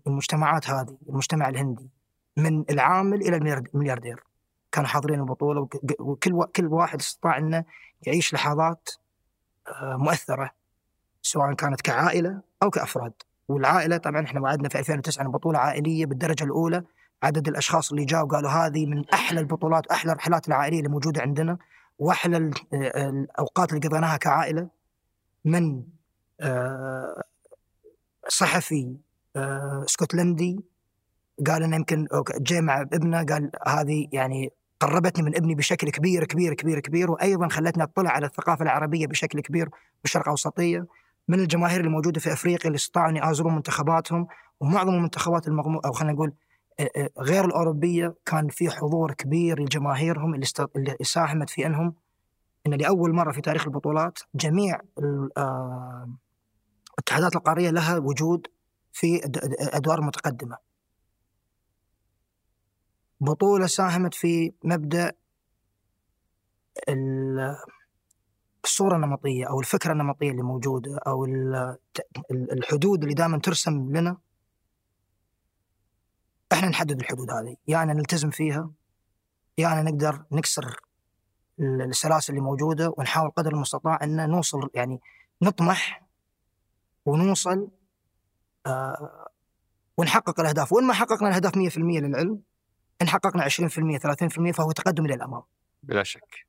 [0.06, 1.90] المجتمعات هذه المجتمع الهندي
[2.36, 4.24] من العامل إلى الملياردير.
[4.72, 5.68] كانوا حاضرين البطولة
[6.00, 7.64] وكل كل واحد استطاع إنه
[8.06, 8.88] يعيش لحظات
[9.68, 10.50] آه، مؤثرة
[11.22, 13.12] سواء كانت كعائلة أو كأفراد.
[13.48, 16.84] والعائلة طبعا إحنا وعدنا في 2009 بطولة عائلية بالدرجة الأولى
[17.22, 21.58] عدد الأشخاص اللي جاوا قالوا هذه من أحلى البطولات واحلى الرحلات العائلية اللي موجودة عندنا
[21.98, 22.36] وأحلى
[22.74, 24.68] آه، الأوقات اللي قضيناها كعائلة
[25.44, 25.82] من
[26.40, 27.22] آه،
[28.28, 28.96] صحفي
[29.36, 30.60] آه، اسكتلندي
[31.46, 32.06] قال إنه يمكن
[32.40, 37.48] جاء مع ابنه قال هذه يعني قربتني من ابني بشكل كبير كبير كبير كبير وأيضا
[37.48, 39.68] خلتني أطلع على الثقافة العربية بشكل كبير
[40.02, 40.86] بالشرق الأوسطية
[41.28, 44.26] من الجماهير اللي موجوده في أفريقيا اللي استطاعوا ان يآزرون منتخباتهم
[44.60, 46.47] ومعظم المنتخبات المغمو أو خلينا نقول آه، آه،
[47.18, 50.46] غير الأوروبية كان في حضور كبير لجماهيرهم اللي.
[50.76, 51.94] اللي ساهمت في أنهم
[52.66, 54.80] إن لأول مرة في تاريخ البطولات جميع
[56.98, 58.46] الاتحادات القارية لها وجود
[58.92, 59.20] في
[59.60, 60.56] أدوار متقدمة
[63.20, 65.12] بطولة ساهمت في مبدأ
[68.64, 71.24] الصورة النمطية أو الفكرة النمطية اللي موجودة أو
[72.30, 74.16] الحدود اللي دائما ترسم لنا
[76.52, 77.48] إحنا نحدد الحدود هذه.
[77.48, 78.70] يا يعني نلتزم فيها
[79.58, 80.80] يا يعني نقدر نكسر
[81.60, 85.00] السلاسل اللي موجودة ونحاول قدر المستطاع أن نوصل يعني
[85.42, 86.06] نطمح
[87.06, 87.68] ونوصل
[88.66, 89.28] آه
[89.96, 90.72] ونحقق الأهداف.
[90.72, 92.40] وإن ما حققنا الأهداف 100% للعلم
[93.02, 95.42] إن حققنا 20% 30% فهو تقدم إلى الأمام.
[95.82, 96.47] بلا شك.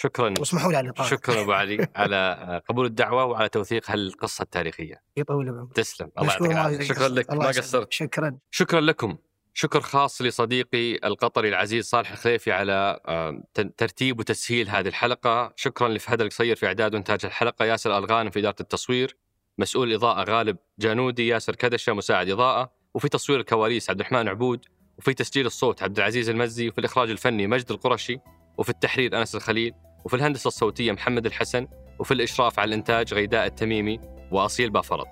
[0.00, 0.34] شكرا.
[0.38, 5.02] واسمحوا لي على الاطاله شكرا أبو علي على قبول الدعوة وعلى توثيق هالقصة التاريخية.
[5.16, 6.10] يطول بعمرك تسلم.
[6.18, 6.84] الله يعطيك العافية.
[6.84, 7.32] شكرا لك.
[7.32, 7.46] ما.
[7.46, 7.92] قصرت.
[7.92, 8.38] شكرا.
[8.50, 9.16] شكرا لكم.
[9.54, 13.42] شكر خاص لصديقي القطري العزيز صالح الخليفي على آه،
[13.76, 15.52] ترتيب وتسهيل هذه الحلقة.
[15.56, 17.64] شكرا لفهد القصير في إعداد وإنتاج الحلقة.
[17.64, 19.16] ياسر الغانم في إدارة التصوير.
[19.58, 21.28] مسؤول إضاءة غالب جانودي.
[21.28, 22.72] ياسر كدشة مساعد إضاءة.
[22.94, 24.66] وفي تصوير الكواليس عبد الرحمن عبود.
[24.98, 26.68] وفي تسجيل الصوت عبد العزيز المزي.
[26.68, 28.18] وفي الإخراج الفني مجد القرشي.
[28.58, 29.74] وفي التحرير أنس الخليل.
[30.04, 31.66] وفي الهندسة الصوتية محمد الحسن
[31.98, 34.00] وفي الإشراف على الإنتاج غيداء التميمي
[34.32, 35.08] وأصيل بافرط.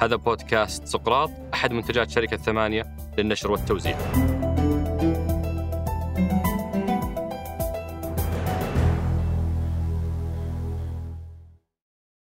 [0.00, 4.31] هذا بودكاست سقراط أحد منتجات شركة ثمانية للنشر والتوزيع.